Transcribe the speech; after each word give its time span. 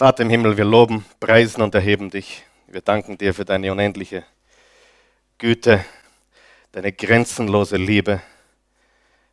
Vater 0.00 0.22
im 0.22 0.30
Himmel, 0.30 0.56
wir 0.56 0.64
loben, 0.64 1.04
preisen 1.20 1.60
und 1.60 1.74
erheben 1.74 2.08
dich. 2.08 2.42
Wir 2.68 2.80
danken 2.80 3.18
dir 3.18 3.34
für 3.34 3.44
deine 3.44 3.70
unendliche 3.70 4.24
Güte, 5.36 5.84
deine 6.72 6.90
grenzenlose 6.90 7.76
Liebe, 7.76 8.22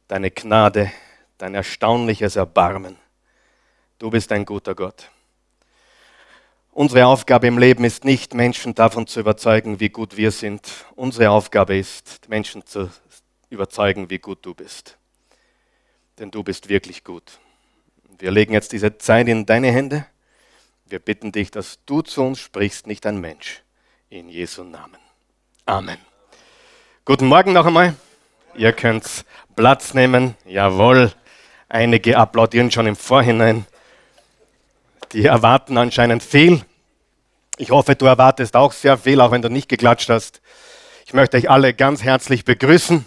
deine 0.10 0.30
Gnade, 0.30 0.92
dein 1.38 1.56
erstaunliches 1.56 2.36
Erbarmen. 2.36 2.98
Du 3.98 4.10
bist 4.10 4.30
ein 4.34 4.44
guter 4.44 4.76
Gott. 4.76 5.10
Unsere 6.74 7.06
Aufgabe 7.06 7.48
im 7.48 7.58
Leben 7.58 7.86
ist 7.86 8.04
nicht, 8.04 8.34
Menschen 8.34 8.76
davon 8.76 9.08
zu 9.08 9.22
überzeugen, 9.22 9.80
wie 9.80 9.88
gut 9.88 10.18
wir 10.18 10.32
sind. 10.32 10.70
Unsere 10.98 11.30
Aufgabe 11.30 11.78
ist, 11.78 12.28
Menschen 12.28 12.66
zu 12.66 12.92
überzeugen, 13.50 14.10
wie 14.10 14.20
gut 14.20 14.40
du 14.46 14.54
bist. 14.54 14.98
Denn 16.20 16.30
du 16.30 16.44
bist 16.44 16.68
wirklich 16.68 17.06
gut. 17.06 17.40
Wir 18.20 18.32
legen 18.32 18.52
jetzt 18.52 18.74
diese 18.74 18.98
Zeit 18.98 19.30
in 19.30 19.46
deine 19.46 19.72
Hände. 19.72 20.08
Wir 20.90 21.00
bitten 21.00 21.34
dich, 21.34 21.52
dass 21.52 21.80
du 21.86 22.02
zu 22.02 22.24
uns 22.24 22.40
sprichst, 22.40 22.88
nicht 22.88 23.06
ein 23.06 23.20
Mensch. 23.20 23.62
In 24.10 24.30
Jesu 24.30 24.64
Namen. 24.64 24.96
Amen. 25.66 25.98
Guten 27.04 27.26
Morgen 27.26 27.52
noch 27.52 27.66
einmal. 27.66 27.94
Ihr 28.56 28.72
könnt 28.72 29.26
Platz 29.58 29.94
nehmen. 29.94 30.36
Jawohl. 30.46 31.12
Einige 31.68 32.18
applaudieren 32.18 32.72
schon 32.72 32.88
im 32.88 32.96
Vorhinein. 32.96 33.66
Die 35.12 35.26
erwarten 35.26 35.78
anscheinend 35.78 36.24
viel. 36.24 36.64
Ich 37.58 37.70
hoffe, 37.72 37.96
du 37.96 38.06
erwartest 38.06 38.56
auch 38.56 38.72
sehr 38.72 38.98
viel, 38.98 39.20
auch 39.20 39.32
wenn 39.32 39.42
du 39.42 39.50
nicht 39.50 39.68
geklatscht 39.68 40.08
hast. 40.08 40.42
Ich 41.06 41.14
möchte 41.14 41.36
euch 41.36 41.50
alle 41.50 41.74
ganz 41.74 42.02
herzlich 42.02 42.46
begrüßen. 42.46 43.06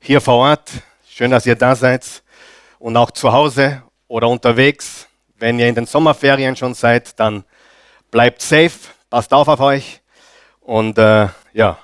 Hier 0.00 0.20
vor 0.20 0.34
Ort. 0.34 0.72
Schön, 1.08 1.30
dass 1.30 1.46
ihr 1.46 1.54
da 1.54 1.76
seid. 1.76 2.24
Und 2.80 2.96
auch 2.96 3.12
zu 3.12 3.32
Hause 3.32 3.84
oder 4.08 4.28
unterwegs. 4.28 5.06
Wenn 5.40 5.58
ihr 5.58 5.68
in 5.68 5.74
den 5.74 5.86
Sommerferien 5.86 6.54
schon 6.54 6.74
seid, 6.74 7.18
dann 7.18 7.44
bleibt 8.10 8.42
safe, 8.42 8.72
passt 9.08 9.32
auf 9.32 9.48
auf 9.48 9.60
euch 9.60 10.02
und 10.60 10.98
äh, 10.98 11.28
ja, 11.54 11.78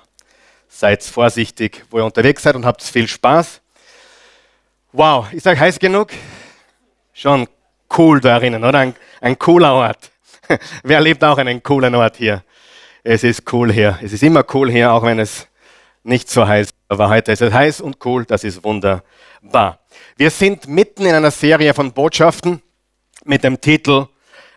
seid 0.68 1.02
vorsichtig, 1.02 1.82
wo 1.90 1.96
ihr 1.96 2.04
unterwegs 2.04 2.42
seid 2.42 2.54
und 2.54 2.66
habt 2.66 2.82
viel 2.82 3.08
Spaß. 3.08 3.62
Wow, 4.92 5.32
ist 5.32 5.46
euch 5.46 5.58
heiß 5.58 5.78
genug? 5.78 6.10
Schon 7.14 7.48
cool 7.96 8.20
da 8.20 8.38
drinnen, 8.38 8.62
oder? 8.62 8.78
Ein, 8.78 8.94
ein 9.22 9.38
cooler 9.38 9.72
Ort. 9.72 10.10
Wer 10.82 11.00
lebt 11.00 11.24
auch 11.24 11.38
einen 11.38 11.62
coolen 11.62 11.94
Ort 11.94 12.18
hier? 12.18 12.44
Es 13.02 13.24
ist 13.24 13.50
cool 13.54 13.72
hier. 13.72 13.98
Es 14.02 14.12
ist 14.12 14.22
immer 14.22 14.44
cool 14.52 14.70
hier, 14.70 14.92
auch 14.92 15.02
wenn 15.02 15.18
es 15.18 15.48
nicht 16.02 16.28
so 16.28 16.46
heiß 16.46 16.66
ist. 16.66 16.76
Aber 16.88 17.08
heute 17.08 17.32
ist 17.32 17.40
es 17.40 17.54
heiß 17.54 17.80
und 17.80 18.04
cool, 18.04 18.26
das 18.26 18.44
ist 18.44 18.62
wunderbar. 18.62 19.78
Wir 20.18 20.30
sind 20.30 20.68
mitten 20.68 21.06
in 21.06 21.14
einer 21.14 21.30
Serie 21.30 21.72
von 21.72 21.90
Botschaften 21.90 22.60
mit 23.26 23.44
dem 23.44 23.60
Titel 23.60 24.06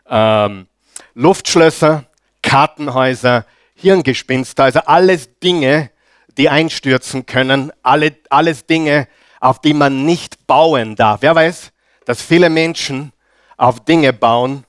ähm, 0.10 0.68
Luftschlösser, 1.14 2.06
Kartenhäuser, 2.42 3.46
Hirngespinster, 3.76 4.66
also 4.66 4.80
alles 4.82 5.40
Dinge, 5.40 5.92
die 6.38 6.50
einstürzen 6.50 7.26
können, 7.26 7.72
alle, 7.84 8.16
alles 8.30 8.66
Dinge, 8.66 9.08
auf 9.40 9.60
die 9.62 9.74
man 9.74 10.06
nicht 10.06 10.48
bauen 10.48 10.96
darf. 10.96 11.22
Wer 11.22 11.36
weiß, 11.36 11.72
dass 12.06 12.22
viele 12.22 12.50
Menschen 12.50 13.12
auf 13.58 13.84
Dinge 13.84 14.14
bauen, 14.14 14.66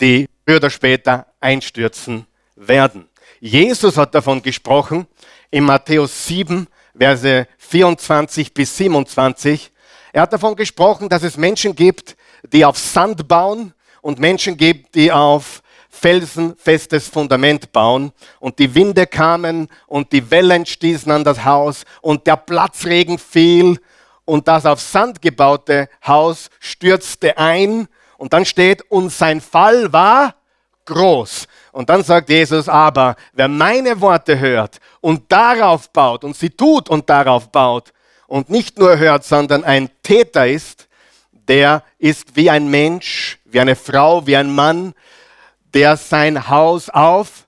die 0.00 0.28
früher 0.46 0.56
oder 0.56 0.70
später 0.70 1.26
einstürzen 1.40 2.26
werden. 2.56 3.08
Jesus 3.40 3.96
hat 3.96 4.14
davon 4.14 4.42
gesprochen 4.42 5.06
in 5.50 5.64
Matthäus 5.64 6.26
7, 6.26 6.66
Verse 6.96 7.46
24 7.58 8.52
bis 8.52 8.76
27. 8.76 9.70
Er 10.12 10.22
hat 10.22 10.32
davon 10.32 10.56
gesprochen, 10.56 11.08
dass 11.08 11.22
es 11.22 11.36
Menschen 11.36 11.74
gibt, 11.76 12.16
die 12.52 12.64
auf 12.64 12.78
Sand 12.78 13.28
bauen 13.28 13.74
und 14.00 14.18
Menschen 14.18 14.56
gibt, 14.56 14.94
die 14.94 15.12
auf 15.12 15.62
felsenfestes 15.90 17.08
Fundament 17.08 17.72
bauen. 17.72 18.12
Und 18.40 18.58
die 18.58 18.74
Winde 18.74 19.06
kamen 19.06 19.68
und 19.86 20.12
die 20.12 20.30
Wellen 20.30 20.66
stießen 20.66 21.10
an 21.10 21.24
das 21.24 21.44
Haus 21.44 21.84
und 22.00 22.26
der 22.26 22.36
Platzregen 22.36 23.18
fiel 23.18 23.80
und 24.24 24.46
das 24.46 24.66
auf 24.66 24.80
Sand 24.80 25.22
gebaute 25.22 25.88
Haus 26.06 26.50
stürzte 26.60 27.38
ein. 27.38 27.88
Und 28.16 28.32
dann 28.32 28.44
steht, 28.44 28.82
und 28.90 29.10
sein 29.10 29.40
Fall 29.40 29.92
war 29.92 30.34
groß. 30.84 31.46
Und 31.72 31.88
dann 31.88 32.02
sagt 32.02 32.28
Jesus, 32.28 32.68
aber 32.68 33.14
wer 33.32 33.48
meine 33.48 34.00
Worte 34.00 34.38
hört 34.38 34.78
und 35.00 35.30
darauf 35.30 35.90
baut 35.90 36.24
und 36.24 36.36
sie 36.36 36.50
tut 36.50 36.88
und 36.88 37.08
darauf 37.08 37.50
baut 37.50 37.92
und 38.26 38.50
nicht 38.50 38.78
nur 38.78 38.98
hört, 38.98 39.24
sondern 39.24 39.64
ein 39.64 39.90
Täter 40.02 40.48
ist, 40.48 40.87
der 41.48 41.82
ist 41.98 42.36
wie 42.36 42.50
ein 42.50 42.68
Mensch, 42.68 43.38
wie 43.44 43.60
eine 43.60 43.76
Frau, 43.76 44.26
wie 44.26 44.36
ein 44.36 44.54
Mann, 44.54 44.94
der 45.74 45.96
sein 45.96 46.48
Haus 46.48 46.88
auf 46.90 47.46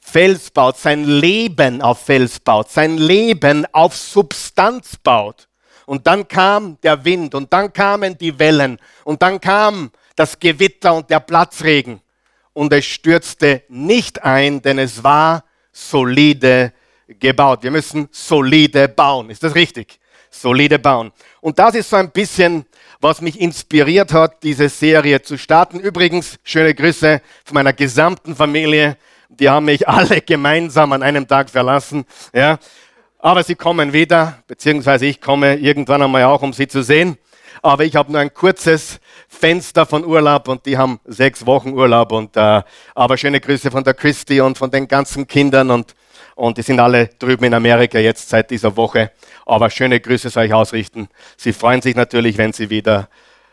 Fels 0.00 0.50
baut, 0.50 0.78
sein 0.78 1.04
Leben 1.04 1.82
auf 1.82 2.00
Fels 2.04 2.40
baut, 2.40 2.70
sein 2.70 2.96
Leben 2.98 3.66
auf 3.72 3.96
Substanz 3.96 4.96
baut. 4.96 5.48
Und 5.86 6.06
dann 6.06 6.26
kam 6.28 6.78
der 6.82 7.04
Wind 7.04 7.34
und 7.34 7.52
dann 7.52 7.72
kamen 7.72 8.16
die 8.18 8.38
Wellen 8.38 8.78
und 9.04 9.22
dann 9.22 9.40
kam 9.40 9.90
das 10.16 10.38
Gewitter 10.38 10.94
und 10.94 11.08
der 11.08 11.20
Platzregen. 11.20 12.00
Und 12.52 12.72
es 12.72 12.84
stürzte 12.86 13.62
nicht 13.68 14.22
ein, 14.24 14.60
denn 14.60 14.78
es 14.78 15.02
war 15.02 15.44
solide 15.72 16.72
gebaut. 17.06 17.62
Wir 17.62 17.70
müssen 17.70 18.08
solide 18.10 18.88
bauen. 18.88 19.30
Ist 19.30 19.42
das 19.42 19.54
richtig? 19.54 20.00
Solide 20.30 20.78
bauen. 20.78 21.12
Und 21.40 21.58
das 21.58 21.74
ist 21.74 21.88
so 21.88 21.96
ein 21.96 22.10
bisschen 22.10 22.66
was 23.00 23.20
mich 23.20 23.40
inspiriert 23.40 24.12
hat, 24.12 24.42
diese 24.42 24.68
Serie 24.68 25.22
zu 25.22 25.38
starten. 25.38 25.78
Übrigens, 25.78 26.38
schöne 26.42 26.74
Grüße 26.74 27.20
von 27.44 27.54
meiner 27.54 27.72
gesamten 27.72 28.34
Familie. 28.34 28.96
Die 29.28 29.48
haben 29.48 29.66
mich 29.66 29.88
alle 29.88 30.20
gemeinsam 30.20 30.92
an 30.92 31.02
einem 31.02 31.28
Tag 31.28 31.50
verlassen. 31.50 32.04
Ja. 32.32 32.58
Aber 33.20 33.42
sie 33.42 33.56
kommen 33.56 33.92
wieder, 33.92 34.38
beziehungsweise 34.46 35.06
ich 35.06 35.20
komme 35.20 35.56
irgendwann 35.56 36.02
einmal 36.02 36.24
auch, 36.24 36.42
um 36.42 36.52
sie 36.52 36.68
zu 36.68 36.82
sehen. 36.82 37.18
Aber 37.62 37.84
ich 37.84 37.96
habe 37.96 38.12
nur 38.12 38.20
ein 38.20 38.32
kurzes 38.32 39.00
Fenster 39.28 39.84
von 39.86 40.04
Urlaub 40.04 40.46
und 40.46 40.64
die 40.66 40.78
haben 40.78 41.00
sechs 41.04 41.44
Wochen 41.44 41.72
Urlaub. 41.72 42.12
Und, 42.12 42.36
äh, 42.36 42.62
aber 42.94 43.16
schöne 43.16 43.40
Grüße 43.40 43.70
von 43.70 43.82
der 43.82 43.94
Christi 43.94 44.40
und 44.40 44.56
von 44.56 44.70
den 44.70 44.86
ganzen 44.86 45.26
Kindern 45.26 45.70
und 45.70 45.94
und 46.38 46.56
die 46.56 46.62
sind 46.62 46.78
alle 46.78 47.08
drüben 47.18 47.46
in 47.46 47.54
Amerika 47.54 47.98
jetzt 47.98 48.28
seit 48.28 48.52
dieser 48.52 48.76
Woche. 48.76 49.10
Aber 49.44 49.70
schöne 49.70 49.98
Grüße 49.98 50.30
soll 50.30 50.44
ich 50.44 50.54
ausrichten. 50.54 51.08
Sie 51.36 51.52
freuen 51.52 51.82
sich 51.82 51.96
natürlich, 51.96 52.38
wenn 52.38 52.52
sie 52.52 52.70
wieder 52.70 53.08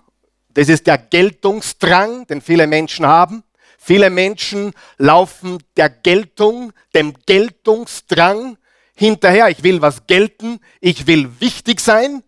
Das 0.53 0.69
ist 0.69 0.87
der 0.87 0.99
Geltungsdrang, 0.99 2.27
den 2.27 2.43
viele 2.43 2.67
Menschen 2.67 3.07
haben. 3.07 3.43
Viele 3.79 4.11
Menschen 4.11 4.73
laufen 4.99 5.59
der 5.77 5.89
Geltung, 5.89 6.73
dem 6.95 7.15
Geltungsdrang 7.25 8.59
hinterher. 8.95 9.49
Ich 9.49 9.63
will 9.63 9.81
was 9.81 10.07
gelten, 10.07 10.61
ich 10.81 11.07
will 11.07 11.41
wichtig 11.41 11.81
sein. 11.81 12.23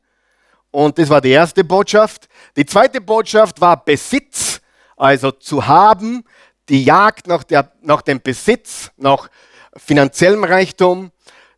Und 0.70 0.99
das 0.99 1.09
war 1.09 1.20
die 1.20 1.31
erste 1.31 1.65
Botschaft. 1.65 2.29
Die 2.58 2.66
zweite 2.66 3.00
Botschaft 3.00 3.60
war 3.60 3.84
Besitz, 3.84 4.60
also 4.96 5.31
zu 5.31 5.69
haben, 5.69 6.25
die 6.69 6.82
Jagd 6.82 7.28
nach, 7.28 7.44
der, 7.44 7.70
nach 7.82 8.02
dem 8.02 8.20
Besitz, 8.20 8.90
nach 8.96 9.28
finanziellem 9.76 10.43
Reichtum. 10.43 11.12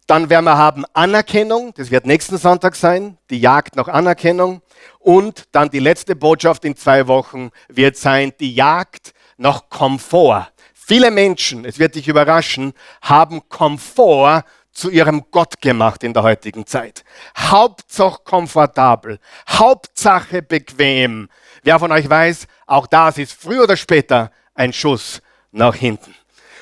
Dann 0.06 0.28
werden 0.28 0.44
wir 0.44 0.58
haben 0.58 0.84
Anerkennung, 0.92 1.72
das 1.74 1.90
wird 1.90 2.04
nächsten 2.04 2.36
Sonntag 2.36 2.76
sein, 2.76 3.16
die 3.30 3.40
Jagd 3.40 3.76
nach 3.76 3.88
Anerkennung. 3.88 4.60
Und 4.98 5.44
dann 5.52 5.70
die 5.70 5.78
letzte 5.78 6.14
Botschaft 6.14 6.66
in 6.66 6.76
zwei 6.76 7.06
Wochen 7.06 7.48
wird 7.68 7.96
sein, 7.96 8.34
die 8.38 8.54
Jagd 8.54 9.14
nach 9.38 9.70
Komfort. 9.70 10.52
Viele 10.74 11.10
Menschen, 11.10 11.64
es 11.64 11.78
wird 11.78 11.94
dich 11.94 12.08
überraschen, 12.08 12.74
haben 13.00 13.48
Komfort 13.48 14.44
zu 14.80 14.90
ihrem 14.90 15.26
Gott 15.30 15.60
gemacht 15.60 16.02
in 16.02 16.14
der 16.14 16.22
heutigen 16.22 16.66
Zeit. 16.66 17.04
Hauptsache 17.36 18.22
komfortabel, 18.24 19.18
Hauptsache 19.48 20.40
bequem. 20.40 21.28
Wer 21.62 21.78
von 21.78 21.92
euch 21.92 22.08
weiß, 22.08 22.46
auch 22.66 22.86
das 22.86 23.18
ist 23.18 23.32
früher 23.32 23.64
oder 23.64 23.76
später 23.76 24.32
ein 24.54 24.72
Schuss 24.72 25.20
nach 25.52 25.74
hinten. 25.74 26.14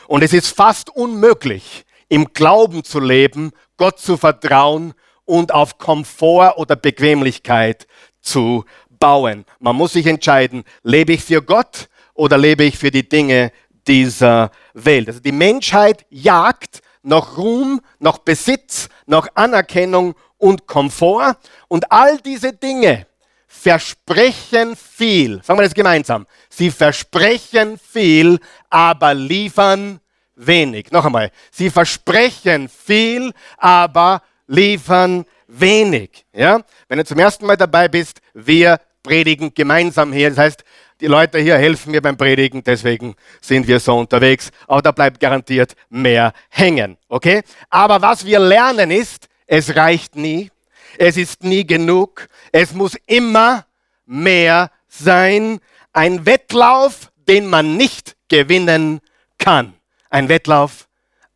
Und 0.08 0.24
es 0.24 0.32
ist 0.32 0.48
fast 0.48 0.90
unmöglich, 0.90 1.84
im 2.08 2.32
Glauben 2.32 2.82
zu 2.82 2.98
leben, 2.98 3.52
Gott 3.76 4.00
zu 4.00 4.16
vertrauen 4.16 4.94
und 5.24 5.52
auf 5.52 5.78
Komfort 5.78 6.54
oder 6.56 6.74
Bequemlichkeit 6.74 7.86
zu 8.20 8.64
bauen. 8.98 9.44
Man 9.60 9.76
muss 9.76 9.92
sich 9.92 10.06
entscheiden, 10.06 10.64
lebe 10.82 11.12
ich 11.12 11.22
für 11.22 11.42
Gott 11.42 11.88
oder 12.14 12.36
lebe 12.36 12.64
ich 12.64 12.78
für 12.78 12.90
die 12.90 13.08
Dinge 13.08 13.52
dieser 13.86 14.50
Welt. 14.74 15.06
Also 15.06 15.20
die 15.20 15.32
Menschheit 15.32 16.04
jagt 16.10 16.82
nach 17.08 17.36
Ruhm, 17.36 17.80
nach 17.98 18.18
Besitz, 18.18 18.88
nach 19.06 19.28
Anerkennung 19.34 20.14
und 20.36 20.66
Komfort. 20.66 21.36
Und 21.68 21.90
all 21.90 22.18
diese 22.18 22.52
Dinge 22.52 23.06
versprechen 23.46 24.76
viel. 24.76 25.42
Sagen 25.42 25.58
wir 25.58 25.64
das 25.64 25.74
gemeinsam. 25.74 26.26
Sie 26.50 26.70
versprechen 26.70 27.78
viel, 27.78 28.38
aber 28.68 29.14
liefern 29.14 30.00
wenig. 30.36 30.92
Noch 30.92 31.04
einmal. 31.04 31.32
Sie 31.50 31.70
versprechen 31.70 32.68
viel, 32.68 33.32
aber 33.56 34.22
liefern 34.46 35.24
wenig. 35.46 36.26
Ja? 36.32 36.60
Wenn 36.88 36.98
du 36.98 37.04
zum 37.04 37.18
ersten 37.18 37.46
Mal 37.46 37.56
dabei 37.56 37.88
bist, 37.88 38.20
wir 38.34 38.78
predigen 39.02 39.54
gemeinsam 39.54 40.12
hier. 40.12 40.28
Das 40.28 40.38
heißt, 40.38 40.64
die 41.00 41.06
Leute 41.06 41.38
hier 41.38 41.56
helfen 41.56 41.92
mir 41.92 42.02
beim 42.02 42.16
Predigen, 42.16 42.62
deswegen 42.64 43.14
sind 43.40 43.66
wir 43.68 43.78
so 43.80 43.96
unterwegs. 43.98 44.50
Aber 44.66 44.82
da 44.82 44.90
bleibt 44.90 45.20
garantiert 45.20 45.74
mehr 45.88 46.32
hängen. 46.48 46.98
Okay? 47.08 47.42
Aber 47.70 48.02
was 48.02 48.24
wir 48.24 48.40
lernen 48.40 48.90
ist, 48.90 49.28
es 49.46 49.76
reicht 49.76 50.16
nie. 50.16 50.50
Es 50.98 51.16
ist 51.16 51.44
nie 51.44 51.66
genug. 51.66 52.28
Es 52.52 52.72
muss 52.74 52.96
immer 53.06 53.66
mehr 54.06 54.70
sein. 54.88 55.60
Ein 55.92 56.26
Wettlauf, 56.26 57.12
den 57.28 57.46
man 57.46 57.76
nicht 57.76 58.16
gewinnen 58.28 59.00
kann. 59.38 59.74
Ein 60.10 60.28
Wettlauf, 60.28 60.88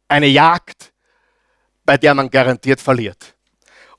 eine 0.09 0.27
Jagd, 0.27 0.93
bei 1.85 1.97
der 1.97 2.15
man 2.15 2.31
garantiert 2.31 2.81
verliert. 2.81 3.35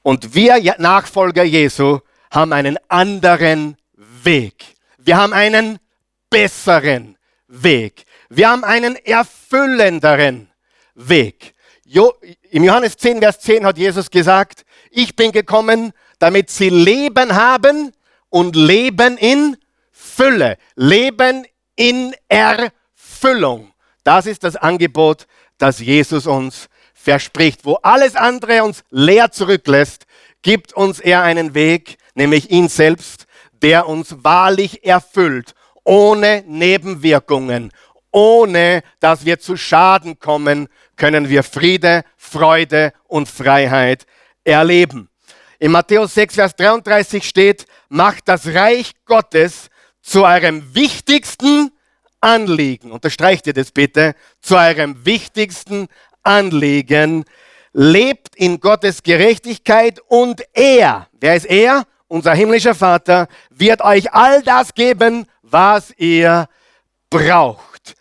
Und 0.02 0.36
wir 0.36 0.60
Nachfolger 0.78 1.44
Jesu 1.44 2.00
haben 2.30 2.52
einen 2.52 2.78
anderen 2.90 3.78
Weg. 3.96 4.73
Wir 5.06 5.18
haben 5.18 5.34
einen 5.34 5.80
besseren 6.30 7.18
Weg. 7.48 8.06
Wir 8.30 8.50
haben 8.50 8.64
einen 8.64 8.96
erfüllenderen 8.96 10.50
Weg. 10.96 11.54
Jo, 11.84 12.14
Im 12.52 12.64
Johannes 12.64 12.96
10, 12.96 13.20
Vers 13.20 13.40
10 13.40 13.66
hat 13.66 13.78
Jesus 13.78 14.10
gesagt, 14.10 14.66
ich 14.90 15.16
bin 15.16 15.34
gekommen, 15.34 15.92
damit 16.20 16.50
sie 16.50 16.70
Leben 16.70 17.36
haben 17.36 17.92
und 18.30 18.56
Leben 18.56 19.18
in 19.18 19.58
Fülle. 19.92 20.58
Leben 20.76 21.46
in 21.76 22.16
Erfüllung. 22.30 23.74
Das 24.06 24.26
ist 24.26 24.44
das 24.44 24.56
Angebot, 24.56 25.28
das 25.58 25.80
Jesus 25.80 26.28
uns 26.28 26.70
verspricht. 26.94 27.66
Wo 27.66 27.76
alles 27.76 28.16
andere 28.16 28.64
uns 28.64 28.84
leer 28.90 29.32
zurücklässt, 29.32 30.06
gibt 30.42 30.72
uns 30.74 31.02
er 31.02 31.24
einen 31.24 31.54
Weg, 31.54 31.98
nämlich 32.16 32.50
ihn 32.52 32.70
selbst, 32.70 33.23
der 33.64 33.88
uns 33.88 34.16
wahrlich 34.24 34.86
erfüllt, 34.86 35.56
ohne 35.84 36.44
Nebenwirkungen, 36.46 37.72
ohne 38.12 38.84
dass 39.00 39.26
wir 39.26 39.40
zu 39.40 39.58
Schaden 39.58 40.20
kommen, 40.20 40.68
können 40.98 41.30
wir 41.30 41.44
Friede, 41.44 42.04
Freude 42.18 42.94
und 43.08 43.28
Freiheit 43.28 44.06
erleben. 44.44 45.10
In 45.60 45.72
Matthäus 45.72 46.14
6, 46.14 46.36
Vers 46.36 46.56
33 46.58 47.28
steht, 47.28 47.66
macht 47.88 48.28
das 48.28 48.48
Reich 48.48 48.92
Gottes 49.06 49.70
zu 50.02 50.26
eurem 50.26 50.76
wichtigsten 50.76 51.72
Anliegen. 52.20 52.92
Unterstreicht 52.92 53.48
ihr 53.48 53.54
das 53.54 53.72
bitte? 53.72 54.14
Zu 54.42 54.58
eurem 54.58 55.06
wichtigsten 55.06 55.88
Anliegen. 56.22 57.24
Lebt 57.72 58.36
in 58.36 58.60
Gottes 58.60 59.04
Gerechtigkeit 59.04 60.02
und 60.08 60.44
er, 60.54 61.08
wer 61.20 61.36
ist 61.36 61.46
er? 61.46 61.86
Unser 62.14 62.36
himmlischer 62.36 62.76
Vater, 62.76 63.28
wird 63.50 63.82
euch 63.82 64.14
all 64.14 64.44
das 64.44 64.76
geben, 64.76 65.26
was 65.42 65.92
ihr 65.98 66.48
braucht. 67.10 67.96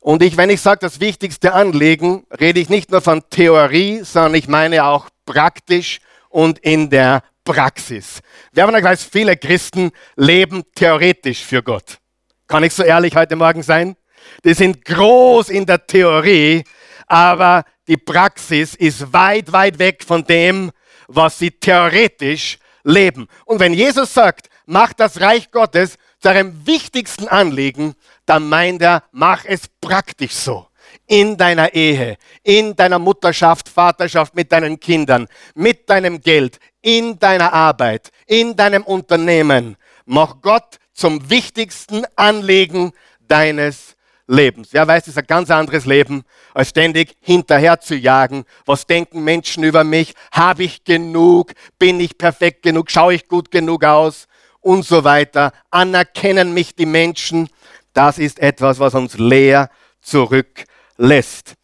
Und 0.00 0.22
ich, 0.22 0.38
wenn 0.38 0.48
ich 0.48 0.62
sage, 0.62 0.78
das 0.80 0.98
wichtigste 0.98 1.52
Anliegen, 1.52 2.24
rede 2.40 2.58
ich 2.58 2.70
nicht 2.70 2.90
nur 2.90 3.02
von 3.02 3.22
Theorie, 3.28 4.00
sondern 4.02 4.34
ich 4.34 4.48
meine 4.48 4.86
auch 4.86 5.10
praktisch 5.26 5.98
und 6.30 6.58
in 6.60 6.88
der 6.88 7.22
Praxis. 7.44 8.20
Wir 8.52 8.62
haben 8.62 8.72
ja 8.72 8.80
gleich 8.80 9.00
viele 9.00 9.36
Christen 9.36 9.92
leben 10.16 10.62
theoretisch 10.74 11.44
für 11.44 11.62
Gott. 11.62 11.98
Kann 12.46 12.64
ich 12.64 12.72
so 12.72 12.82
ehrlich 12.82 13.14
heute 13.14 13.36
Morgen 13.36 13.62
sein? 13.62 13.94
Die 14.42 14.54
sind 14.54 14.82
groß 14.86 15.50
in 15.50 15.66
der 15.66 15.86
Theorie, 15.86 16.64
aber 17.06 17.64
die 17.88 17.98
Praxis 17.98 18.74
ist 18.74 19.12
weit, 19.12 19.52
weit 19.52 19.78
weg 19.78 20.02
von 20.02 20.24
dem, 20.24 20.70
was 21.08 21.38
sie 21.38 21.50
theoretisch 21.50 22.58
leben. 22.84 23.26
Und 23.46 23.60
wenn 23.60 23.74
Jesus 23.74 24.14
sagt, 24.14 24.48
mach 24.66 24.92
das 24.92 25.20
Reich 25.20 25.50
Gottes 25.50 25.96
zu 26.20 26.28
eurem 26.28 26.66
wichtigsten 26.66 27.26
Anliegen, 27.26 27.94
dann 28.26 28.48
meint 28.48 28.82
er, 28.82 29.02
mach 29.10 29.44
es 29.44 29.62
praktisch 29.80 30.32
so. 30.32 30.68
In 31.06 31.36
deiner 31.36 31.74
Ehe, 31.74 32.16
in 32.42 32.76
deiner 32.76 32.98
Mutterschaft, 32.98 33.68
Vaterschaft, 33.68 34.34
mit 34.34 34.52
deinen 34.52 34.78
Kindern, 34.78 35.26
mit 35.54 35.90
deinem 35.90 36.20
Geld, 36.20 36.58
in 36.80 37.18
deiner 37.18 37.52
Arbeit, 37.52 38.10
in 38.26 38.54
deinem 38.54 38.84
Unternehmen. 38.84 39.76
Mach 40.06 40.40
Gott 40.40 40.78
zum 40.92 41.28
wichtigsten 41.28 42.04
Anliegen 42.16 42.92
deines 43.20 43.93
Lebens. 44.26 44.72
Ja, 44.72 44.86
weißt, 44.86 45.06
es 45.06 45.14
ist 45.14 45.18
ein 45.18 45.26
ganz 45.26 45.50
anderes 45.50 45.84
Leben, 45.84 46.24
als 46.54 46.70
ständig 46.70 47.16
hinterher 47.20 47.80
zu 47.80 47.94
jagen. 47.94 48.44
Was 48.64 48.86
denken 48.86 49.22
Menschen 49.22 49.64
über 49.64 49.84
mich? 49.84 50.14
Habe 50.32 50.64
ich 50.64 50.84
genug? 50.84 51.52
Bin 51.78 52.00
ich 52.00 52.16
perfekt 52.16 52.62
genug? 52.62 52.90
Schaue 52.90 53.14
ich 53.14 53.28
gut 53.28 53.50
genug 53.50 53.84
aus? 53.84 54.26
Und 54.60 54.84
so 54.84 55.04
weiter. 55.04 55.52
Anerkennen 55.70 56.54
mich 56.54 56.74
die 56.74 56.86
Menschen? 56.86 57.48
Das 57.92 58.18
ist 58.18 58.38
etwas, 58.38 58.78
was 58.78 58.94
uns 58.94 59.18
leer 59.18 59.68
zurücklässt. 60.00 61.54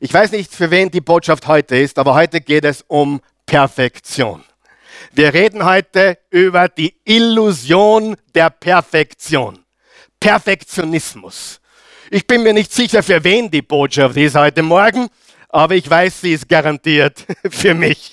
Ich 0.00 0.12
weiß 0.12 0.32
nicht, 0.32 0.54
für 0.54 0.70
wen 0.70 0.90
die 0.90 1.00
Botschaft 1.00 1.46
heute 1.46 1.76
ist, 1.76 1.98
aber 1.98 2.14
heute 2.14 2.40
geht 2.40 2.64
es 2.64 2.84
um 2.86 3.20
Perfektion. 3.46 4.42
Wir 5.12 5.32
reden 5.32 5.64
heute 5.64 6.18
über 6.30 6.68
die 6.68 6.94
Illusion 7.04 8.16
der 8.34 8.50
Perfektion. 8.50 9.64
Perfektionismus. 10.18 11.60
Ich 12.10 12.24
bin 12.24 12.44
mir 12.44 12.52
nicht 12.52 12.72
sicher, 12.72 13.02
für 13.02 13.22
wen 13.24 13.50
die 13.50 13.62
Botschaft 13.62 14.16
ist 14.16 14.36
heute 14.36 14.62
Morgen, 14.62 15.08
aber 15.48 15.74
ich 15.74 15.90
weiß, 15.90 16.20
sie 16.20 16.34
ist 16.34 16.48
garantiert 16.48 17.26
für 17.50 17.74
mich. 17.74 18.12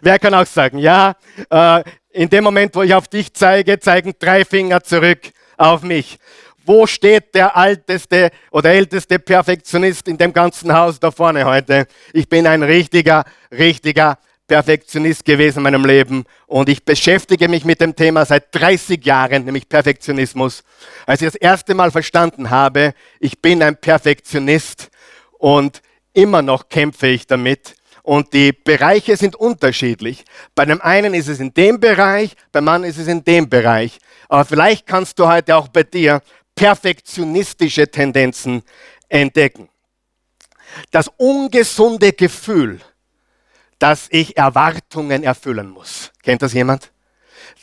Wer 0.00 0.20
kann 0.20 0.32
auch 0.32 0.46
sagen, 0.46 0.78
ja, 0.78 1.16
äh, 1.50 1.82
in 2.12 2.28
dem 2.28 2.44
Moment, 2.44 2.76
wo 2.76 2.82
ich 2.82 2.94
auf 2.94 3.08
dich 3.08 3.32
zeige, 3.34 3.80
zeigen 3.80 4.14
drei 4.16 4.44
Finger 4.44 4.80
zurück 4.80 5.32
auf 5.56 5.82
mich. 5.82 6.18
Wo 6.64 6.86
steht 6.86 7.34
der 7.34 7.56
alteste 7.56 8.30
oder 8.52 8.70
älteste 8.70 9.18
Perfektionist 9.18 10.06
in 10.06 10.18
dem 10.18 10.32
ganzen 10.32 10.72
Haus 10.72 11.00
da 11.00 11.10
vorne 11.10 11.44
heute? 11.44 11.88
Ich 12.12 12.28
bin 12.28 12.46
ein 12.46 12.62
richtiger, 12.62 13.24
richtiger 13.50 14.18
Perfektionist 14.46 15.24
gewesen 15.24 15.58
in 15.58 15.62
meinem 15.64 15.84
Leben 15.84 16.24
und 16.46 16.68
ich 16.68 16.84
beschäftige 16.84 17.48
mich 17.48 17.64
mit 17.64 17.80
dem 17.80 17.96
Thema 17.96 18.24
seit 18.24 18.54
30 18.54 19.04
Jahren, 19.04 19.44
nämlich 19.44 19.68
Perfektionismus. 19.68 20.62
Als 21.04 21.20
ich 21.20 21.26
das 21.26 21.34
erste 21.34 21.74
Mal 21.74 21.90
verstanden 21.90 22.50
habe, 22.50 22.94
ich 23.18 23.40
bin 23.42 23.62
ein 23.62 23.76
Perfektionist 23.76 24.90
und 25.38 25.82
immer 26.12 26.42
noch 26.42 26.68
kämpfe 26.68 27.08
ich 27.08 27.26
damit. 27.26 27.74
Und 28.02 28.32
die 28.34 28.52
Bereiche 28.52 29.16
sind 29.16 29.34
unterschiedlich. 29.34 30.24
Bei 30.54 30.64
dem 30.64 30.80
einen 30.80 31.12
ist 31.12 31.26
es 31.26 31.40
in 31.40 31.52
dem 31.52 31.80
Bereich, 31.80 32.36
beim 32.52 32.68
anderen 32.68 32.90
ist 32.90 32.98
es 32.98 33.08
in 33.08 33.24
dem 33.24 33.48
Bereich. 33.48 33.98
Aber 34.28 34.44
vielleicht 34.44 34.86
kannst 34.86 35.18
du 35.18 35.26
heute 35.26 35.56
auch 35.56 35.66
bei 35.66 35.82
dir 35.82 36.22
perfektionistische 36.54 37.90
Tendenzen 37.90 38.62
entdecken. 39.08 39.68
Das 40.92 41.10
ungesunde 41.16 42.12
Gefühl, 42.12 42.80
dass 43.78 44.08
ich 44.10 44.36
Erwartungen 44.36 45.22
erfüllen 45.22 45.70
muss. 45.70 46.12
Kennt 46.22 46.42
das 46.42 46.52
jemand? 46.52 46.92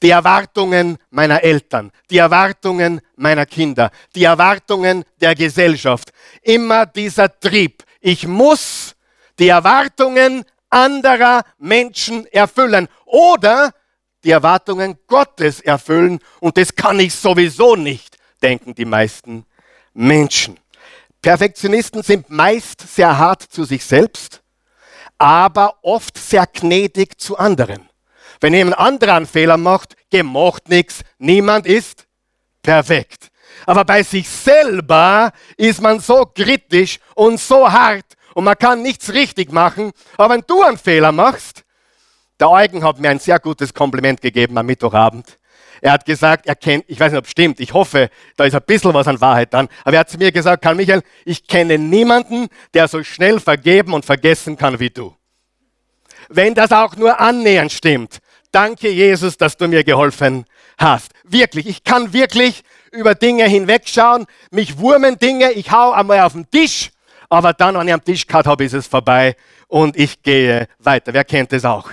Die 0.01 0.09
Erwartungen 0.09 0.97
meiner 1.09 1.43
Eltern, 1.43 1.91
die 2.09 2.17
Erwartungen 2.17 3.01
meiner 3.15 3.45
Kinder, 3.45 3.91
die 4.15 4.23
Erwartungen 4.23 5.03
der 5.19 5.33
Gesellschaft. 5.35 6.11
Immer 6.41 6.85
dieser 6.85 7.39
Trieb. 7.39 7.83
Ich 8.01 8.27
muss 8.27 8.95
die 9.39 9.47
Erwartungen 9.47 10.43
anderer 10.69 11.43
Menschen 11.57 12.25
erfüllen 12.27 12.87
oder 13.05 13.73
die 14.23 14.31
Erwartungen 14.31 14.97
Gottes 15.07 15.61
erfüllen. 15.61 16.19
Und 16.39 16.57
das 16.57 16.75
kann 16.75 16.99
ich 16.99 17.13
sowieso 17.13 17.75
nicht, 17.75 18.17
denken 18.41 18.75
die 18.75 18.85
meisten 18.85 19.45
Menschen. 19.93 20.59
Perfektionisten 21.21 22.03
sind 22.03 22.29
meist 22.29 22.81
sehr 22.81 23.17
hart 23.17 23.43
zu 23.43 23.63
sich 23.63 23.85
selbst 23.85 24.42
aber 25.17 25.75
oft 25.81 26.17
sehr 26.17 26.47
gnädig 26.47 27.19
zu 27.19 27.37
anderen. 27.37 27.89
Wenn 28.41 28.53
jemand 28.53 28.77
anderer 28.77 29.15
einen 29.15 29.27
Fehler 29.27 29.57
macht, 29.57 29.95
gemacht 30.09 30.67
nichts, 30.69 31.01
niemand 31.17 31.65
ist 31.65 32.05
perfekt. 32.61 33.29
Aber 33.65 33.85
bei 33.85 34.03
sich 34.03 34.27
selber 34.27 35.31
ist 35.57 35.81
man 35.81 35.99
so 35.99 36.25
kritisch 36.25 36.99
und 37.15 37.39
so 37.39 37.71
hart 37.71 38.05
und 38.33 38.43
man 38.43 38.57
kann 38.57 38.81
nichts 38.81 39.13
richtig 39.13 39.51
machen. 39.51 39.91
Aber 40.17 40.33
wenn 40.33 40.43
du 40.45 40.61
einen 40.63 40.77
Fehler 40.77 41.11
machst, 41.11 41.63
Der 42.39 42.49
Eugen 42.49 42.83
hat 42.83 42.99
mir 42.99 43.09
ein 43.09 43.19
sehr 43.19 43.39
gutes 43.39 43.73
Kompliment 43.73 44.19
gegeben 44.19 44.57
am 44.57 44.65
Mittwochabend. 44.65 45.37
Er 45.83 45.91
hat 45.91 46.05
gesagt, 46.05 46.45
er 46.47 46.55
kennt, 46.55 46.85
ich 46.87 46.97
weiß 46.97 47.11
nicht, 47.11 47.19
ob 47.19 47.25
es 47.25 47.31
stimmt, 47.31 47.59
ich 47.59 47.73
hoffe, 47.73 48.09
da 48.37 48.45
ist 48.45 48.55
ein 48.55 48.61
bisschen 48.65 48.93
was 48.93 49.05
an 49.05 49.19
Wahrheit 49.19 49.53
dran, 49.53 49.67
aber 49.83 49.97
er 49.97 49.99
hat 49.99 50.09
zu 50.09 50.17
mir 50.17 50.31
gesagt, 50.31 50.63
Karl 50.63 50.75
Michael, 50.75 51.01
ich 51.25 51.45
kenne 51.45 51.77
niemanden, 51.77 52.47
der 52.73 52.87
so 52.87 53.03
schnell 53.03 53.37
vergeben 53.41 53.93
und 53.93 54.05
vergessen 54.05 54.55
kann 54.55 54.79
wie 54.79 54.91
du. 54.91 55.13
Wenn 56.29 56.53
das 56.53 56.71
auch 56.71 56.95
nur 56.95 57.19
annähernd 57.19 57.73
stimmt, 57.73 58.19
danke 58.53 58.91
Jesus, 58.91 59.35
dass 59.35 59.57
du 59.57 59.67
mir 59.67 59.83
geholfen 59.83 60.45
hast. 60.77 61.11
Wirklich, 61.25 61.67
ich 61.67 61.83
kann 61.83 62.13
wirklich 62.13 62.63
über 62.93 63.13
Dinge 63.13 63.43
hinwegschauen, 63.43 64.25
mich 64.51 64.77
wurmen 64.77 65.19
Dinge, 65.19 65.51
ich 65.51 65.69
hau 65.69 65.91
einmal 65.91 66.21
auf 66.21 66.31
den 66.31 66.49
Tisch, 66.49 66.91
aber 67.27 67.51
dann, 67.51 67.75
wenn 67.75 67.89
ich 67.89 67.93
am 67.93 68.05
Tisch 68.05 68.25
gehabt 68.25 68.47
habe, 68.47 68.63
ist 68.63 68.71
es 68.71 68.87
vorbei 68.87 69.35
und 69.67 69.97
ich 69.97 70.23
gehe 70.23 70.69
weiter. 70.79 71.13
Wer 71.13 71.25
kennt 71.25 71.51
es 71.51 71.65
auch? 71.65 71.91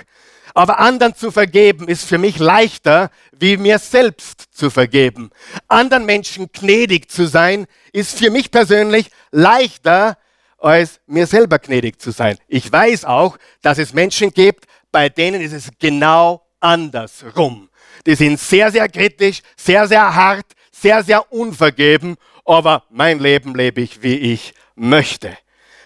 Aber 0.53 0.79
anderen 0.79 1.15
zu 1.15 1.31
vergeben 1.31 1.87
ist 1.87 2.05
für 2.05 2.17
mich 2.17 2.39
leichter, 2.39 3.09
wie 3.31 3.57
mir 3.57 3.79
selbst 3.79 4.47
zu 4.51 4.69
vergeben. 4.69 5.31
Anderen 5.67 6.05
Menschen 6.05 6.49
gnädig 6.51 7.09
zu 7.09 7.27
sein, 7.27 7.67
ist 7.93 8.17
für 8.17 8.29
mich 8.29 8.51
persönlich 8.51 9.09
leichter, 9.31 10.17
als 10.57 10.99
mir 11.07 11.25
selber 11.25 11.59
gnädig 11.59 11.99
zu 11.99 12.11
sein. 12.11 12.37
Ich 12.47 12.71
weiß 12.71 13.05
auch, 13.05 13.37
dass 13.61 13.77
es 13.77 13.93
Menschen 13.93 14.31
gibt, 14.31 14.65
bei 14.91 15.09
denen 15.09 15.41
ist 15.41 15.53
es 15.53 15.69
genau 15.79 16.45
andersrum. 16.59 17.69
Die 18.05 18.15
sind 18.15 18.39
sehr, 18.39 18.71
sehr 18.71 18.87
kritisch, 18.89 19.41
sehr, 19.55 19.87
sehr 19.87 20.13
hart, 20.13 20.45
sehr, 20.71 21.03
sehr 21.03 21.31
unvergeben, 21.31 22.15
aber 22.45 22.83
mein 22.89 23.19
Leben 23.19 23.55
lebe 23.55 23.81
ich, 23.81 24.01
wie 24.03 24.15
ich 24.15 24.53
möchte. 24.75 25.37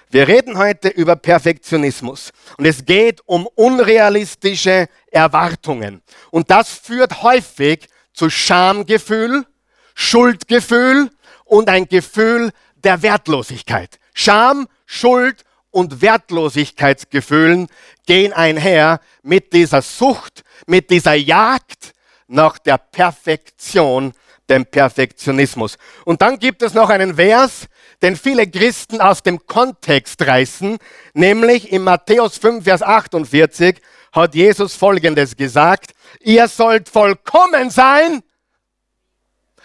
Wir 0.10 0.28
reden 0.28 0.58
heute 0.58 0.90
über 0.90 1.16
Perfektionismus 1.16 2.32
und 2.58 2.66
es 2.66 2.86
geht 2.86 3.22
um 3.26 3.48
unrealistische 3.56 4.88
Erwartungen. 5.12 6.02
Und 6.32 6.52
das 6.52 6.70
führt 6.70 7.24
häufig 7.24 7.88
zu 8.14 8.30
Schamgefühl, 8.30 9.46
Schuldgefühl 9.96 11.10
und 11.44 11.70
ein 11.70 11.88
Gefühl 11.88 12.52
der 12.76 13.02
Wertlosigkeit. 13.02 14.00
Scham, 14.14 14.68
Schuld 14.86 15.44
und 15.72 16.02
Wertlosigkeitsgefühlen 16.02 17.68
gehen 18.06 18.32
einher 18.32 19.02
mit 19.24 19.54
dieser 19.54 19.82
Sucht, 19.82 20.44
mit 20.68 20.90
dieser 20.92 21.16
Jagd 21.16 21.94
nach 22.28 22.58
der 22.60 22.78
Perfektion, 22.78 24.14
dem 24.50 24.66
Perfektionismus. 24.66 25.78
Und 26.06 26.22
dann 26.22 26.40
gibt 26.40 26.62
es 26.62 26.74
noch 26.74 26.90
einen 26.90 27.16
Vers, 27.16 27.68
den 28.06 28.16
viele 28.16 28.46
Christen 28.46 29.02
aus 29.02 29.24
dem 29.24 29.48
Kontext 29.48 30.22
reißen, 30.22 30.78
nämlich 31.16 31.72
in 31.72 31.82
Matthäus 31.82 32.38
5, 32.38 32.64
Vers 32.64 32.84
48 32.84 33.82
hat 34.12 34.36
Jesus 34.36 34.76
Folgendes 34.76 35.36
gesagt, 35.36 35.90
ihr 36.20 36.48
sollt 36.48 36.88
vollkommen 36.88 37.72
sein, 37.72 38.22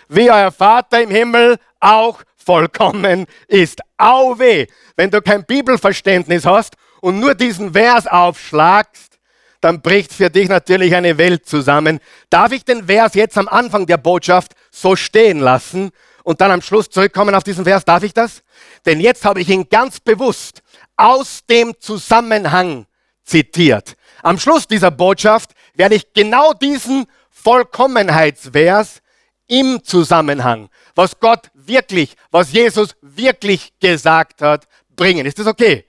wie 0.09 0.31
euer 0.31 0.51
Vater 0.51 1.03
im 1.03 1.11
Himmel 1.11 1.59
auch 1.81 2.23
vollkommen 2.35 3.27
ist. 3.47 3.83
Auweh, 3.99 4.69
wenn 4.97 5.11
du 5.11 5.21
kein 5.21 5.45
Bibelverständnis 5.45 6.47
hast 6.47 6.77
und 7.03 7.21
nur 7.21 7.35
diesen 7.35 7.75
Vers 7.75 8.07
aufschlagst, 8.07 9.19
dann 9.61 9.83
bricht 9.83 10.15
für 10.15 10.31
dich 10.31 10.49
natürlich 10.49 10.95
eine 10.95 11.19
Welt 11.19 11.45
zusammen. 11.45 12.01
Darf 12.31 12.53
ich 12.53 12.65
den 12.65 12.87
Vers 12.87 13.13
jetzt 13.13 13.37
am 13.37 13.49
Anfang 13.49 13.85
der 13.85 13.99
Botschaft 13.99 14.53
so 14.71 14.97
stehen 14.97 15.41
lassen 15.41 15.93
und 16.31 16.41
dann 16.41 16.53
am 16.53 16.63
Schluss 16.63 16.89
zurückkommen 16.89 17.35
auf 17.35 17.43
diesen 17.43 17.65
Vers? 17.65 17.85
Darf 17.85 18.05
ich 18.05 18.15
das? 18.15 18.45
Denn 18.87 19.01
jetzt 19.01 19.25
habe 19.25 19.41
ich 19.41 19.49
ihn 19.49 19.69
ganz 19.69 19.99
bewusst 19.99 20.63
aus 20.97 21.45
dem 21.51 21.75
Zusammenhang 21.81 22.87
zitiert. 23.25 23.97
Am 24.23 24.39
Schluss 24.39 24.69
dieser 24.69 24.93
Botschaft 24.93 25.51
werde 25.75 25.97
ich 25.97 26.13
genau 26.13 26.53
diesen 26.53 27.07
Vollkommenheitsvers 27.31 29.03
im 29.49 29.83
Zusammenhang, 29.83 30.69
was 30.95 31.19
Gott 31.19 31.51
wirklich, 31.55 32.15
was 32.31 32.53
Jesus 32.53 32.95
wirklich 33.03 33.73
gesagt 33.81 34.41
hat, 34.41 34.69
bringen. 34.95 35.27
Ist 35.27 35.41
das 35.41 35.49
okay? 35.49 35.85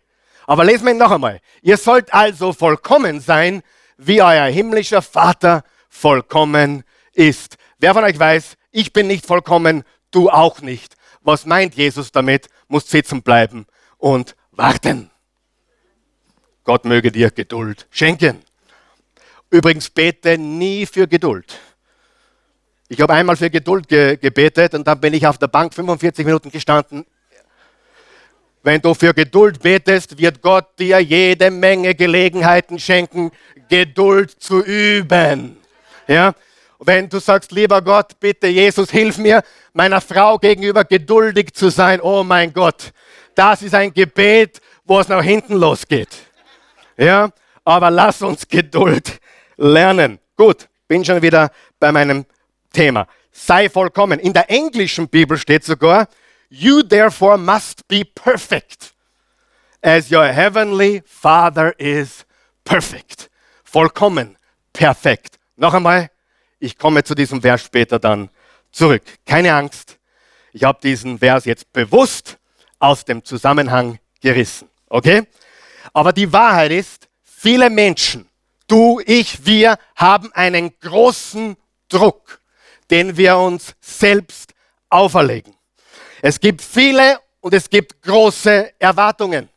Aber 0.48 0.64
lesen 0.64 0.86
wir 0.86 0.94
ihn 0.94 0.98
noch 0.98 1.12
einmal. 1.12 1.40
Ihr 1.62 1.78
sollt 1.78 2.12
also 2.16 2.52
vollkommen 2.52 3.20
sein, 3.20 3.62
wie 3.98 4.24
euer 4.24 4.46
himmlischer 4.46 5.04
Vater 5.04 5.64
vollkommen 5.88 6.84
ist. 7.14 7.58
Wer 7.78 7.94
von 7.94 8.04
euch 8.04 8.18
weiß, 8.18 8.56
ich 8.72 8.92
bin 8.92 9.06
nicht 9.06 9.28
vollkommen, 9.28 9.84
du 10.12 10.30
auch 10.30 10.62
nicht. 10.62 10.96
Was 11.22 11.46
meint 11.46 11.76
Jesus 11.76 12.12
damit? 12.12 12.48
Muss 12.68 12.90
sitzen 12.90 13.22
bleiben 13.22 13.66
und 13.98 14.36
warten. 14.52 15.12
Gott 16.64 16.86
möge 16.86 17.12
dir 17.12 17.32
Geduld 17.32 17.88
schenken. 17.90 18.44
Übrigens 19.50 19.90
bete 19.90 20.38
nie 20.38 20.86
für 20.86 21.08
Geduld. 21.08 21.60
Ich 22.88 23.00
habe 23.02 23.14
einmal 23.14 23.36
für 23.36 23.50
Geduld 23.50 23.88
ge 23.88 24.18
gebetet 24.18 24.74
und 24.74 24.86
dann 24.86 25.00
bin 25.00 25.14
ich 25.14 25.26
auf 25.26 25.38
der 25.38 25.48
Bank 25.48 25.74
45 25.74 26.26
Minuten 26.26 26.52
gestanden. 26.52 27.06
Wenn 28.64 28.82
du 28.82 28.94
für 28.94 29.14
Geduld 29.14 29.62
betest, 29.62 30.18
wird 30.18 30.42
Gott 30.42 30.78
dir 30.78 31.00
jede 31.00 31.50
Menge 31.50 31.96
Gelegenheiten 31.96 32.80
schenken, 32.80 33.32
Geduld 33.70 34.32
zu 34.32 34.64
üben. 34.64 35.58
Ja? 36.08 36.36
Wenn 36.84 37.08
du 37.08 37.20
sagst, 37.20 37.52
lieber 37.52 37.80
Gott, 37.84 38.20
bitte 38.20 38.48
Jesus, 38.48 38.90
hilf 38.90 39.20
mir, 39.20 39.44
meiner 39.74 40.02
Frau 40.02 40.40
gegenüber 40.40 40.84
geduldig 40.84 41.54
zu 41.54 41.70
sein. 41.70 42.02
Oh 42.02 42.24
mein 42.24 42.52
Gott, 42.52 42.92
das 43.36 43.62
ist 43.62 43.76
ein 43.76 43.94
Gebet, 43.94 44.60
wo 44.84 45.00
es 45.00 45.08
nach 45.08 45.24
hinten 45.24 45.56
losgeht. 45.58 46.10
Ja, 46.98 47.30
aber 47.64 47.92
lass 47.92 48.24
uns 48.24 48.48
Geduld 48.48 49.20
lernen. 49.58 50.18
Gut, 50.36 50.68
bin 50.88 51.06
schon 51.06 51.22
wieder 51.22 51.52
bei 51.80 51.92
meinem 51.92 52.26
Thema. 52.74 53.08
Sei 53.32 53.70
vollkommen. 53.70 54.20
In 54.20 54.34
der 54.34 54.50
englischen 54.50 55.08
Bibel 55.08 55.38
steht 55.38 55.64
sogar, 55.64 56.08
You 56.50 56.82
therefore 56.82 57.38
must 57.38 57.88
be 57.88 58.04
perfect, 58.04 58.94
as 59.84 60.12
your 60.12 60.26
heavenly 60.26 61.04
Father 61.06 61.80
is 61.80 62.26
perfect. 62.66 63.30
Vollkommen, 63.64 64.36
perfekt. 64.74 65.38
Noch 65.56 65.76
einmal, 65.76 66.10
ich 66.62 66.78
komme 66.78 67.04
zu 67.04 67.16
diesem 67.16 67.42
Vers 67.42 67.64
später 67.64 68.00
dann 68.00 68.30
zurück. 68.72 69.04
Keine 69.26 69.54
Angst, 69.54 69.98
ich 70.54 70.64
habe 70.64 70.80
diesen 70.82 71.20
Vers 71.20 71.46
jetzt 71.46 71.72
bewusst 71.74 72.38
aus 72.80 73.04
dem 73.04 73.24
Zusammenhang 73.24 74.00
gerissen. 74.22 74.70
Okay? 74.88 75.24
Aber 75.94 76.14
die 76.14 76.32
Wahrheit 76.32 76.72
ist, 76.72 77.10
viele 77.24 77.70
Menschen, 77.70 78.28
du, 78.68 79.02
ich, 79.06 79.46
wir 79.46 79.78
haben 79.96 80.32
einen 80.34 80.72
großen 80.80 81.58
Druck 81.90 82.42
den 82.92 83.16
wir 83.16 83.38
uns 83.38 83.74
selbst 83.80 84.54
auferlegen. 84.90 85.56
Es 86.22 86.40
gibt 86.40 86.62
viele 86.62 87.20
und 87.40 87.54
es 87.54 87.70
gibt 87.70 88.02
große 88.04 88.74
Erwartungen. 88.78 89.50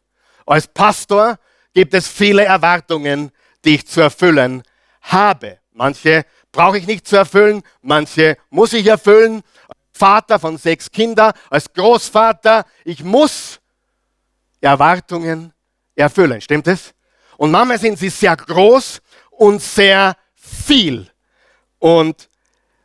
Als 0.46 0.68
Pastor 0.68 1.38
gibt 1.74 1.92
es 1.92 2.06
viele 2.06 2.44
Erwartungen, 2.44 3.32
die 3.64 3.74
ich 3.74 3.86
zu 3.86 4.00
erfüllen 4.00 4.62
habe. 5.02 5.58
Manche 5.72 6.24
brauche 6.54 6.78
ich 6.78 6.86
nicht 6.86 7.06
zu 7.06 7.16
erfüllen, 7.16 7.62
manche 7.82 8.38
muss 8.48 8.72
ich 8.72 8.86
erfüllen. 8.86 9.42
Vater 9.92 10.38
von 10.38 10.56
sechs 10.56 10.90
Kindern, 10.90 11.32
als 11.50 11.72
Großvater, 11.72 12.64
ich 12.84 13.04
muss 13.04 13.60
Erwartungen 14.60 15.52
erfüllen. 15.94 16.40
Stimmt 16.40 16.66
es? 16.66 16.94
Und 17.36 17.50
manchmal 17.50 17.78
sind 17.78 17.98
sie 17.98 18.08
sehr 18.08 18.36
groß 18.36 19.02
und 19.30 19.60
sehr 19.60 20.16
viel. 20.34 21.10
Und 21.78 22.28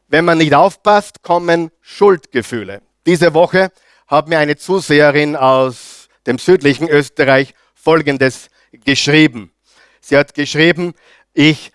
wenn 0.07 0.25
man 0.25 0.39
nicht 0.39 0.53
aufpasst, 0.53 1.21
kommen 1.21 1.71
Schuldgefühle. 1.81 2.81
Diese 3.05 3.33
Woche 3.33 3.71
hat 4.07 4.27
mir 4.27 4.39
eine 4.39 4.57
Zuseherin 4.57 5.35
aus 5.35 6.09
dem 6.25 6.38
südlichen 6.38 6.89
Österreich 6.89 7.53
Folgendes 7.73 8.49
geschrieben. 8.71 9.51
Sie 10.01 10.17
hat 10.17 10.33
geschrieben, 10.33 10.93
ich 11.33 11.71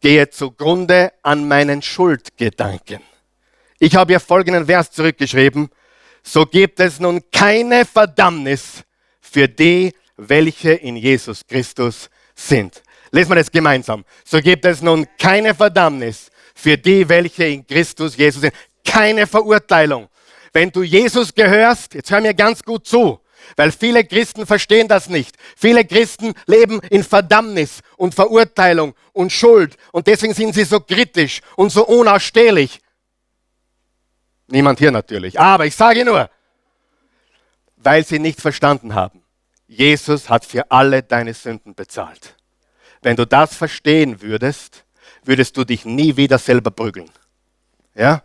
gehe 0.00 0.30
zugrunde 0.30 1.12
an 1.22 1.46
meinen 1.46 1.82
Schuldgedanken. 1.82 3.00
Ich 3.78 3.94
habe 3.94 4.12
ihr 4.12 4.20
folgenden 4.20 4.66
Vers 4.66 4.90
zurückgeschrieben. 4.90 5.68
So 6.22 6.44
gibt 6.46 6.80
es 6.80 7.00
nun 7.00 7.22
keine 7.30 7.84
Verdammnis 7.84 8.84
für 9.20 9.48
die, 9.48 9.92
welche 10.16 10.72
in 10.72 10.96
Jesus 10.96 11.46
Christus 11.46 12.10
sind. 12.34 12.82
Lesen 13.10 13.30
wir 13.30 13.36
das 13.36 13.50
gemeinsam. 13.50 14.04
So 14.24 14.40
gibt 14.40 14.64
es 14.64 14.82
nun 14.82 15.06
keine 15.18 15.54
Verdammnis 15.54 16.30
für 16.54 16.76
die, 16.76 17.08
welche 17.08 17.44
in 17.44 17.66
Christus 17.66 18.16
Jesus 18.16 18.42
sind. 18.42 18.54
Keine 18.84 19.26
Verurteilung. 19.26 20.08
Wenn 20.52 20.70
du 20.70 20.82
Jesus 20.82 21.34
gehörst, 21.34 21.94
jetzt 21.94 22.10
hör 22.10 22.20
mir 22.20 22.34
ganz 22.34 22.62
gut 22.62 22.86
zu, 22.86 23.20
weil 23.56 23.72
viele 23.72 24.04
Christen 24.04 24.46
verstehen 24.46 24.88
das 24.88 25.08
nicht. 25.08 25.36
Viele 25.56 25.84
Christen 25.84 26.34
leben 26.46 26.80
in 26.90 27.02
Verdammnis 27.02 27.80
und 27.96 28.14
Verurteilung 28.14 28.94
und 29.12 29.32
Schuld 29.32 29.76
und 29.92 30.06
deswegen 30.06 30.34
sind 30.34 30.54
sie 30.54 30.64
so 30.64 30.80
kritisch 30.80 31.40
und 31.56 31.70
so 31.70 31.86
unausstehlich. 31.86 32.80
Niemand 34.48 34.78
hier 34.78 34.90
natürlich. 34.90 35.38
Aber 35.38 35.66
ich 35.66 35.76
sage 35.76 36.04
nur, 36.04 36.30
weil 37.76 38.04
sie 38.04 38.18
nicht 38.18 38.40
verstanden 38.40 38.94
haben. 38.94 39.22
Jesus 39.66 40.30
hat 40.30 40.44
für 40.46 40.70
alle 40.70 41.02
deine 41.02 41.34
Sünden 41.34 41.74
bezahlt. 41.74 42.34
wenn 43.02 43.16
du 43.16 43.26
das 43.26 43.54
verstehen 43.54 44.22
würdest, 44.22 44.84
würdest 45.24 45.56
du 45.56 45.64
dich 45.64 45.84
nie 45.84 46.16
wieder 46.16 46.38
selber 46.38 46.70
prügeln. 46.70 47.10
Ja? 47.94 48.22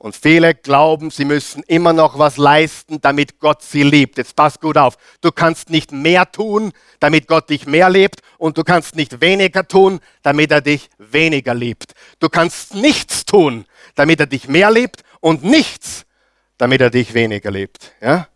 Und 0.00 0.16
viele 0.16 0.54
glauben, 0.54 1.10
sie 1.10 1.26
müssen 1.26 1.62
immer 1.64 1.92
noch 1.92 2.18
was 2.18 2.38
leisten, 2.38 3.02
damit 3.02 3.38
Gott 3.38 3.60
sie 3.62 3.82
liebt. 3.82 4.16
Jetzt 4.16 4.34
pass 4.34 4.58
gut 4.58 4.78
auf. 4.78 4.96
Du 5.20 5.30
kannst 5.30 5.68
nicht 5.68 5.92
mehr 5.92 6.32
tun, 6.32 6.72
damit 7.00 7.26
Gott 7.26 7.50
dich 7.50 7.66
mehr 7.66 7.90
liebt. 7.90 8.22
Und 8.38 8.56
du 8.56 8.64
kannst 8.64 8.96
nicht 8.96 9.20
weniger 9.20 9.68
tun, 9.68 10.00
damit 10.22 10.52
er 10.52 10.62
dich 10.62 10.88
weniger 10.96 11.52
liebt. 11.52 11.92
Du 12.18 12.30
kannst 12.30 12.74
nichts 12.74 13.26
tun, 13.26 13.66
damit 13.94 14.20
er 14.20 14.26
dich 14.26 14.48
mehr 14.48 14.70
liebt. 14.70 15.02
Und 15.20 15.44
nichts, 15.44 16.06
damit 16.56 16.80
er 16.80 16.88
dich 16.88 17.12
weniger 17.12 17.50
liebt. 17.50 17.92
Ja? 18.00 18.26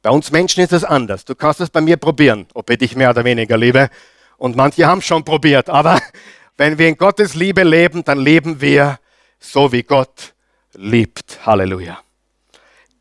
Bei 0.00 0.10
uns 0.10 0.30
Menschen 0.30 0.62
ist 0.62 0.72
das 0.72 0.84
anders. 0.84 1.24
Du 1.24 1.34
kannst 1.34 1.60
es 1.60 1.70
bei 1.70 1.80
mir 1.80 1.96
probieren, 1.96 2.46
ob 2.54 2.70
ich 2.70 2.78
dich 2.78 2.94
mehr 2.94 3.10
oder 3.10 3.24
weniger 3.24 3.56
liebe. 3.56 3.90
Und 4.36 4.54
manche 4.54 4.86
haben 4.86 5.02
schon 5.02 5.24
probiert. 5.24 5.68
Aber 5.68 6.00
wenn 6.56 6.78
wir 6.78 6.86
in 6.86 6.96
Gottes 6.96 7.34
Liebe 7.34 7.64
leben, 7.64 8.04
dann 8.04 8.20
leben 8.20 8.60
wir 8.60 9.00
so 9.40 9.72
wie 9.72 9.82
Gott 9.82 10.33
liebt. 10.74 11.46
Halleluja. 11.46 11.98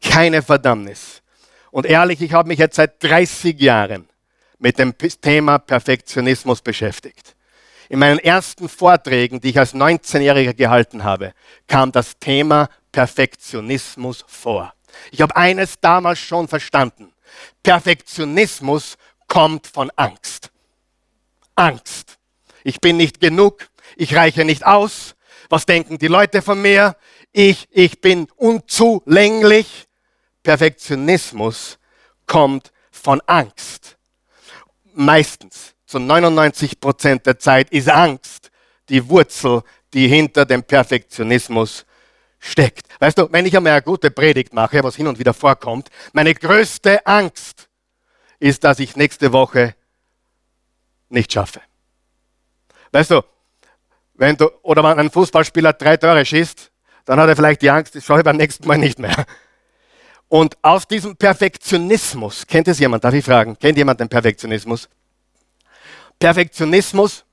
Keine 0.01 0.41
Verdammnis. 0.41 1.21
Und 1.71 1.85
ehrlich, 1.85 2.21
ich 2.21 2.33
habe 2.33 2.47
mich 2.47 2.59
jetzt 2.59 2.75
seit 2.75 3.01
30 3.03 3.59
Jahren 3.59 4.07
mit 4.59 4.79
dem 4.79 4.95
Thema 4.97 5.57
Perfektionismus 5.57 6.61
beschäftigt. 6.61 7.35
In 7.89 7.99
meinen 7.99 8.19
ersten 8.19 8.69
Vorträgen, 8.69 9.41
die 9.41 9.49
ich 9.49 9.59
als 9.59 9.73
19-Jähriger 9.73 10.53
gehalten 10.53 11.03
habe, 11.03 11.33
kam 11.67 11.91
das 11.91 12.17
Thema 12.19 12.69
Perfektionismus 12.91 14.23
vor. 14.27 14.73
Ich 15.11 15.21
habe 15.21 15.35
eines 15.35 15.79
damals 15.79 16.19
schon 16.19 16.47
verstanden. 16.47 17.11
Perfektionismus 17.61 18.97
kommt 19.27 19.67
von 19.67 19.91
Angst. 19.95 20.51
Angst. 21.55 22.17
Ich 22.63 22.79
bin 22.79 22.97
nicht 22.97 23.19
genug, 23.19 23.67
ich 23.95 24.15
reiche 24.15 24.45
nicht 24.45 24.65
aus. 24.65 25.15
Was 25.49 25.65
denken 25.65 25.97
die 25.97 26.07
Leute 26.07 26.41
von 26.41 26.61
mir? 26.61 26.95
Ich, 27.33 27.67
ich 27.71 27.99
bin 27.99 28.27
unzulänglich. 28.35 29.87
Perfektionismus 30.43 31.79
kommt 32.25 32.71
von 32.91 33.21
Angst. 33.25 33.97
Meistens, 34.93 35.73
zu 35.85 35.99
99 35.99 36.79
Prozent 36.79 37.25
der 37.25 37.39
Zeit, 37.39 37.69
ist 37.71 37.89
Angst 37.89 38.51
die 38.89 39.07
Wurzel, 39.09 39.63
die 39.93 40.07
hinter 40.07 40.45
dem 40.45 40.63
Perfektionismus 40.63 41.85
steckt. 42.39 42.87
Weißt 42.99 43.17
du, 43.17 43.31
wenn 43.31 43.45
ich 43.45 43.55
einmal 43.55 43.73
eine 43.73 43.81
gute 43.81 44.11
Predigt 44.11 44.53
mache, 44.53 44.83
was 44.83 44.95
hin 44.95 45.07
und 45.07 45.17
wieder 45.17 45.33
vorkommt, 45.33 45.89
meine 46.11 46.33
größte 46.33 47.05
Angst 47.05 47.69
ist, 48.39 48.63
dass 48.63 48.79
ich 48.79 48.95
nächste 48.95 49.31
Woche 49.31 49.75
nicht 51.09 51.31
schaffe. 51.31 51.61
Weißt 52.91 53.11
du, 53.11 53.23
wenn 54.15 54.35
du, 54.35 54.49
oder 54.61 54.83
wenn 54.83 54.99
ein 54.99 55.09
Fußballspieler 55.09 55.73
drei 55.73 55.97
Tore 55.97 56.25
schießt, 56.25 56.72
dann 57.05 57.19
hat 57.19 57.29
er 57.29 57.35
vielleicht 57.35 57.61
die 57.61 57.69
Angst, 57.69 57.95
das 57.95 58.05
schaue 58.05 58.19
ich 58.19 58.23
beim 58.23 58.37
nächsten 58.37 58.67
Mal 58.67 58.77
nicht 58.77 58.99
mehr. 58.99 59.25
Und 60.27 60.57
aus 60.63 60.87
diesem 60.87 61.15
Perfektionismus, 61.15 62.47
kennt 62.47 62.67
es 62.67 62.79
jemand, 62.79 63.03
darf 63.03 63.13
ich 63.13 63.23
fragen, 63.23 63.57
kennt 63.59 63.77
jemand 63.77 63.99
den 63.99 64.09
Perfektionismus? 64.09 64.89
Perfektionismus, 66.17 67.25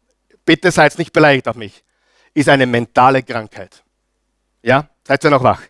bitte 0.44 0.70
seid 0.70 0.98
nicht 0.98 1.12
beleidigt 1.12 1.48
auf 1.48 1.56
mich, 1.56 1.84
ist 2.34 2.48
eine 2.48 2.66
mentale 2.66 3.22
Krankheit. 3.22 3.82
Ja, 4.62 4.88
seid 5.06 5.24
ihr 5.24 5.30
noch 5.30 5.42
wach? 5.42 5.62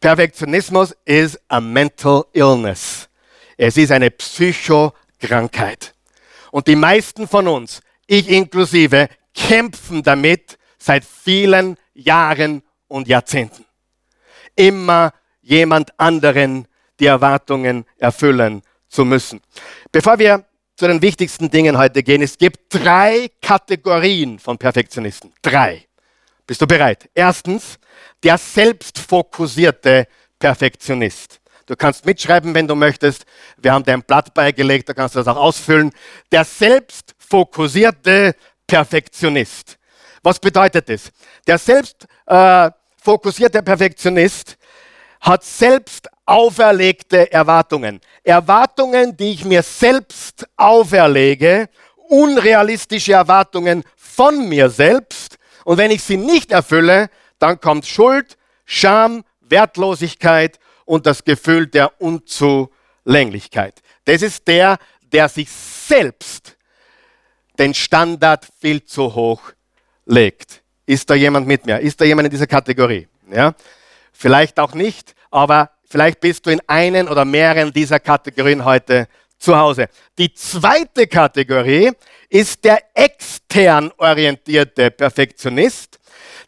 Perfektionismus 0.00 0.96
ist 1.04 1.40
a 1.48 1.60
mental 1.60 2.24
illness. 2.32 3.08
Es 3.56 3.76
ist 3.76 3.92
eine 3.92 4.10
Psychokrankheit. 4.10 5.94
Und 6.50 6.66
die 6.66 6.76
meisten 6.76 7.28
von 7.28 7.46
uns, 7.46 7.80
ich 8.06 8.28
inklusive, 8.28 9.08
kämpfen 9.34 10.02
damit 10.02 10.58
seit 10.78 11.04
vielen 11.04 11.76
Jahren 11.94 12.62
und 12.90 13.08
Jahrzehnten. 13.08 13.64
Immer 14.56 15.12
jemand 15.40 15.98
anderen 15.98 16.66
die 16.98 17.06
Erwartungen 17.06 17.84
erfüllen 17.96 18.62
zu 18.88 19.04
müssen. 19.04 19.40
Bevor 19.90 20.18
wir 20.18 20.44
zu 20.76 20.86
den 20.86 21.00
wichtigsten 21.00 21.50
Dingen 21.50 21.78
heute 21.78 22.02
gehen, 22.02 22.22
es 22.22 22.36
gibt 22.36 22.58
drei 22.68 23.30
Kategorien 23.40 24.38
von 24.38 24.58
Perfektionisten. 24.58 25.32
Drei. 25.42 25.86
Bist 26.46 26.60
du 26.60 26.66
bereit? 26.66 27.08
Erstens, 27.14 27.78
der 28.22 28.36
selbstfokussierte 28.36 30.06
Perfektionist. 30.38 31.40
Du 31.66 31.76
kannst 31.76 32.04
mitschreiben, 32.04 32.54
wenn 32.54 32.66
du 32.66 32.74
möchtest. 32.74 33.24
Wir 33.58 33.72
haben 33.72 33.84
dir 33.84 33.92
ein 33.92 34.02
Blatt 34.02 34.34
beigelegt, 34.34 34.88
da 34.88 34.94
kannst 34.94 35.14
du 35.14 35.20
das 35.20 35.28
auch 35.28 35.36
ausfüllen. 35.36 35.92
Der 36.32 36.44
selbstfokussierte 36.44 38.34
Perfektionist. 38.66 39.78
Was 40.22 40.38
bedeutet 40.40 40.88
das? 40.88 41.12
Der 41.46 41.58
selbst 41.58 42.06
äh, 42.26 42.70
fokussierter 43.02 43.62
Perfektionist 43.62 44.56
hat 45.20 45.44
selbst 45.44 46.08
auferlegte 46.24 47.30
Erwartungen. 47.32 48.00
Erwartungen, 48.22 49.16
die 49.16 49.32
ich 49.32 49.44
mir 49.44 49.62
selbst 49.62 50.46
auferlege, 50.56 51.68
unrealistische 52.08 53.12
Erwartungen 53.12 53.84
von 53.96 54.48
mir 54.48 54.70
selbst. 54.70 55.38
Und 55.64 55.78
wenn 55.78 55.90
ich 55.90 56.02
sie 56.02 56.16
nicht 56.16 56.52
erfülle, 56.52 57.10
dann 57.38 57.60
kommt 57.60 57.86
Schuld, 57.86 58.36
Scham, 58.64 59.24
Wertlosigkeit 59.40 60.58
und 60.84 61.06
das 61.06 61.24
Gefühl 61.24 61.66
der 61.66 62.00
Unzulänglichkeit. 62.00 63.80
Das 64.04 64.22
ist 64.22 64.46
der, 64.48 64.78
der 65.12 65.28
sich 65.28 65.50
selbst 65.50 66.56
den 67.58 67.74
Standard 67.74 68.46
viel 68.60 68.84
zu 68.84 69.14
hoch 69.14 69.42
legt. 70.06 70.59
Ist 70.90 71.08
da 71.08 71.14
jemand 71.14 71.46
mit 71.46 71.66
mir? 71.66 71.78
Ist 71.78 72.00
da 72.00 72.04
jemand 72.04 72.26
in 72.26 72.32
dieser 72.32 72.48
Kategorie? 72.48 73.06
Ja? 73.32 73.54
Vielleicht 74.12 74.58
auch 74.58 74.74
nicht, 74.74 75.14
aber 75.30 75.70
vielleicht 75.88 76.18
bist 76.18 76.44
du 76.44 76.50
in 76.50 76.60
einen 76.66 77.06
oder 77.06 77.24
mehreren 77.24 77.72
dieser 77.72 78.00
Kategorien 78.00 78.64
heute 78.64 79.06
zu 79.38 79.56
Hause. 79.56 79.86
Die 80.18 80.34
zweite 80.34 81.06
Kategorie 81.06 81.92
ist 82.28 82.64
der 82.64 82.82
extern 82.92 83.92
orientierte 83.98 84.90
Perfektionist. 84.90 86.00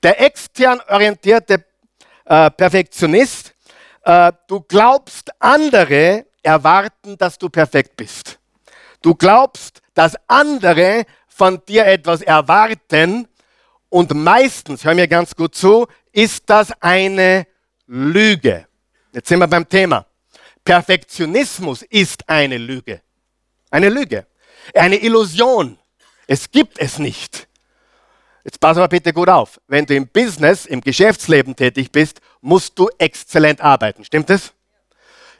Der 0.02 0.20
extern 0.20 0.80
orientierte 0.88 1.64
äh, 2.24 2.50
Perfektionist, 2.50 3.54
äh, 4.02 4.32
du 4.48 4.58
glaubst, 4.62 5.30
andere 5.38 6.26
erwarten, 6.42 7.16
dass 7.16 7.38
du 7.38 7.48
perfekt 7.48 7.94
bist. 7.96 8.40
Du 9.02 9.14
glaubst, 9.14 9.80
dass 9.94 10.16
andere 10.26 11.04
von 11.28 11.64
dir 11.64 11.86
etwas 11.86 12.22
erwarten, 12.22 13.28
und 13.92 14.14
meistens, 14.14 14.84
hör 14.84 14.94
mir 14.94 15.06
ganz 15.06 15.36
gut 15.36 15.54
zu, 15.54 15.86
ist 16.12 16.44
das 16.48 16.72
eine 16.80 17.46
Lüge. 17.86 18.66
Jetzt 19.12 19.28
sind 19.28 19.38
wir 19.38 19.46
beim 19.46 19.68
Thema. 19.68 20.06
Perfektionismus 20.64 21.82
ist 21.82 22.26
eine 22.26 22.56
Lüge. 22.56 23.02
Eine 23.70 23.90
Lüge. 23.90 24.26
Eine 24.74 24.96
Illusion. 24.96 25.78
Es 26.26 26.50
gibt 26.50 26.78
es 26.78 26.98
nicht. 26.98 27.46
Jetzt 28.44 28.58
pass 28.60 28.78
aber 28.78 28.88
bitte 28.88 29.12
gut 29.12 29.28
auf. 29.28 29.60
Wenn 29.66 29.84
du 29.84 29.94
im 29.94 30.08
Business, 30.08 30.64
im 30.64 30.80
Geschäftsleben 30.80 31.54
tätig 31.54 31.92
bist, 31.92 32.22
musst 32.40 32.78
du 32.78 32.88
exzellent 32.96 33.60
arbeiten. 33.60 34.06
Stimmt 34.06 34.30
es? 34.30 34.54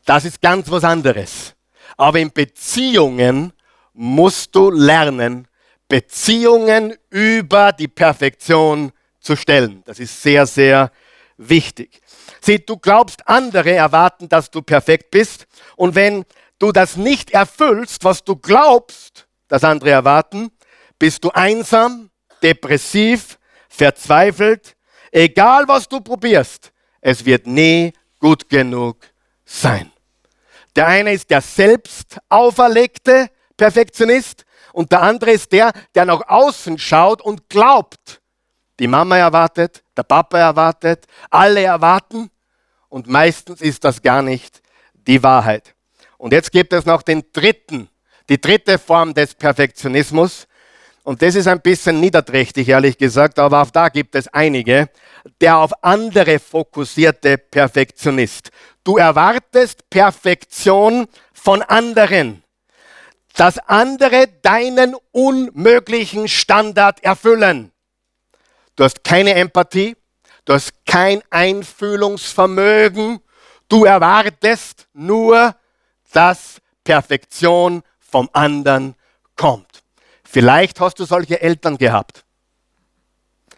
Das 0.04 0.26
ist 0.26 0.42
ganz 0.42 0.70
was 0.70 0.84
anderes. 0.84 1.54
Aber 1.96 2.18
in 2.18 2.30
Beziehungen 2.30 3.54
musst 3.94 4.54
du 4.54 4.70
lernen, 4.70 5.48
Beziehungen 5.92 6.94
über 7.10 7.70
die 7.70 7.86
Perfektion 7.86 8.92
zu 9.20 9.36
stellen. 9.36 9.82
Das 9.84 9.98
ist 9.98 10.22
sehr, 10.22 10.46
sehr 10.46 10.90
wichtig. 11.36 12.00
Sieh, 12.40 12.60
du 12.60 12.78
glaubst, 12.78 13.28
andere 13.28 13.72
erwarten, 13.72 14.26
dass 14.26 14.50
du 14.50 14.62
perfekt 14.62 15.10
bist. 15.10 15.46
Und 15.76 15.94
wenn 15.94 16.24
du 16.58 16.72
das 16.72 16.96
nicht 16.96 17.32
erfüllst, 17.32 18.04
was 18.04 18.24
du 18.24 18.36
glaubst, 18.36 19.28
dass 19.48 19.64
andere 19.64 19.90
erwarten, 19.90 20.50
bist 20.98 21.24
du 21.24 21.30
einsam, 21.30 22.08
depressiv, 22.42 23.38
verzweifelt. 23.68 24.76
Egal 25.10 25.68
was 25.68 25.90
du 25.90 26.00
probierst, 26.00 26.72
es 27.02 27.22
wird 27.26 27.46
nie 27.46 27.92
gut 28.18 28.48
genug 28.48 28.96
sein. 29.44 29.92
Der 30.74 30.86
eine 30.86 31.12
ist 31.12 31.28
der 31.28 31.42
selbst 31.42 32.18
auferlegte 32.30 33.28
Perfektionist 33.58 34.46
und 34.72 34.92
der 34.92 35.02
andere 35.02 35.32
ist 35.32 35.52
der, 35.52 35.72
der 35.94 36.04
nach 36.04 36.28
außen 36.28 36.78
schaut 36.78 37.22
und 37.22 37.48
glaubt. 37.48 38.20
Die 38.78 38.86
Mama 38.86 39.16
erwartet, 39.16 39.82
der 39.96 40.02
Papa 40.02 40.38
erwartet, 40.38 41.06
alle 41.30 41.62
erwarten 41.62 42.30
und 42.88 43.06
meistens 43.06 43.60
ist 43.60 43.84
das 43.84 44.02
gar 44.02 44.22
nicht 44.22 44.62
die 45.06 45.22
Wahrheit. 45.22 45.74
Und 46.18 46.32
jetzt 46.32 46.52
gibt 46.52 46.72
es 46.72 46.86
noch 46.86 47.02
den 47.02 47.24
dritten, 47.32 47.88
die 48.28 48.40
dritte 48.40 48.78
Form 48.78 49.14
des 49.14 49.34
Perfektionismus. 49.34 50.46
Und 51.02 51.20
das 51.20 51.34
ist 51.34 51.48
ein 51.48 51.60
bisschen 51.60 52.00
niederträchtig, 52.00 52.68
ehrlich 52.68 52.96
gesagt, 52.96 53.38
aber 53.38 53.62
auch 53.62 53.70
da 53.70 53.88
gibt 53.88 54.14
es 54.14 54.28
einige, 54.28 54.88
der 55.40 55.58
auf 55.58 55.72
andere 55.82 56.38
fokussierte 56.38 57.38
Perfektionist. 57.38 58.50
Du 58.84 58.96
erwartest 58.96 59.88
Perfektion 59.90 61.06
von 61.32 61.62
anderen. 61.62 62.41
Dass 63.34 63.58
andere 63.58 64.28
deinen 64.42 64.94
unmöglichen 65.10 66.28
Standard 66.28 67.02
erfüllen. 67.02 67.72
Du 68.76 68.84
hast 68.84 69.04
keine 69.04 69.34
Empathie, 69.34 69.96
du 70.44 70.54
hast 70.54 70.72
kein 70.86 71.22
Einfühlungsvermögen, 71.30 73.20
du 73.68 73.84
erwartest 73.84 74.88
nur, 74.92 75.54
dass 76.12 76.60
Perfektion 76.84 77.82
vom 77.98 78.28
anderen 78.32 78.94
kommt. 79.36 79.82
Vielleicht 80.24 80.80
hast 80.80 80.98
du 80.98 81.04
solche 81.04 81.40
Eltern 81.40 81.78
gehabt. 81.78 82.24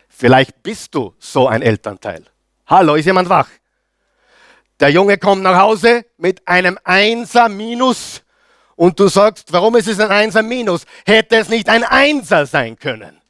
Vielleicht 0.09 0.63
bist 0.63 0.95
du 0.95 1.15
so 1.19 1.49
ein 1.49 1.63
Elternteil. 1.63 2.25
Hallo, 2.67 2.95
ist 2.95 3.07
jemand 3.07 3.29
wach? 3.29 3.49
Der 4.81 4.91
Junge 4.91 5.19
kommt 5.19 5.43
nach 5.43 5.59
Hause 5.59 6.05
mit 6.17 6.47
einem 6.47 6.79
Einser 6.85 7.49
minus 7.49 8.24
und 8.77 8.99
du 8.99 9.09
sagst, 9.09 9.53
warum 9.53 9.77
ist 9.77 9.89
es 9.89 10.01
ein 10.01 10.11
Einser 10.11 10.43
minus? 10.43 10.85
Hätte 11.07 11.37
es 11.37 11.49
nicht 11.49 11.69
ein 11.69 11.85
Einser 11.85 12.47
sein 12.47 12.79
können? 12.79 13.21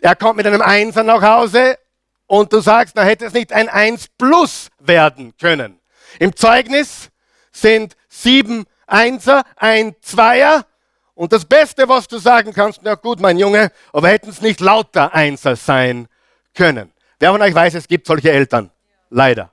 Er 0.00 0.16
kommt 0.16 0.36
mit 0.36 0.46
einem 0.46 0.62
Einser 0.62 1.04
nach 1.04 1.22
Hause 1.22 1.78
und 2.26 2.52
du 2.52 2.60
sagst, 2.60 2.96
na 2.96 3.02
hätte 3.02 3.26
es 3.26 3.32
nicht 3.32 3.52
ein 3.52 3.68
Eins 3.68 4.08
plus 4.18 4.68
werden 4.78 5.34
können. 5.38 5.78
Im 6.18 6.34
Zeugnis 6.34 7.10
sind 7.52 7.96
sieben 8.08 8.64
Einser, 8.86 9.44
ein 9.56 9.94
Zweier 10.00 10.66
und 11.14 11.32
das 11.32 11.44
Beste, 11.44 11.88
was 11.88 12.08
du 12.08 12.18
sagen 12.18 12.52
kannst, 12.52 12.80
na 12.82 12.94
gut, 12.94 13.20
mein 13.20 13.38
Junge, 13.38 13.70
aber 13.92 14.08
hätten 14.08 14.30
es 14.30 14.40
nicht 14.40 14.60
lauter 14.60 15.14
Einser 15.14 15.56
sein 15.56 16.08
können. 16.54 16.92
Wer 17.20 17.30
von 17.30 17.42
euch 17.42 17.54
weiß, 17.54 17.74
es 17.74 17.86
gibt 17.86 18.06
solche 18.06 18.32
Eltern? 18.32 18.70
Leider. 19.10 19.52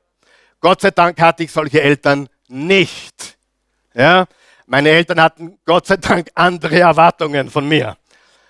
Gott 0.59 0.81
sei 0.81 0.91
Dank 0.91 1.21
hatte 1.21 1.43
ich 1.43 1.51
solche 1.51 1.81
Eltern 1.81 2.27
nicht. 2.47 3.37
Ja? 3.93 4.25
Meine 4.65 4.89
Eltern 4.89 5.21
hatten 5.21 5.57
Gott 5.65 5.87
sei 5.87 5.97
Dank 5.97 6.29
andere 6.35 6.79
Erwartungen 6.79 7.49
von 7.49 7.67
mir. 7.67 7.97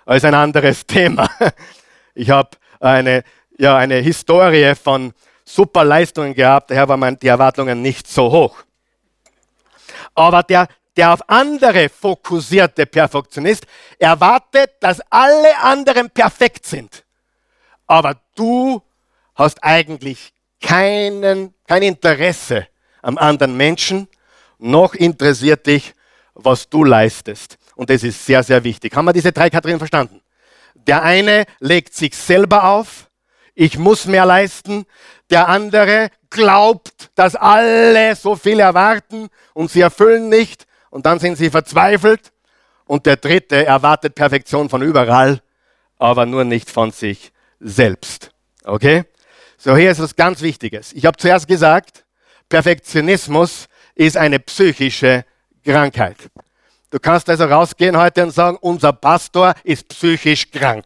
als 0.05 0.23
ein 0.25 0.33
anderes 0.33 0.85
Thema. 0.85 1.29
Ich 2.15 2.29
habe 2.29 2.49
eine, 2.81 3.23
ja, 3.57 3.77
eine 3.77 3.97
Historie 3.97 4.75
von 4.75 5.13
super 5.45 5.85
Leistungen 5.85 6.33
gehabt, 6.33 6.69
daher 6.69 6.89
waren 6.89 7.17
die 7.17 7.27
Erwartungen 7.27 7.81
nicht 7.81 8.07
so 8.07 8.29
hoch. 8.29 8.57
Aber 10.15 10.43
der, 10.43 10.67
der 10.97 11.13
auf 11.13 11.21
andere 11.29 11.87
fokussierte 11.87 12.85
Perfektionist 12.85 13.65
erwartet, 13.97 14.71
dass 14.81 14.99
alle 15.09 15.57
anderen 15.59 16.09
perfekt 16.09 16.65
sind. 16.65 17.05
Aber 17.87 18.15
du 18.35 18.81
hast 19.35 19.63
eigentlich 19.63 20.33
keinen, 20.61 21.53
kein 21.65 21.83
Interesse 21.83 22.67
am 23.01 23.17
anderen 23.17 23.55
Menschen, 23.55 24.09
noch 24.59 24.93
interessiert 24.93 25.65
dich, 25.65 25.95
was 26.33 26.69
du 26.69 26.83
leistest. 26.83 27.57
Und 27.75 27.89
das 27.89 28.03
ist 28.03 28.25
sehr, 28.25 28.43
sehr 28.43 28.63
wichtig. 28.63 28.95
Haben 28.95 29.05
wir 29.05 29.13
diese 29.13 29.31
drei 29.31 29.49
Kategorien 29.49 29.79
verstanden? 29.79 30.21
Der 30.75 31.03
eine 31.03 31.45
legt 31.59 31.95
sich 31.95 32.15
selber 32.15 32.65
auf, 32.65 33.09
ich 33.55 33.77
muss 33.77 34.05
mehr 34.05 34.25
leisten. 34.25 34.85
Der 35.29 35.49
andere 35.49 36.11
glaubt, 36.29 37.11
dass 37.15 37.35
alle 37.35 38.15
so 38.15 38.35
viel 38.35 38.59
erwarten 38.59 39.29
und 39.53 39.69
sie 39.69 39.81
erfüllen 39.81 40.29
nicht 40.29 40.65
und 40.89 41.05
dann 41.05 41.19
sind 41.19 41.37
sie 41.37 41.49
verzweifelt. 41.49 42.31
Und 42.85 43.05
der 43.05 43.17
dritte 43.17 43.65
erwartet 43.65 44.15
Perfektion 44.15 44.69
von 44.69 44.81
überall, 44.81 45.41
aber 45.97 46.25
nur 46.25 46.43
nicht 46.43 46.69
von 46.69 46.91
sich 46.91 47.31
selbst. 47.59 48.31
Okay? 48.63 49.03
So, 49.57 49.75
hier 49.75 49.91
ist 49.91 50.01
was 50.01 50.15
ganz 50.15 50.41
Wichtiges. 50.41 50.93
Ich 50.93 51.05
habe 51.05 51.17
zuerst 51.17 51.47
gesagt, 51.47 52.05
Perfektionismus 52.47 53.67
ist 53.99 54.15
eine 54.15 54.39
psychische 54.39 55.25
Krankheit. 55.63 56.15
Du 56.89 56.99
kannst 56.99 57.29
also 57.29 57.43
rausgehen 57.43 57.97
heute 57.97 58.23
und 58.23 58.31
sagen, 58.31 58.57
unser 58.61 58.93
Pastor 58.93 59.53
ist 59.63 59.89
psychisch 59.89 60.49
krank. 60.49 60.85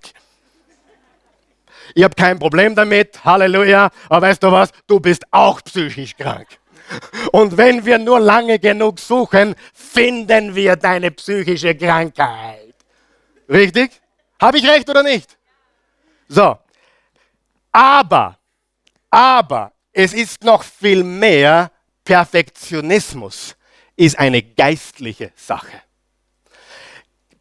Ich 1.94 2.04
habe 2.04 2.16
kein 2.16 2.40
Problem 2.40 2.74
damit, 2.74 3.24
Halleluja, 3.24 3.92
aber 4.10 4.28
weißt 4.28 4.42
du 4.42 4.52
was, 4.52 4.72
du 4.88 5.00
bist 5.00 5.26
auch 5.30 5.62
psychisch 5.62 6.16
krank. 6.18 6.48
Und 7.32 7.56
wenn 7.56 7.86
wir 7.86 8.00
nur 8.00 8.20
lange 8.20 8.58
genug 8.58 9.00
suchen, 9.00 9.54
finden 9.74 10.56
wir 10.56 10.76
deine 10.76 11.12
psychische 11.12 11.76
Krankheit. 11.76 12.74
Richtig? 13.48 13.92
Habe 14.42 14.58
ich 14.58 14.68
recht 14.68 14.90
oder 14.90 15.04
nicht? 15.04 15.38
So. 16.28 16.58
Aber, 17.72 18.40
aber, 19.12 19.72
es 19.92 20.14
ist 20.14 20.44
noch 20.44 20.64
viel 20.64 21.04
mehr, 21.04 21.72
Perfektionismus 22.04 23.56
ist 23.96 24.18
eine 24.18 24.42
geistliche 24.42 25.32
Sache. 25.36 25.82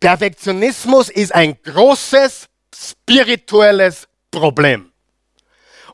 Perfektionismus 0.01 1.09
ist 1.09 1.35
ein 1.35 1.61
großes 1.63 2.49
spirituelles 2.75 4.09
Problem. 4.31 4.93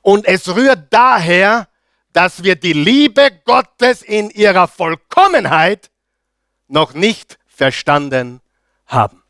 Und 0.03 0.27
es 0.27 0.49
rührt 0.55 0.87
daher, 0.91 1.69
dass 2.13 2.43
wir 2.43 2.57
die 2.57 2.73
Liebe 2.73 3.31
Gottes 3.45 4.03
in 4.03 4.31
ihrer 4.31 4.67
Vollkommenheit 4.67 5.91
noch 6.69 6.95
nicht 6.95 7.39
verstanden 7.47 8.41
haben. 8.87 9.23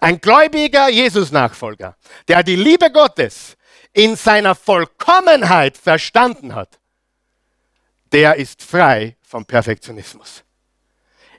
Ein 0.00 0.20
gläubiger 0.20 0.88
Jesus-Nachfolger, 0.88 1.96
der 2.28 2.42
die 2.42 2.56
Liebe 2.56 2.90
Gottes 2.90 3.56
in 3.92 4.16
seiner 4.16 4.54
Vollkommenheit 4.54 5.76
verstanden 5.76 6.54
hat, 6.54 6.77
der 8.12 8.36
ist 8.36 8.62
frei 8.62 9.16
vom 9.22 9.44
Perfektionismus. 9.44 10.44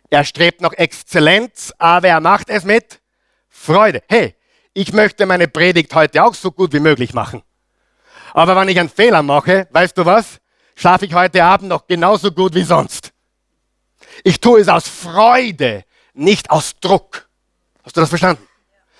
Er 0.09 0.23
strebt 0.23 0.61
nach 0.61 0.73
Exzellenz, 0.73 1.71
aber 1.77 2.07
er 2.07 2.19
macht 2.19 2.49
es 2.49 2.63
mit 2.63 2.99
Freude. 3.47 4.01
Hey, 4.07 4.35
ich 4.73 4.93
möchte 4.93 5.25
meine 5.25 5.47
Predigt 5.47 5.93
heute 5.93 6.23
auch 6.23 6.33
so 6.33 6.51
gut 6.51 6.73
wie 6.73 6.79
möglich 6.79 7.13
machen. 7.13 7.43
Aber 8.33 8.55
wenn 8.55 8.69
ich 8.69 8.79
einen 8.79 8.89
Fehler 8.89 9.23
mache, 9.23 9.67
weißt 9.71 9.97
du 9.97 10.05
was? 10.05 10.39
Schlafe 10.75 11.05
ich 11.05 11.13
heute 11.13 11.43
Abend 11.43 11.69
noch 11.69 11.87
genauso 11.87 12.31
gut 12.31 12.55
wie 12.55 12.63
sonst. 12.63 13.11
Ich 14.23 14.39
tue 14.39 14.61
es 14.61 14.67
aus 14.67 14.87
Freude, 14.87 15.83
nicht 16.13 16.49
aus 16.49 16.79
Druck. 16.79 17.27
Hast 17.83 17.97
du 17.97 18.01
das 18.01 18.09
verstanden? 18.09 18.47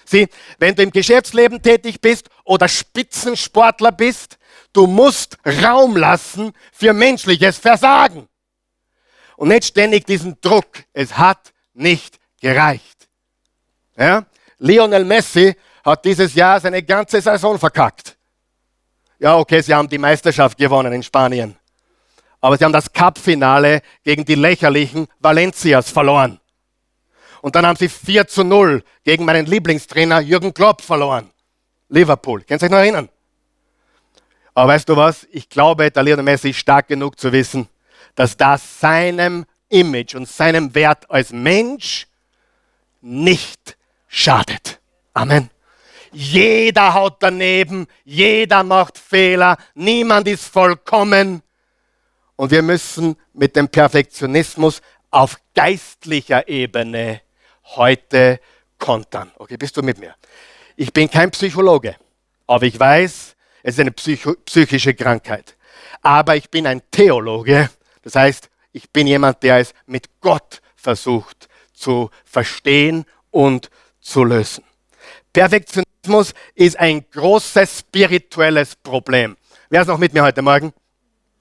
Sieh, 0.05 0.27
wenn 0.57 0.75
du 0.75 0.83
im 0.83 0.91
Geschäftsleben 0.91 1.61
tätig 1.61 2.01
bist 2.01 2.29
oder 2.43 2.67
Spitzensportler 2.67 3.91
bist, 3.91 4.38
du 4.73 4.87
musst 4.87 5.37
Raum 5.63 5.97
lassen 5.97 6.53
für 6.71 6.93
menschliches 6.93 7.57
Versagen 7.57 8.27
und 9.35 9.49
nicht 9.49 9.65
ständig 9.65 10.05
diesen 10.05 10.39
Druck. 10.41 10.67
Es 10.93 11.17
hat 11.17 11.53
nicht 11.73 12.19
gereicht. 12.41 13.07
Ja? 13.97 14.25
Lionel 14.57 15.05
Messi 15.05 15.55
hat 15.83 16.05
dieses 16.05 16.33
Jahr 16.35 16.59
seine 16.59 16.83
ganze 16.83 17.21
Saison 17.21 17.57
verkackt. 17.57 18.17
Ja, 19.17 19.37
okay, 19.37 19.61
sie 19.61 19.73
haben 19.73 19.89
die 19.89 19.97
Meisterschaft 19.97 20.57
gewonnen 20.57 20.93
in 20.93 21.03
Spanien. 21.03 21.55
Aber 22.41 22.57
sie 22.57 22.63
haben 22.63 22.73
das 22.73 22.91
Cup-Finale 22.91 23.81
gegen 24.03 24.23
die 24.23 24.35
lächerlichen 24.35 25.07
Valencias 25.19 25.89
verloren. 25.89 26.39
Und 27.41 27.55
dann 27.55 27.65
haben 27.65 27.75
sie 27.75 27.89
4 27.89 28.27
zu 28.27 28.43
0 28.43 28.83
gegen 29.03 29.25
meinen 29.25 29.45
Lieblingstrainer 29.45 30.19
Jürgen 30.19 30.53
Klopp 30.53 30.81
verloren. 30.81 31.29
Liverpool. 31.89 32.43
Könnt 32.43 32.61
ihr 32.61 32.65
euch 32.65 32.71
noch 32.71 32.77
erinnern? 32.77 33.09
Aber 34.59 34.73
weißt 34.73 34.89
du 34.89 34.97
was? 34.97 35.25
Ich 35.31 35.47
glaube, 35.47 35.89
der 35.89 36.03
Lionel 36.03 36.25
Messi 36.25 36.49
ist 36.49 36.57
stark 36.57 36.89
genug 36.89 37.17
zu 37.17 37.31
wissen, 37.31 37.69
dass 38.15 38.35
das 38.35 38.81
seinem 38.81 39.45
Image 39.69 40.15
und 40.15 40.27
seinem 40.27 40.75
Wert 40.75 41.09
als 41.09 41.31
Mensch 41.31 42.07
nicht 42.99 43.77
schadet. 44.09 44.81
Amen. 45.13 45.49
Jeder 46.11 46.93
haut 46.93 47.19
daneben, 47.21 47.87
jeder 48.03 48.65
macht 48.65 48.97
Fehler, 48.97 49.55
niemand 49.75 50.27
ist 50.27 50.43
vollkommen. 50.43 51.41
Und 52.35 52.51
wir 52.51 52.61
müssen 52.61 53.15
mit 53.31 53.55
dem 53.55 53.69
Perfektionismus 53.69 54.81
auf 55.09 55.37
geistlicher 55.55 56.49
Ebene 56.49 57.21
heute 57.63 58.41
kontern. 58.77 59.31
Okay, 59.37 59.55
bist 59.55 59.77
du 59.77 59.83
mit 59.83 59.99
mir? 59.99 60.15
Ich 60.75 60.91
bin 60.91 61.09
kein 61.09 61.31
Psychologe, 61.31 61.95
aber 62.45 62.65
ich 62.65 62.77
weiß, 62.77 63.37
es 63.63 63.75
ist 63.75 63.79
eine 63.79 63.91
psycho 63.91 64.33
psychische 64.45 64.93
Krankheit. 64.93 65.55
Aber 66.01 66.35
ich 66.35 66.49
bin 66.49 66.65
ein 66.65 66.81
Theologe 66.91 67.69
das 68.01 68.15
heißt, 68.15 68.49
ich 68.71 68.89
bin 68.89 69.07
jemand, 69.07 69.43
der 69.43 69.57
es 69.57 69.73
mit 69.85 70.09
Gott 70.21 70.61
versucht 70.75 71.47
zu 71.73 72.09
verstehen 72.25 73.05
und 73.31 73.69
zu 73.99 74.23
lösen. 74.23 74.63
Perfektionismus 75.33 76.33
ist 76.55 76.79
ein 76.79 77.05
großes 77.11 77.79
spirituelles 77.79 78.75
Problem. 78.75 79.37
Wer 79.69 79.81
ist 79.81 79.87
noch 79.87 79.97
mit 79.97 80.13
mir 80.13 80.23
heute 80.23 80.41
Morgen? 80.41 80.73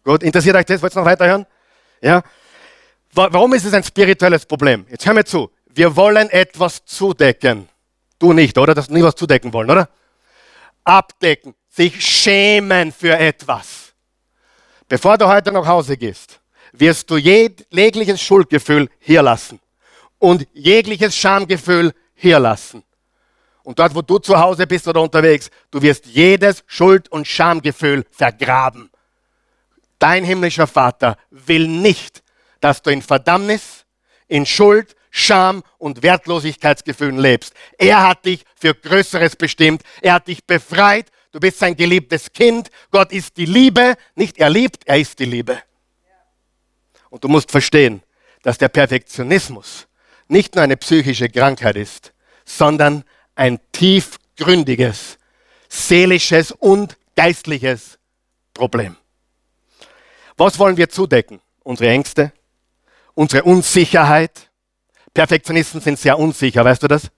Gut, 0.04 0.22
interessiert 0.22 0.56
euch 0.56 0.66
das? 0.66 0.82
Wollt 0.82 0.94
ihr 0.94 1.00
noch 1.00 1.06
weiterhören? 1.06 1.46
Ja? 2.00 2.22
Warum 3.12 3.54
ist 3.54 3.64
es 3.64 3.72
ein 3.72 3.82
spirituelles 3.82 4.44
Problem? 4.44 4.86
Jetzt 4.90 5.06
hör 5.06 5.14
mir 5.14 5.24
zu. 5.24 5.50
Wir 5.72 5.96
wollen 5.96 6.28
etwas 6.30 6.84
zudecken. 6.84 7.68
Du 8.18 8.32
nicht, 8.32 8.58
oder? 8.58 8.74
Dass 8.74 8.88
wir 8.88 8.96
nie 8.96 9.02
was 9.02 9.14
zudecken 9.14 9.52
wollen, 9.52 9.70
oder? 9.70 9.88
Abdecken, 10.84 11.54
sich 11.78 12.04
schämen 12.04 12.90
für 12.90 13.16
etwas. 13.16 13.94
Bevor 14.88 15.16
du 15.16 15.28
heute 15.28 15.52
nach 15.52 15.64
Hause 15.64 15.96
gehst, 15.96 16.40
wirst 16.72 17.08
du 17.08 17.16
jegliches 17.16 18.20
Schuldgefühl 18.20 18.90
hier 18.98 19.22
lassen 19.22 19.60
und 20.18 20.46
jegliches 20.52 21.16
Schamgefühl 21.16 21.92
hier 22.14 22.40
lassen. 22.40 22.82
Und 23.62 23.78
dort, 23.78 23.94
wo 23.94 24.02
du 24.02 24.18
zu 24.18 24.36
Hause 24.36 24.66
bist 24.66 24.88
oder 24.88 25.00
unterwegs, 25.00 25.50
du 25.70 25.80
wirst 25.80 26.06
jedes 26.06 26.64
Schuld- 26.66 27.08
und 27.10 27.28
Schamgefühl 27.28 28.04
vergraben. 28.10 28.90
Dein 30.00 30.24
himmlischer 30.24 30.66
Vater 30.66 31.16
will 31.30 31.68
nicht, 31.68 32.24
dass 32.60 32.82
du 32.82 32.90
in 32.90 33.02
Verdammnis, 33.02 33.84
in 34.26 34.46
Schuld, 34.46 34.96
Scham 35.10 35.62
und 35.78 36.02
Wertlosigkeitsgefühlen 36.02 37.18
lebst. 37.18 37.54
Er 37.78 38.08
hat 38.08 38.24
dich 38.24 38.44
für 38.56 38.74
Größeres 38.74 39.36
bestimmt. 39.36 39.82
Er 40.02 40.14
hat 40.14 40.26
dich 40.26 40.44
befreit. 40.44 41.06
Du 41.38 41.40
bist 41.40 41.60
sein 41.60 41.76
geliebtes 41.76 42.32
Kind. 42.32 42.68
Gott 42.90 43.12
ist 43.12 43.36
die 43.36 43.44
Liebe. 43.44 43.94
Nicht 44.16 44.38
er 44.38 44.50
liebt, 44.50 44.84
er 44.88 44.98
ist 44.98 45.20
die 45.20 45.24
Liebe. 45.24 45.62
Und 47.10 47.22
du 47.22 47.28
musst 47.28 47.52
verstehen, 47.52 48.02
dass 48.42 48.58
der 48.58 48.66
Perfektionismus 48.66 49.86
nicht 50.26 50.56
nur 50.56 50.64
eine 50.64 50.76
psychische 50.76 51.28
Krankheit 51.28 51.76
ist, 51.76 52.12
sondern 52.44 53.04
ein 53.36 53.60
tiefgründiges, 53.70 55.16
seelisches 55.68 56.50
und 56.50 56.96
geistliches 57.14 58.00
Problem. 58.52 58.96
Was 60.36 60.58
wollen 60.58 60.76
wir 60.76 60.88
zudecken? 60.88 61.40
Unsere 61.62 61.90
Ängste, 61.90 62.32
unsere 63.14 63.44
Unsicherheit. 63.44 64.50
Perfektionisten 65.14 65.80
sind 65.80 66.00
sehr 66.00 66.18
unsicher, 66.18 66.64
weißt 66.64 66.82
du 66.82 66.88
das? 66.88 67.12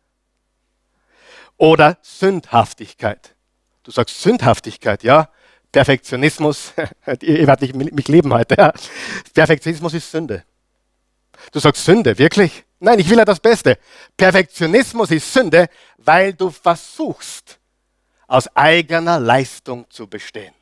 Oder 1.56 1.96
Sündhaftigkeit. 2.02 3.34
Du 3.82 3.90
sagst 3.90 4.20
Sündhaftigkeit, 4.20 5.02
ja. 5.02 5.28
Perfektionismus, 5.72 6.72
ihr 7.22 7.46
werdet 7.46 7.74
mich 7.74 8.08
lieben 8.08 8.32
heute. 8.32 8.56
Ja. 8.58 8.72
Perfektionismus 9.32 9.94
ist 9.94 10.10
Sünde. 10.10 10.44
Du 11.52 11.60
sagst 11.60 11.84
Sünde, 11.84 12.18
wirklich? 12.18 12.64
Nein, 12.80 12.98
ich 12.98 13.08
will 13.08 13.18
ja 13.18 13.24
das 13.24 13.40
Beste. 13.40 13.78
Perfektionismus 14.16 15.10
ist 15.10 15.32
Sünde, 15.32 15.68
weil 15.98 16.32
du 16.32 16.50
versuchst, 16.50 17.58
aus 18.26 18.48
eigener 18.54 19.18
Leistung 19.18 19.86
zu 19.90 20.06
bestehen. 20.06 20.54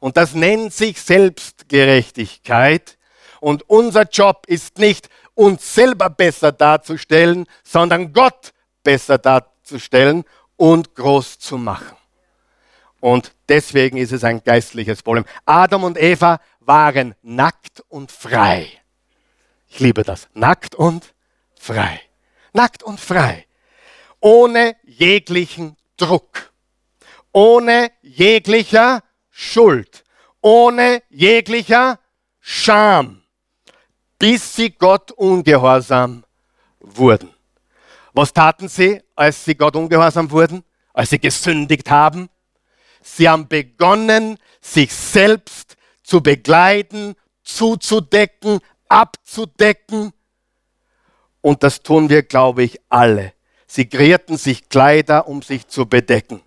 Und 0.00 0.16
das 0.16 0.34
nennt 0.34 0.72
sich 0.72 1.00
Selbstgerechtigkeit. 1.00 2.98
Und 3.40 3.68
unser 3.68 4.02
Job 4.02 4.44
ist 4.46 4.78
nicht, 4.78 5.08
uns 5.34 5.74
selber 5.74 6.10
besser 6.10 6.52
darzustellen, 6.52 7.46
sondern 7.64 8.12
Gott 8.12 8.52
besser 8.82 9.18
darzustellen 9.18 10.24
und 10.56 10.94
groß 10.94 11.38
zu 11.38 11.56
machen. 11.56 11.96
Und 13.02 13.34
deswegen 13.48 13.96
ist 13.96 14.12
es 14.12 14.22
ein 14.22 14.44
geistliches 14.44 15.02
Problem. 15.02 15.24
Adam 15.44 15.82
und 15.82 16.00
Eva 16.00 16.38
waren 16.60 17.16
nackt 17.20 17.82
und 17.88 18.12
frei. 18.12 18.68
Ich 19.68 19.80
liebe 19.80 20.04
das. 20.04 20.28
Nackt 20.34 20.76
und 20.76 21.12
frei. 21.58 22.00
Nackt 22.52 22.84
und 22.84 23.00
frei. 23.00 23.44
Ohne 24.20 24.76
jeglichen 24.84 25.76
Druck. 25.96 26.52
Ohne 27.32 27.90
jeglicher 28.02 29.02
Schuld. 29.30 30.04
Ohne 30.40 31.02
jeglicher 31.10 31.98
Scham. 32.38 33.24
Bis 34.16 34.54
sie 34.54 34.70
Gott 34.70 35.10
ungehorsam 35.10 36.22
wurden. 36.78 37.34
Was 38.12 38.32
taten 38.32 38.68
sie, 38.68 39.02
als 39.16 39.44
sie 39.44 39.56
Gott 39.56 39.74
ungehorsam 39.74 40.30
wurden? 40.30 40.62
Als 40.92 41.10
sie 41.10 41.18
gesündigt 41.18 41.90
haben? 41.90 42.28
Sie 43.02 43.28
haben 43.28 43.48
begonnen, 43.48 44.38
sich 44.60 44.94
selbst 44.94 45.76
zu 46.02 46.22
begleiten, 46.22 47.14
zuzudecken, 47.42 48.60
abzudecken. 48.88 50.12
Und 51.40 51.62
das 51.62 51.82
tun 51.82 52.08
wir, 52.08 52.22
glaube 52.22 52.62
ich, 52.62 52.80
alle. 52.88 53.32
Sie 53.66 53.88
kreierten 53.88 54.36
sich 54.36 54.68
Kleider, 54.68 55.26
um 55.26 55.42
sich 55.42 55.66
zu 55.66 55.86
bedecken. 55.86 56.42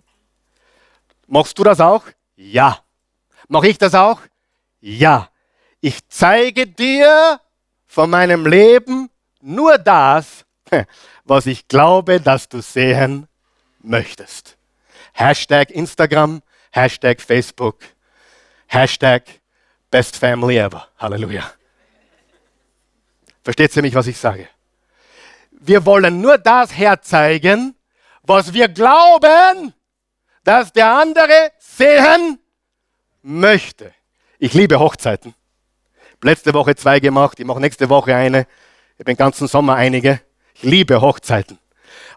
Machst 1.26 1.58
du 1.58 1.64
das 1.64 1.80
auch? 1.80 2.04
Ja. 2.36 2.78
Mach 3.48 3.64
ich 3.64 3.78
das 3.78 3.94
auch? 3.94 4.20
Ja. 4.80 5.28
Ich 5.80 6.08
zeige 6.08 6.66
dir 6.66 7.40
von 7.86 8.10
meinem 8.10 8.46
Leben 8.46 9.10
nur 9.40 9.78
das, 9.78 10.44
was 11.24 11.46
ich 11.46 11.68
glaube, 11.68 12.20
dass 12.20 12.48
du 12.48 12.62
sehen 12.62 13.26
möchtest. 13.80 14.56
Hashtag 15.12 15.70
Instagram, 15.70 16.42
Hashtag 16.76 17.22
Facebook, 17.22 17.78
Hashtag 18.66 19.22
Best 19.90 20.14
Family 20.14 20.58
Ever. 20.58 20.86
Halleluja. 20.98 21.50
Versteht 23.42 23.74
ihr 23.76 23.82
mich, 23.82 23.94
was 23.94 24.06
ich 24.06 24.18
sage? 24.18 24.46
Wir 25.52 25.86
wollen 25.86 26.20
nur 26.20 26.36
das 26.36 26.76
herzeigen, 26.76 27.74
was 28.22 28.52
wir 28.52 28.68
glauben, 28.68 29.72
dass 30.44 30.70
der 30.70 30.92
andere 30.92 31.50
sehen 31.58 32.40
möchte. 33.22 33.94
Ich 34.38 34.52
liebe 34.52 34.78
Hochzeiten. 34.78 35.34
Letzte 36.22 36.52
Woche 36.52 36.74
zwei 36.74 37.00
gemacht, 37.00 37.40
ich 37.40 37.46
mache 37.46 37.60
nächste 37.60 37.88
Woche 37.88 38.14
eine. 38.14 38.40
Ich 38.40 38.98
habe 38.98 39.04
den 39.04 39.16
ganzen 39.16 39.48
Sommer 39.48 39.76
einige. 39.76 40.20
Ich 40.52 40.62
liebe 40.62 41.00
Hochzeiten. 41.00 41.58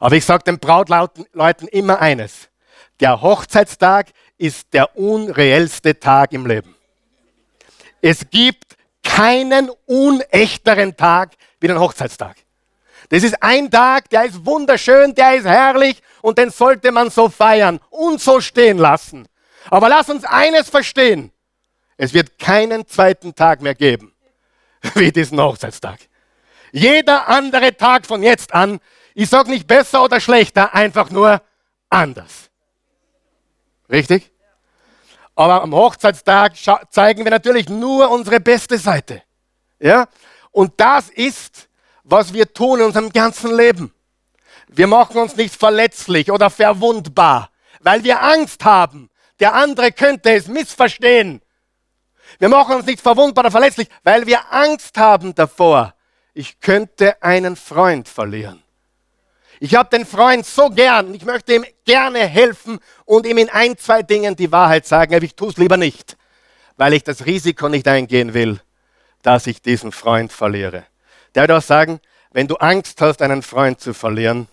Aber 0.01 0.17
ich 0.17 0.25
sage 0.25 0.43
den 0.43 0.59
Brautleuten 0.59 1.67
immer 1.69 2.01
eines. 2.01 2.49
Der 2.99 3.21
Hochzeitstag 3.21 4.07
ist 4.39 4.73
der 4.73 4.97
unreellste 4.97 5.99
Tag 5.99 6.33
im 6.33 6.47
Leben. 6.47 6.75
Es 8.01 8.27
gibt 8.31 8.77
keinen 9.03 9.69
unechteren 9.85 10.95
Tag 10.95 11.33
wie 11.59 11.67
den 11.67 11.79
Hochzeitstag. 11.79 12.37
Das 13.09 13.23
ist 13.23 13.41
ein 13.43 13.69
Tag, 13.69 14.09
der 14.09 14.25
ist 14.25 14.45
wunderschön, 14.45 15.13
der 15.13 15.35
ist 15.35 15.45
herrlich 15.45 16.01
und 16.21 16.37
den 16.37 16.51
sollte 16.51 16.91
man 16.91 17.09
so 17.09 17.27
feiern 17.27 17.79
und 17.89 18.21
so 18.21 18.39
stehen 18.39 18.77
lassen. 18.77 19.27
Aber 19.69 19.89
lass 19.89 20.09
uns 20.09 20.23
eines 20.23 20.69
verstehen. 20.69 21.31
Es 21.97 22.13
wird 22.13 22.39
keinen 22.39 22.87
zweiten 22.87 23.35
Tag 23.35 23.61
mehr 23.61 23.75
geben 23.75 24.13
wie 24.95 25.11
diesen 25.11 25.39
Hochzeitstag. 25.39 25.99
Jeder 26.71 27.27
andere 27.27 27.75
Tag 27.75 28.05
von 28.05 28.23
jetzt 28.23 28.53
an, 28.53 28.79
ich 29.15 29.27
sage 29.27 29.49
nicht 29.49 29.67
besser 29.67 30.03
oder 30.03 30.21
schlechter, 30.21 30.73
einfach 30.73 31.09
nur 31.09 31.41
anders. 31.89 32.48
Richtig? 33.89 34.31
Aber 35.35 35.63
am 35.63 35.73
Hochzeitstag 35.73 36.53
zeigen 36.89 37.23
wir 37.23 37.31
natürlich 37.31 37.69
nur 37.69 38.11
unsere 38.11 38.39
beste 38.39 38.77
Seite. 38.77 39.23
Ja? 39.79 40.07
Und 40.51 40.73
das 40.77 41.09
ist, 41.09 41.69
was 42.03 42.33
wir 42.33 42.53
tun 42.53 42.79
in 42.79 42.85
unserem 42.87 43.11
ganzen 43.11 43.55
Leben. 43.55 43.93
Wir 44.67 44.87
machen 44.87 45.17
uns 45.17 45.35
nicht 45.35 45.55
verletzlich 45.55 46.31
oder 46.31 46.49
verwundbar, 46.49 47.49
weil 47.79 48.03
wir 48.03 48.21
Angst 48.21 48.65
haben. 48.65 49.09
Der 49.39 49.53
andere 49.53 49.91
könnte 49.91 50.31
es 50.31 50.47
missverstehen. 50.47 51.41
Wir 52.37 52.49
machen 52.49 52.75
uns 52.75 52.85
nicht 52.85 53.01
verwundbar 53.01 53.45
oder 53.45 53.51
verletzlich, 53.51 53.87
weil 54.03 54.27
wir 54.27 54.53
Angst 54.53 54.97
haben 54.97 55.33
davor. 55.33 55.95
Ich 56.33 56.59
könnte 56.59 57.21
einen 57.23 57.55
Freund 57.55 58.07
verlieren. 58.07 58.61
Ich 59.61 59.75
habe 59.75 59.89
den 59.89 60.05
Freund 60.05 60.45
so 60.45 60.69
gern, 60.69 61.13
ich 61.13 61.25
möchte 61.25 61.53
ihm 61.53 61.65
gerne 61.83 62.19
helfen 62.19 62.79
und 63.03 63.25
ihm 63.25 63.37
in 63.37 63.49
ein, 63.49 63.77
zwei 63.77 64.03
Dingen 64.03 64.35
die 64.37 64.51
Wahrheit 64.53 64.85
sagen, 64.85 65.13
aber 65.13 65.25
ich 65.25 65.35
tue 65.35 65.49
es 65.49 65.57
lieber 65.57 65.75
nicht, 65.75 66.15
weil 66.77 66.93
ich 66.93 67.03
das 67.03 67.25
Risiko 67.25 67.67
nicht 67.67 67.87
eingehen 67.87 68.33
will, 68.33 68.61
dass 69.21 69.47
ich 69.47 69.61
diesen 69.61 69.91
Freund 69.91 70.31
verliere. 70.31 70.85
Der 71.35 71.43
wird 71.43 71.51
auch 71.51 71.61
sagen, 71.61 71.99
wenn 72.31 72.47
du 72.47 72.55
Angst 72.55 73.01
hast, 73.01 73.21
einen 73.21 73.41
Freund 73.41 73.81
zu 73.81 73.93
verlieren, 73.93 74.47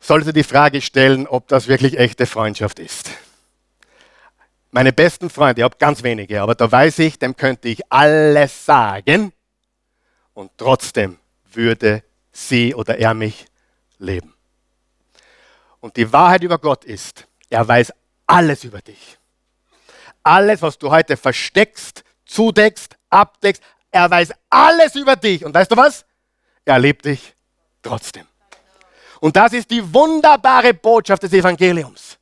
solltest 0.00 0.28
du 0.28 0.32
die 0.32 0.44
Frage 0.44 0.80
stellen, 0.80 1.26
ob 1.26 1.46
das 1.48 1.68
wirklich 1.68 1.98
echte 1.98 2.24
Freundschaft 2.24 2.78
ist. 2.78 3.10
Meine 4.70 4.92
besten 4.92 5.28
Freunde, 5.28 5.60
ich 5.60 5.64
habe 5.64 5.76
ganz 5.78 6.02
wenige, 6.02 6.40
aber 6.40 6.54
da 6.54 6.70
weiß 6.70 7.00
ich, 7.00 7.18
dem 7.18 7.36
könnte 7.36 7.68
ich 7.68 7.92
alles 7.92 8.64
sagen 8.64 9.32
und 10.32 10.50
trotzdem 10.56 11.18
würde 11.52 12.02
sie 12.32 12.74
oder 12.74 12.96
er 12.96 13.12
mich 13.12 13.49
leben. 14.00 14.34
Und 15.80 15.96
die 15.96 16.12
Wahrheit 16.12 16.42
über 16.42 16.58
Gott 16.58 16.84
ist, 16.84 17.26
er 17.48 17.66
weiß 17.66 17.92
alles 18.26 18.64
über 18.64 18.80
dich. 18.80 19.18
Alles, 20.22 20.60
was 20.62 20.78
du 20.78 20.90
heute 20.90 21.16
versteckst, 21.16 22.04
zudeckst, 22.26 22.96
abdeckst, 23.08 23.62
er 23.90 24.10
weiß 24.10 24.32
alles 24.50 24.94
über 24.94 25.16
dich. 25.16 25.44
Und 25.44 25.54
weißt 25.54 25.70
du 25.70 25.76
was? 25.76 26.04
Er 26.64 26.78
liebt 26.78 27.04
dich 27.04 27.34
trotzdem. 27.82 28.26
Und 29.20 29.36
das 29.36 29.52
ist 29.52 29.70
die 29.70 29.92
wunderbare 29.92 30.74
Botschaft 30.74 31.22
des 31.22 31.32
Evangeliums. 31.32 32.18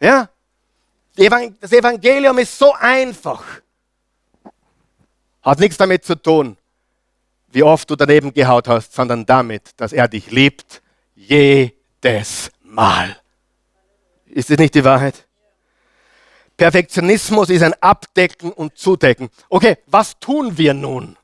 Ja? 0.00 0.28
Das 1.14 1.72
Evangelium 1.72 2.38
ist 2.38 2.58
so 2.58 2.72
einfach. 2.74 3.44
Hat 5.42 5.58
nichts 5.58 5.76
damit 5.76 6.04
zu 6.04 6.14
tun, 6.14 6.56
wie 7.48 7.62
oft 7.62 7.88
du 7.90 7.96
daneben 7.96 8.32
gehaut 8.32 8.68
hast, 8.68 8.92
sondern 8.94 9.24
damit, 9.24 9.72
dass 9.76 9.92
er 9.92 10.08
dich 10.08 10.30
liebt 10.30 10.82
jedes 11.18 12.50
Mal. 12.62 13.16
Ist 14.26 14.50
das 14.50 14.58
nicht 14.58 14.74
die 14.74 14.84
Wahrheit? 14.84 15.26
Perfektionismus 16.56 17.50
ist 17.50 17.62
ein 17.62 17.74
Abdecken 17.80 18.52
und 18.52 18.76
Zudecken. 18.76 19.28
Okay, 19.48 19.78
was 19.86 20.18
tun 20.18 20.56
wir 20.56 20.74
nun 20.74 21.16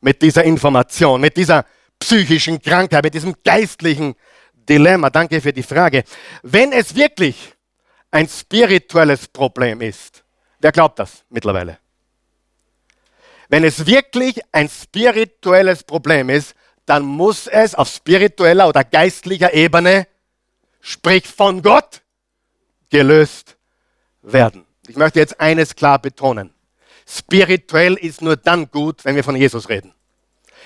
mit 0.00 0.22
dieser 0.22 0.44
Information, 0.44 1.20
mit 1.20 1.36
dieser 1.36 1.64
psychischen 1.98 2.60
Krankheit, 2.62 3.02
mit 3.04 3.14
diesem 3.14 3.34
geistlichen 3.44 4.14
Dilemma. 4.68 5.10
Danke 5.10 5.40
für 5.40 5.52
die 5.52 5.62
Frage. 5.62 6.04
Wenn 6.42 6.72
es 6.72 6.94
wirklich 6.94 7.54
ein 8.10 8.28
spirituelles 8.28 9.28
Problem 9.28 9.80
ist, 9.80 10.22
wer 10.60 10.72
glaubt 10.72 10.98
das 10.98 11.24
mittlerweile? 11.30 11.78
Wenn 13.48 13.64
es 13.64 13.86
wirklich 13.86 14.40
ein 14.52 14.68
spirituelles 14.68 15.82
Problem 15.82 16.28
ist, 16.28 16.54
dann 16.88 17.04
muss 17.04 17.46
es 17.46 17.74
auf 17.74 17.88
spiritueller 17.88 18.66
oder 18.66 18.82
geistlicher 18.82 19.52
Ebene, 19.52 20.06
sprich 20.80 21.26
von 21.26 21.60
Gott, 21.60 22.00
gelöst 22.88 23.56
werden. 24.22 24.64
Ich 24.88 24.96
möchte 24.96 25.18
jetzt 25.18 25.38
eines 25.38 25.76
klar 25.76 25.98
betonen. 25.98 26.54
Spirituell 27.06 27.94
ist 27.94 28.22
nur 28.22 28.36
dann 28.36 28.70
gut, 28.70 29.04
wenn 29.04 29.16
wir 29.16 29.24
von 29.24 29.36
Jesus 29.36 29.68
reden. 29.68 29.92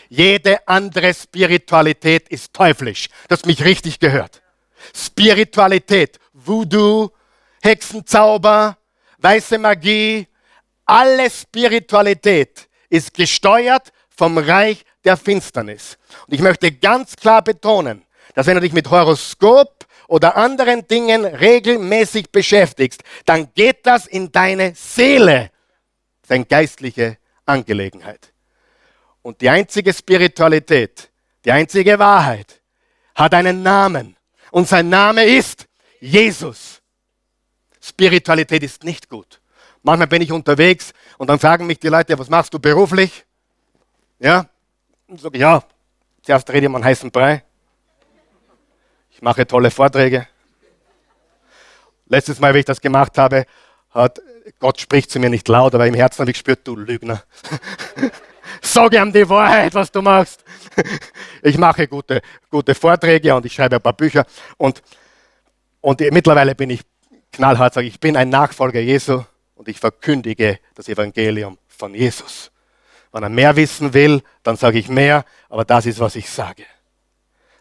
Jede 0.09 0.67
andere 0.69 1.13
Spiritualität 1.13 2.29
ist 2.29 2.53
teuflisch. 2.53 3.09
Das 3.29 3.45
mich 3.45 3.65
richtig 3.65 3.99
gehört. 3.99 4.43
Spiritualität, 4.95 6.21
Voodoo, 6.33 7.11
Hexenzauber, 7.63 8.77
weiße 9.19 9.59
Magie, 9.59 10.29
alle 10.85 11.31
Spiritualität 11.31 12.69
ist 12.91 13.15
gesteuert 13.15 13.93
vom 14.09 14.39
Reich 14.39 14.85
der 15.05 15.17
Finsternis. 15.17 15.99
Und 16.27 16.35
ich 16.35 16.41
möchte 16.41 16.73
ganz 16.73 17.17
klar 17.17 17.43
betonen, 17.43 18.05
dass 18.35 18.47
wenn 18.47 18.55
du 18.55 18.61
dich 18.61 18.73
mit 18.73 18.91
Horoskop 18.91 19.87
oder 20.09 20.37
anderen 20.37 20.87
Dingen 20.87 21.25
regelmäßig 21.25 22.31
beschäftigst, 22.31 23.03
dann 23.25 23.53
geht 23.55 23.87
das 23.87 24.07
in 24.07 24.31
deine 24.33 24.75
Seele. 24.75 25.51
Das 26.21 26.31
ist 26.31 26.33
eine 26.33 26.45
geistliche 26.45 27.19
Angelegenheit. 27.47 28.33
Und 29.23 29.41
die 29.41 29.49
einzige 29.49 29.93
Spiritualität, 29.93 31.11
die 31.45 31.53
einzige 31.53 31.99
Wahrheit 31.99 32.61
hat 33.15 33.35
einen 33.35 33.63
Namen. 33.63 34.17
Und 34.51 34.69
sein 34.69 34.89
Name 34.89 35.25
ist 35.25 35.67
Jesus. 36.01 36.81
Spiritualität 37.81 38.63
ist 38.63 38.85
nicht 38.85 39.09
gut. 39.09 39.41
Manchmal 39.83 40.07
bin 40.07 40.23
ich 40.23 40.31
unterwegs 40.31 40.93
und 41.19 41.29
dann 41.29 41.39
fragen 41.39 41.67
mich 41.67 41.81
die 41.81 41.89
Leute, 41.89 42.19
was 42.19 42.29
machst 42.29 42.55
du 42.55 42.59
beruflich? 42.59 43.25
Ja, 44.21 44.49
und 45.13 45.21
sage 45.21 45.39
ja, 45.39 45.63
zuerst 46.23 46.49
rede 46.49 46.61
ich 46.61 46.69
um 46.69 46.75
einen 46.75 46.85
heißen 46.85 47.11
Brei. 47.11 47.45
Ich 49.11 49.21
mache 49.21 49.47
tolle 49.47 49.71
Vorträge. 49.71 50.27
Letztes 52.07 52.41
Mal, 52.41 52.55
wie 52.55 52.61
ich 52.61 52.65
das 52.65 52.81
gemacht 52.81 53.19
habe, 53.19 53.45
hat 53.91 54.23
Gott 54.59 54.81
spricht 54.81 55.11
zu 55.11 55.21
mir 55.21 55.29
nicht 55.29 55.47
laut, 55.49 55.75
aber 55.75 55.87
im 55.87 55.95
Herzen 55.95 56.21
habe 56.21 56.31
ich 56.31 56.37
gespürt, 56.37 56.67
du 56.67 56.77
Lügner. 56.77 57.23
Sag 58.63 58.95
ihm 58.95 59.13
die 59.13 59.29
Wahrheit, 59.29 59.75
was 59.75 59.93
du 59.93 60.03
machst. 60.03 60.45
Ich 61.45 61.59
mache 61.59 61.89
gute, 61.89 62.23
gute 62.51 62.73
Vorträge 62.75 63.35
und 63.35 63.45
ich 63.45 63.53
schreibe 63.53 63.77
ein 63.77 63.83
paar 63.83 63.95
Bücher 63.95 64.25
und, 64.59 64.81
und 65.81 66.01
mittlerweile 66.13 66.55
bin 66.55 66.71
ich 66.71 66.83
knallhart, 67.33 67.75
sage 67.75 67.89
ich, 67.89 67.99
bin 67.99 68.17
ein 68.17 68.29
Nachfolger 68.29 68.79
Jesu 68.79 69.25
und 69.57 69.67
ich 69.67 69.81
verkündige 69.81 70.61
das 70.77 70.89
Evangelium 70.89 71.59
von 71.67 71.95
Jesus. 71.95 72.53
Wenn 73.13 73.23
er 73.23 73.29
mehr 73.29 73.57
wissen 73.57 73.93
will, 73.93 74.23
dann 74.43 74.57
sage 74.57 74.79
ich 74.79 74.89
mehr, 74.89 75.25
aber 75.49 75.65
das 75.65 75.87
ist, 75.87 76.01
was 76.01 76.17
ich 76.17 76.29
sage. 76.29 76.65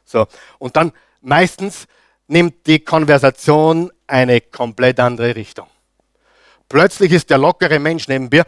So, 0.05 0.25
und 0.59 0.75
dann 0.75 0.93
meistens 1.21 1.87
nimmt 2.27 2.65
die 2.65 2.79
Konversation 2.79 3.91
eine 4.07 4.41
komplett 4.41 4.99
andere 4.99 5.35
Richtung. 5.35 5.67
Plötzlich 6.69 7.11
ist 7.11 7.29
der 7.29 7.37
lockere 7.37 7.79
Mensch 7.79 8.07
neben 8.07 8.29
mir 8.29 8.45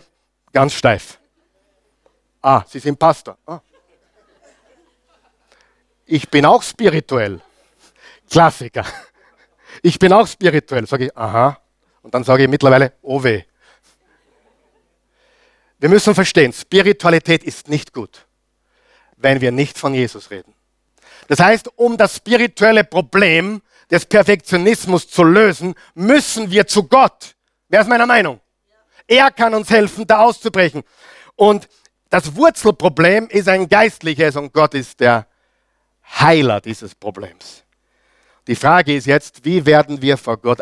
ganz 0.54 0.74
steif. 0.74 1.20
Ah, 2.42 2.63
Sie 2.68 2.80
sind 2.80 2.98
Pastor. 2.98 3.38
Ah. 3.46 3.60
Ich 6.06 6.30
bin 6.30 6.46
auch 6.46 6.63
spirituell. 6.63 7.42
Klassiker. 8.30 8.86
Ich 9.82 10.00
bin 10.00 10.13
auch 10.13 10.28
spirituell. 10.28 10.86
Sage 10.86 11.06
ich, 11.06 11.18
aha. 11.18 11.58
Und 12.02 12.13
dann 12.13 12.24
sage 12.24 12.44
ich 12.44 12.50
mittlerweile, 12.50 12.94
oh 13.02 13.24
weh. 13.24 13.44
Wir 15.84 15.89
müssen 15.89 16.15
verstehen, 16.15 16.54
Spiritualität 16.54 17.43
ist 17.43 17.67
nicht 17.67 17.91
gut, 17.91 18.26
wenn 19.17 19.41
wir 19.41 19.52
nicht 19.52 19.78
von 19.78 19.93
Jesus 19.93 20.32
reden. 20.32 20.54
Das 21.28 21.41
heißt, 21.41 21.78
um 21.78 21.98
das 21.98 22.15
spirituelle 22.15 22.86
Problem 22.86 23.62
des 23.91 24.06
Perfektionismus 24.06 25.10
zu 25.10 25.26
lösen, 25.26 25.76
müssen 25.93 26.50
wir 26.50 26.67
zu 26.67 26.88
Gott. 26.88 27.36
Wer 27.67 27.82
ist 27.82 27.89
meiner 27.89 28.06
Meinung? 28.06 28.39
Er 29.08 29.30
kann 29.30 29.54
uns 29.54 29.69
helfen, 29.72 30.08
da 30.08 30.19
auszubrechen. 30.19 30.84
Und 31.36 31.67
das 32.10 32.34
Wurzelproblem 32.34 33.28
ist 33.28 33.50
ein 33.50 33.67
geistliches 33.67 34.38
und 34.38 34.54
Gott 34.54 34.76
ist 34.76 35.02
der 35.02 35.28
Heiler 36.17 36.62
dieses 36.62 36.96
Problems. 36.96 37.65
Die 38.48 38.56
Frage 38.56 38.96
ist 38.96 39.06
jetzt, 39.06 39.43
wie 39.43 39.65
werden 39.65 40.02
wir 40.02 40.15
vor 40.15 40.38
Gott 40.38 40.62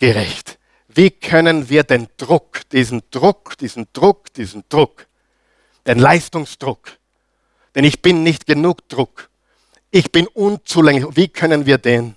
gerecht? 0.00 0.58
Wie 0.94 1.10
können 1.10 1.68
wir 1.68 1.84
den 1.84 2.08
Druck, 2.18 2.68
diesen 2.70 3.02
Druck, 3.10 3.56
diesen 3.56 3.86
Druck, 3.92 4.32
diesen 4.34 4.64
Druck, 4.68 5.06
den 5.86 5.98
Leistungsdruck, 5.98 6.98
denn 7.74 7.84
ich 7.84 8.02
bin 8.02 8.22
nicht 8.22 8.46
genug 8.46 8.88
Druck, 8.88 9.30
ich 9.90 10.12
bin 10.12 10.26
unzulänglich, 10.26 11.06
wie 11.16 11.28
können 11.28 11.64
wir 11.66 11.78
den 11.78 12.16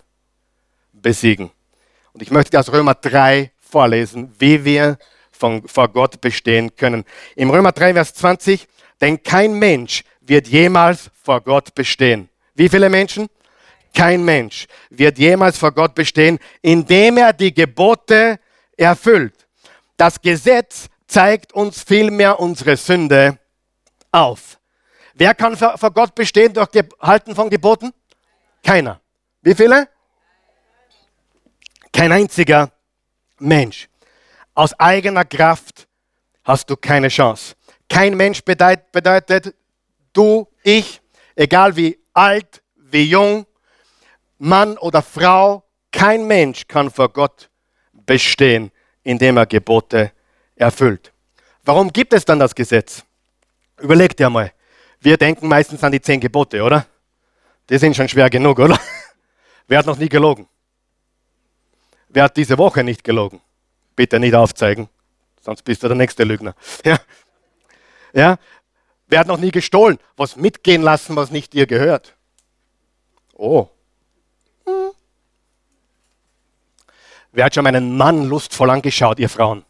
besiegen? 0.94 1.52
Und 2.14 2.22
ich 2.22 2.32
möchte 2.32 2.60
aus 2.60 2.72
Römer 2.72 2.96
3 2.96 3.52
vorlesen, 3.60 4.34
wie 4.40 4.64
wir 4.66 4.98
von, 5.32 5.68
vor 5.68 5.90
Gott 5.90 6.22
bestehen 6.22 6.76
können. 6.76 7.06
Im 7.36 7.50
Römer 7.50 7.72
3, 7.72 7.94
Vers 7.94 8.14
20, 8.14 8.68
denn 9.02 9.22
kein 9.22 9.58
Mensch 9.60 10.04
wird 10.22 10.48
jemals 10.48 11.12
vor 11.24 11.42
Gott 11.42 11.76
bestehen. 11.76 12.30
Wie 12.56 12.70
viele 12.70 12.90
Menschen? 12.90 13.28
Kein 13.94 14.24
Mensch 14.24 14.68
wird 14.90 15.18
jemals 15.18 15.58
vor 15.58 15.72
Gott 15.72 15.96
bestehen, 15.96 16.40
indem 16.62 17.18
er 17.18 17.34
die 17.34 17.54
Gebote 17.54 18.40
erfüllt. 18.78 19.48
Das 19.98 20.22
Gesetz 20.22 20.88
zeigt 21.08 21.54
uns 21.54 21.84
vielmehr 21.84 22.40
unsere 22.40 22.76
Sünde 22.78 23.40
auf. 24.12 24.60
Wer 25.14 25.34
kann 25.34 25.56
vor 25.56 25.92
Gott 25.92 26.14
bestehen 26.14 26.54
durch 26.54 26.70
Halten 27.00 27.36
von 27.36 27.50
Geboten? 27.50 27.94
Keiner. 28.64 29.00
Wie 29.42 29.56
viele? 29.56 29.88
Kein 31.94 32.12
einziger 32.12 32.72
Mensch. 33.40 33.88
Aus 34.54 34.78
eigener 34.80 35.24
Kraft 35.24 35.88
hast 36.44 36.70
du 36.70 36.76
keine 36.76 37.08
Chance. 37.08 37.56
Kein 37.90 38.16
Mensch 38.18 38.44
bedeutet, 38.44 38.92
bedeutet 38.92 39.56
du, 40.12 40.48
ich, 40.64 41.02
egal 41.36 41.76
wie 41.76 42.00
alt, 42.14 42.62
wie 42.76 43.04
jung, 43.04 43.46
Mann 44.38 44.78
oder 44.78 45.02
Frau, 45.02 45.64
kein 45.92 46.28
Mensch 46.28 46.68
kann 46.68 46.90
vor 46.90 47.10
Gott 47.10 47.50
bestehen, 48.06 48.72
indem 49.04 49.38
er 49.38 49.46
Gebote 49.46 50.12
erfüllt. 50.56 51.12
Warum 51.63 51.91
gibt 51.91 52.13
es 52.13 52.26
dann 52.26 52.39
das 52.39 52.54
Gesetz? 52.54 53.04
Überleg 53.80 54.15
dir 54.15 54.30
mal. 54.30 54.52
Wir 55.00 55.18
denken 55.18 55.48
meistens 55.48 55.84
an 55.84 55.91
die 55.91 56.02
zehn 56.02 56.20
Gebote, 56.20 56.62
oder? 56.63 56.86
Die 57.70 57.78
sind 57.78 57.96
schon 57.96 58.08
schwer 58.08 58.30
genug, 58.30 58.60
oder? 58.60 58.80
Wer 59.68 59.80
hat 59.80 59.86
noch 59.86 59.98
nie 59.98 60.10
gelogen? 60.10 60.48
Wer 62.10 62.24
hat 62.24 62.38
diese 62.38 62.58
Woche 62.58 62.84
nicht 62.84 63.04
gelogen? 63.04 63.41
Bitte 63.96 64.20
nicht 64.20 64.36
aufzeigen, 64.36 64.89
sonst 65.41 65.63
bist 65.63 65.84
du 65.84 65.88
der 65.88 65.98
nächste 65.98 66.24
Lügner. 66.24 66.56
Ja. 66.86 67.00
ja? 68.13 68.38
Wer 69.08 69.20
hat 69.20 69.28
noch 69.28 69.38
nie 69.38 69.52
gestohlen? 69.52 70.00
Was 70.15 70.36
mitgehen 70.36 70.82
lassen, 70.82 71.15
was 71.15 71.32
nicht 71.32 71.54
dir 71.54 71.68
gehört? 71.68 72.15
Oh, 73.34 73.68
Wer 77.36 77.43
hat 77.43 77.54
schon 77.54 77.65
meinen 77.65 77.98
Mann 77.98 78.30
lustvoll 78.30 78.69
angeschaut, 78.69 79.19
ihr 79.19 79.28
Frauen? 79.28 79.65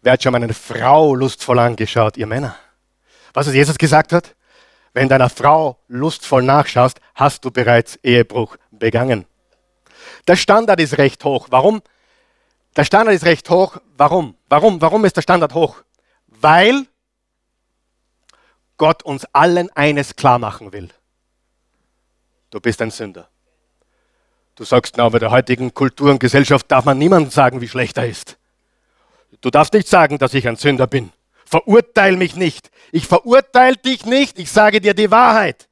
Wer 0.00 0.14
hat 0.14 0.22
schon 0.24 0.32
meine 0.32 0.52
Frau 0.52 1.14
lustvoll 1.14 1.60
angeschaut, 1.60 2.16
ihr 2.16 2.26
Männer? 2.26 2.56
Was 3.32 3.46
es 3.46 3.54
Jesus 3.54 3.78
gesagt 3.78 4.12
hat? 4.12 4.34
Wenn 4.92 5.08
deiner 5.08 5.30
Frau 5.30 5.78
lustvoll 5.86 6.42
nachschaust, 6.42 7.00
hast 7.14 7.44
du 7.44 7.52
bereits 7.52 7.94
Ehebruch 8.02 8.56
begangen. 8.72 9.24
Der 10.26 10.34
Standard 10.34 10.80
ist 10.80 10.98
recht 10.98 11.24
hoch. 11.24 11.46
Warum? 11.50 11.80
Der 12.74 12.82
Standard 12.82 13.14
ist 13.14 13.24
recht 13.24 13.48
hoch. 13.48 13.76
Warum? 13.96 14.36
Warum? 14.48 14.80
Warum 14.80 15.04
ist 15.04 15.16
der 15.16 15.22
Standard 15.22 15.54
hoch? 15.54 15.84
Weil 16.26 16.86
Gott 18.78 19.04
uns 19.04 19.24
allen 19.32 19.70
eines 19.76 20.16
klar 20.16 20.40
machen 20.40 20.72
will. 20.72 20.88
Du 22.50 22.58
bist 22.58 22.82
ein 22.82 22.90
Sünder. 22.90 23.28
Du 24.62 24.66
sagst, 24.66 24.96
na, 24.96 25.08
bei 25.08 25.18
der 25.18 25.32
heutigen 25.32 25.74
Kultur 25.74 26.12
und 26.12 26.20
Gesellschaft 26.20 26.70
darf 26.70 26.84
man 26.84 26.96
niemandem 26.96 27.32
sagen, 27.32 27.60
wie 27.60 27.68
schlecht 27.68 27.96
er 27.96 28.06
ist. 28.06 28.38
Du 29.40 29.50
darfst 29.50 29.72
nicht 29.72 29.88
sagen, 29.88 30.18
dass 30.18 30.34
ich 30.34 30.46
ein 30.46 30.54
Sünder 30.54 30.86
bin. 30.86 31.10
Verurteil 31.44 32.16
mich 32.16 32.36
nicht. 32.36 32.70
Ich 32.92 33.08
verurteile 33.08 33.74
dich 33.74 34.06
nicht. 34.06 34.38
Ich 34.38 34.52
sage 34.52 34.80
dir 34.80 34.94
die 34.94 35.10
Wahrheit. 35.10 35.68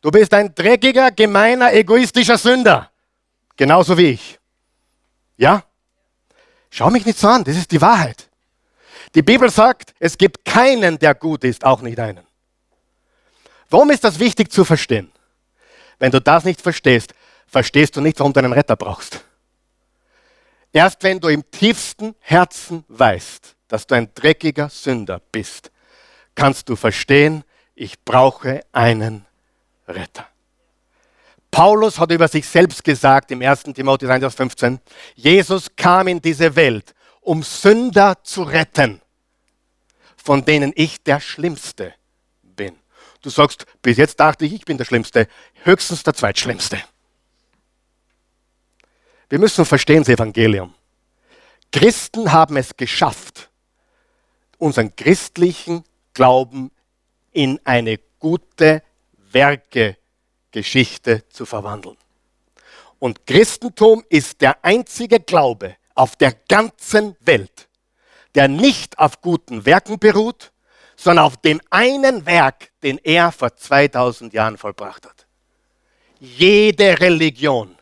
Du 0.00 0.10
bist 0.10 0.32
ein 0.32 0.54
dreckiger, 0.54 1.10
gemeiner, 1.10 1.74
egoistischer 1.74 2.38
Sünder. 2.38 2.90
Genauso 3.54 3.98
wie 3.98 4.12
ich. 4.12 4.40
Ja? 5.36 5.64
Schau 6.70 6.88
mich 6.88 7.04
nicht 7.04 7.18
so 7.18 7.28
an. 7.28 7.44
Das 7.44 7.58
ist 7.58 7.70
die 7.70 7.82
Wahrheit. 7.82 8.30
Die 9.14 9.20
Bibel 9.20 9.50
sagt, 9.50 9.92
es 9.98 10.16
gibt 10.16 10.42
keinen, 10.46 10.98
der 10.98 11.14
gut 11.14 11.44
ist, 11.44 11.66
auch 11.66 11.82
nicht 11.82 12.00
einen. 12.00 12.26
Warum 13.68 13.90
ist 13.90 14.04
das 14.04 14.18
wichtig 14.18 14.50
zu 14.50 14.64
verstehen? 14.64 15.12
Wenn 15.98 16.10
du 16.10 16.18
das 16.18 16.44
nicht 16.44 16.62
verstehst, 16.62 17.12
verstehst 17.52 17.94
du 17.94 18.00
nicht, 18.00 18.18
warum 18.18 18.32
du 18.32 18.40
einen 18.40 18.52
Retter 18.52 18.76
brauchst. 18.76 19.24
Erst 20.72 21.02
wenn 21.04 21.20
du 21.20 21.28
im 21.28 21.48
tiefsten 21.50 22.14
Herzen 22.20 22.84
weißt, 22.88 23.54
dass 23.68 23.86
du 23.86 23.94
ein 23.94 24.08
dreckiger 24.14 24.70
Sünder 24.70 25.20
bist, 25.30 25.70
kannst 26.34 26.68
du 26.70 26.76
verstehen, 26.76 27.44
ich 27.74 28.02
brauche 28.02 28.62
einen 28.72 29.26
Retter. 29.86 30.26
Paulus 31.50 31.98
hat 31.98 32.10
über 32.10 32.26
sich 32.26 32.48
selbst 32.48 32.82
gesagt 32.82 33.30
im 33.30 33.42
1. 33.42 33.64
Timotheus 33.74 34.10
1, 34.10 34.34
15, 34.34 34.80
Jesus 35.14 35.66
kam 35.76 36.08
in 36.08 36.22
diese 36.22 36.56
Welt, 36.56 36.94
um 37.20 37.42
Sünder 37.42 38.16
zu 38.22 38.42
retten, 38.44 39.02
von 40.16 40.42
denen 40.42 40.72
ich 40.74 41.02
der 41.02 41.20
Schlimmste 41.20 41.92
bin. 42.42 42.78
Du 43.20 43.28
sagst, 43.28 43.66
bis 43.82 43.98
jetzt 43.98 44.18
dachte 44.18 44.46
ich, 44.46 44.54
ich 44.54 44.64
bin 44.64 44.78
der 44.78 44.86
Schlimmste, 44.86 45.28
höchstens 45.64 46.02
der 46.02 46.14
Zweitschlimmste. 46.14 46.82
Wir 49.32 49.38
müssen 49.38 49.64
verstehen 49.64 50.00
das 50.00 50.10
Evangelium. 50.10 50.74
Christen 51.72 52.30
haben 52.32 52.58
es 52.58 52.76
geschafft, 52.76 53.48
unseren 54.58 54.94
christlichen 54.94 55.84
Glauben 56.12 56.70
in 57.32 57.58
eine 57.64 57.98
gute 58.18 58.82
Werke-Geschichte 59.30 61.26
zu 61.30 61.46
verwandeln. 61.46 61.96
Und 62.98 63.26
Christentum 63.26 64.04
ist 64.10 64.42
der 64.42 64.62
einzige 64.62 65.18
Glaube 65.18 65.76
auf 65.94 66.14
der 66.16 66.34
ganzen 66.46 67.16
Welt, 67.20 67.68
der 68.34 68.48
nicht 68.48 68.98
auf 68.98 69.22
guten 69.22 69.64
Werken 69.64 69.98
beruht, 69.98 70.52
sondern 70.94 71.24
auf 71.24 71.38
dem 71.38 71.62
einen 71.70 72.26
Werk, 72.26 72.70
den 72.82 72.98
er 72.98 73.32
vor 73.32 73.56
2000 73.56 74.34
Jahren 74.34 74.58
vollbracht 74.58 75.06
hat. 75.06 75.26
Jede 76.20 77.00
Religion. 77.00 77.78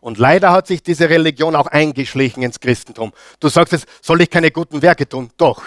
Und 0.00 0.18
leider 0.18 0.52
hat 0.52 0.66
sich 0.66 0.82
diese 0.82 1.08
Religion 1.08 1.56
auch 1.56 1.66
eingeschlichen 1.66 2.42
ins 2.42 2.60
Christentum. 2.60 3.12
Du 3.40 3.48
sagst 3.48 3.72
jetzt, 3.72 3.86
soll 4.02 4.20
ich 4.20 4.30
keine 4.30 4.50
guten 4.50 4.82
Werke 4.82 5.08
tun? 5.08 5.30
Doch. 5.36 5.62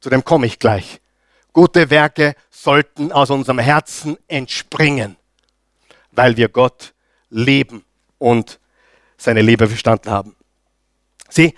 Zu 0.00 0.10
dem 0.10 0.24
komme 0.24 0.46
ich 0.46 0.58
gleich. 0.58 1.00
Gute 1.52 1.88
Werke 1.88 2.34
sollten 2.50 3.12
aus 3.12 3.30
unserem 3.30 3.58
Herzen 3.58 4.18
entspringen, 4.28 5.16
weil 6.10 6.36
wir 6.36 6.48
Gott 6.48 6.92
lieben 7.30 7.84
und 8.18 8.58
seine 9.16 9.40
Liebe 9.40 9.68
verstanden 9.68 10.10
haben. 10.10 10.36
Sieh, 11.28 11.54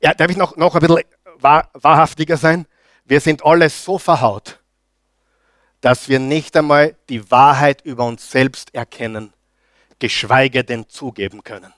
ja, 0.00 0.14
darf 0.14 0.30
ich 0.30 0.36
noch, 0.36 0.56
noch 0.56 0.74
ein 0.74 0.80
bisschen 0.80 1.02
wahr, 1.38 1.70
wahrhaftiger 1.74 2.36
sein? 2.36 2.66
Wir 3.04 3.20
sind 3.20 3.44
alle 3.44 3.68
so 3.68 3.98
verhaut, 3.98 4.60
dass 5.80 6.08
wir 6.08 6.18
nicht 6.18 6.56
einmal 6.56 6.96
die 7.08 7.30
Wahrheit 7.30 7.82
über 7.82 8.04
uns 8.04 8.30
selbst 8.30 8.74
erkennen, 8.74 9.32
geschweige 10.02 10.64
denn 10.64 10.88
zugeben 10.88 11.44
können. 11.44 11.72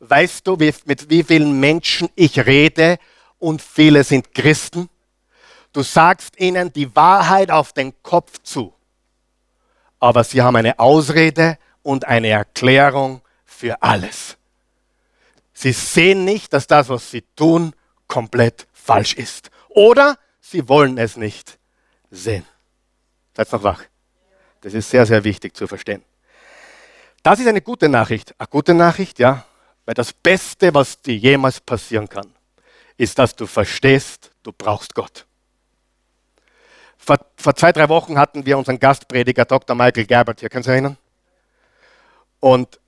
Weißt 0.00 0.46
du, 0.46 0.60
wie, 0.60 0.74
mit 0.84 1.08
wie 1.08 1.22
vielen 1.22 1.58
Menschen 1.58 2.10
ich 2.14 2.38
rede 2.44 2.98
und 3.38 3.62
viele 3.62 4.04
sind 4.04 4.34
Christen? 4.34 4.90
Du 5.72 5.82
sagst 5.82 6.38
ihnen 6.38 6.70
die 6.70 6.94
Wahrheit 6.94 7.50
auf 7.50 7.72
den 7.72 7.94
Kopf 8.02 8.42
zu, 8.42 8.74
aber 9.98 10.22
sie 10.22 10.42
haben 10.42 10.56
eine 10.56 10.78
Ausrede 10.78 11.56
und 11.82 12.04
eine 12.04 12.28
Erklärung 12.28 13.22
für 13.46 13.82
alles. 13.82 14.36
Sie 15.54 15.72
sehen 15.72 16.26
nicht, 16.26 16.52
dass 16.52 16.66
das, 16.66 16.90
was 16.90 17.10
sie 17.10 17.22
tun, 17.36 17.72
komplett 18.06 18.66
falsch 18.74 19.14
ist. 19.14 19.50
Oder 19.70 20.18
sie 20.42 20.68
wollen 20.68 20.98
es 20.98 21.16
nicht 21.16 21.58
sehen. 22.10 22.44
Seid 23.34 23.50
noch 23.50 23.62
wach. 23.62 23.82
Das 24.60 24.74
ist 24.74 24.90
sehr, 24.90 25.06
sehr 25.06 25.24
wichtig 25.24 25.56
zu 25.56 25.66
verstehen. 25.66 26.04
Das 27.22 27.40
ist 27.40 27.46
eine 27.46 27.60
gute 27.60 27.88
Nachricht. 27.88 28.34
Eine 28.38 28.48
gute 28.48 28.74
Nachricht, 28.74 29.18
ja, 29.18 29.44
weil 29.84 29.94
das 29.94 30.12
Beste, 30.12 30.72
was 30.74 31.00
dir 31.00 31.16
jemals 31.16 31.60
passieren 31.60 32.08
kann, 32.08 32.32
ist, 32.96 33.18
dass 33.18 33.34
du 33.34 33.46
verstehst, 33.46 34.30
du 34.42 34.52
brauchst 34.52 34.94
Gott. 34.94 35.24
Vor, 36.98 37.18
vor 37.36 37.54
zwei, 37.54 37.72
drei 37.72 37.88
Wochen 37.88 38.18
hatten 38.18 38.44
wir 38.44 38.58
unseren 38.58 38.78
Gastprediger 38.78 39.44
Dr. 39.44 39.74
Michael 39.74 40.04
Gerbert 40.04 40.40
hier, 40.40 40.48
können 40.48 40.62
Sie 40.62 40.70
erinnern? 40.70 40.96
Und 42.40 42.78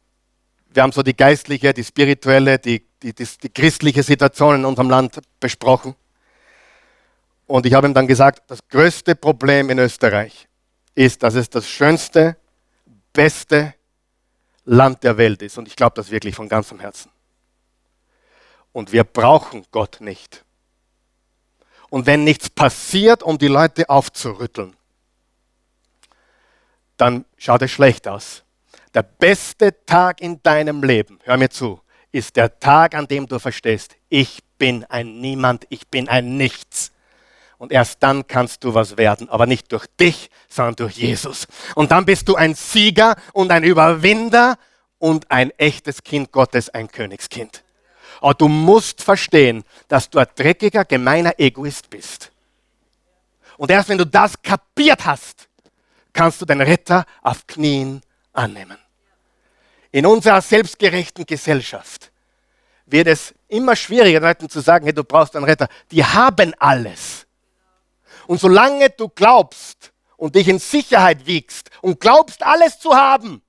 wir 0.73 0.83
haben 0.83 0.93
so 0.93 1.03
die 1.03 1.17
geistliche, 1.17 1.73
die 1.73 1.85
spirituelle, 1.85 2.59
die, 2.59 2.85
die, 3.03 3.15
die, 3.15 3.27
die 3.43 3.49
christliche 3.49 4.03
Situation 4.03 4.57
in 4.57 4.65
unserem 4.65 4.91
Land 4.91 5.21
besprochen. 5.41 5.95
Und 7.47 7.67
ich 7.67 7.75
habe 7.75 7.89
ihm 7.89 7.95
dann 7.95 8.07
gesagt, 8.07 8.43
das 8.49 8.61
größte 8.69 9.17
Problem 9.17 9.71
in 9.71 9.79
Österreich 9.79 10.47
ist, 10.95 11.23
dass 11.23 11.35
es 11.35 11.51
das 11.51 11.69
schönste, 11.69 12.37
beste 13.13 13.75
Land 14.71 15.03
der 15.03 15.17
Welt 15.17 15.43
ist. 15.43 15.59
Und 15.59 15.69
ich 15.69 15.77
glaube 15.77 15.95
das 15.97 16.11
wirklich 16.11 16.35
von 16.35 16.49
ganzem 16.49 16.81
Herzen. 16.81 17.11
Und 18.73 18.93
wir 18.93 19.05
brauchen 19.05 19.65
Gott 19.73 19.99
nicht 20.01 20.45
und 21.91 22.07
wenn 22.07 22.25
nichts 22.25 22.49
passiert, 22.49 23.23
um 23.23 23.37
die 23.37 23.49
Leute 23.49 23.91
aufzurütteln, 23.91 24.75
dann 26.97 27.25
schaut 27.37 27.63
es 27.63 27.73
schlecht 27.73 28.09
aus. 28.09 28.45
Der 28.95 29.03
beste 29.03 29.85
Tag 29.85 30.21
in 30.21 30.43
deinem 30.43 30.83
Leben, 30.83 31.19
hör 31.25 31.37
mir 31.37 31.51
zu, 31.51 31.81
ist 32.13 32.37
der 32.37 32.59
Tag, 32.59 32.95
an 32.95 33.07
dem 33.07 33.27
du 33.27 33.39
verstehst, 33.39 33.97
ich 34.09 34.41
bin 34.59 34.85
ein 34.85 35.21
Niemand, 35.21 35.67
ich 35.69 35.87
bin 35.89 36.09
ein 36.09 36.37
Nichts. 36.37 36.93
Und 37.61 37.73
erst 37.73 38.03
dann 38.03 38.27
kannst 38.27 38.65
du 38.65 38.73
was 38.73 38.97
werden, 38.97 39.29
aber 39.29 39.45
nicht 39.45 39.71
durch 39.71 39.85
dich, 40.01 40.31
sondern 40.49 40.77
durch 40.77 40.97
Jesus. 40.97 41.47
Und 41.75 41.91
dann 41.91 42.07
bist 42.07 42.27
du 42.27 42.35
ein 42.35 42.55
Sieger 42.55 43.17
und 43.35 43.51
ein 43.51 43.65
Überwinder 43.65 44.57
und 44.99 45.31
ein 45.31 45.51
echtes 45.59 46.03
Kind 46.03 46.33
Gottes, 46.33 46.71
ein 46.71 46.91
Königskind. 46.91 47.63
Aber 48.23 48.33
du 48.33 48.49
musst 48.49 49.03
verstehen, 49.03 49.63
dass 49.89 50.09
du 50.09 50.19
ein 50.19 50.27
dreckiger, 50.35 50.87
gemeiner 50.87 51.35
Egoist 51.37 51.91
bist. 51.91 52.33
Und 53.59 53.71
erst 53.71 53.91
wenn 53.91 53.99
du 53.99 54.07
das 54.07 54.41
kapiert 54.41 55.05
hast, 55.05 55.47
kannst 56.15 56.41
du 56.41 56.47
den 56.47 56.63
Retter 56.63 57.05
auf 57.21 57.47
Knien 57.47 58.01
annehmen. 58.33 58.79
In 59.93 60.07
unserer 60.07 60.41
selbstgerechten 60.41 61.27
Gesellschaft 61.27 62.11
wird 62.87 63.07
es 63.07 63.35
immer 63.49 63.77
schwieriger, 63.77 64.21
Leuten 64.21 64.49
zu 64.49 64.61
sagen, 64.61 64.87
hey, 64.87 64.95
du 64.95 65.05
brauchst 65.05 65.37
einen 65.37 65.45
Retter. 65.45 65.69
Die 65.91 66.03
haben 66.03 66.55
alles. 66.59 67.27
Und 68.31 68.39
solange 68.39 68.91
du 68.91 69.09
glaubst 69.09 69.91
und 70.17 70.37
dich 70.37 70.47
in 70.47 70.61
Sicherheit 70.61 71.27
wiegst 71.27 71.69
und 71.81 71.99
glaubst, 71.99 72.45
alles 72.45 72.79
zu 72.79 72.95
haben, 72.95 73.43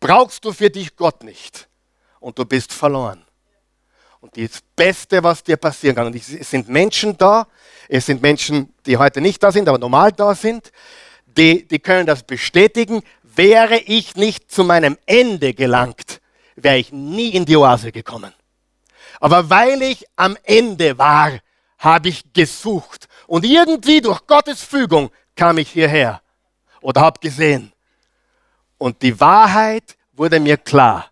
brauchst 0.00 0.44
du 0.44 0.52
für 0.52 0.68
dich 0.68 0.94
Gott 0.94 1.24
nicht. 1.24 1.66
Und 2.20 2.38
du 2.38 2.44
bist 2.44 2.74
verloren. 2.74 3.24
Und 4.20 4.36
das 4.36 4.60
Beste, 4.76 5.24
was 5.24 5.42
dir 5.42 5.56
passieren 5.56 5.96
kann, 5.96 6.08
und 6.08 6.14
es 6.14 6.50
sind 6.50 6.68
Menschen 6.68 7.16
da, 7.16 7.46
es 7.88 8.04
sind 8.04 8.20
Menschen, 8.20 8.74
die 8.84 8.98
heute 8.98 9.22
nicht 9.22 9.42
da 9.42 9.50
sind, 9.50 9.66
aber 9.66 9.78
normal 9.78 10.12
da 10.12 10.34
sind, 10.34 10.70
die, 11.24 11.66
die 11.66 11.78
können 11.78 12.04
das 12.04 12.24
bestätigen. 12.24 13.02
Wäre 13.22 13.78
ich 13.78 14.14
nicht 14.14 14.52
zu 14.52 14.62
meinem 14.62 14.98
Ende 15.06 15.54
gelangt, 15.54 16.20
wäre 16.54 16.76
ich 16.76 16.92
nie 16.92 17.30
in 17.30 17.46
die 17.46 17.56
Oase 17.56 17.92
gekommen. 17.92 18.34
Aber 19.20 19.48
weil 19.48 19.80
ich 19.80 20.04
am 20.16 20.36
Ende 20.42 20.98
war, 20.98 21.32
habe 21.78 22.08
ich 22.08 22.32
gesucht. 22.32 23.08
Und 23.26 23.44
irgendwie 23.44 24.00
durch 24.00 24.26
Gottes 24.26 24.62
Fügung 24.62 25.10
kam 25.36 25.58
ich 25.58 25.70
hierher 25.70 26.20
oder 26.80 27.00
habe 27.00 27.20
gesehen. 27.20 27.72
Und 28.76 29.02
die 29.02 29.18
Wahrheit 29.18 29.96
wurde 30.12 30.40
mir 30.40 30.56
klar. 30.56 31.10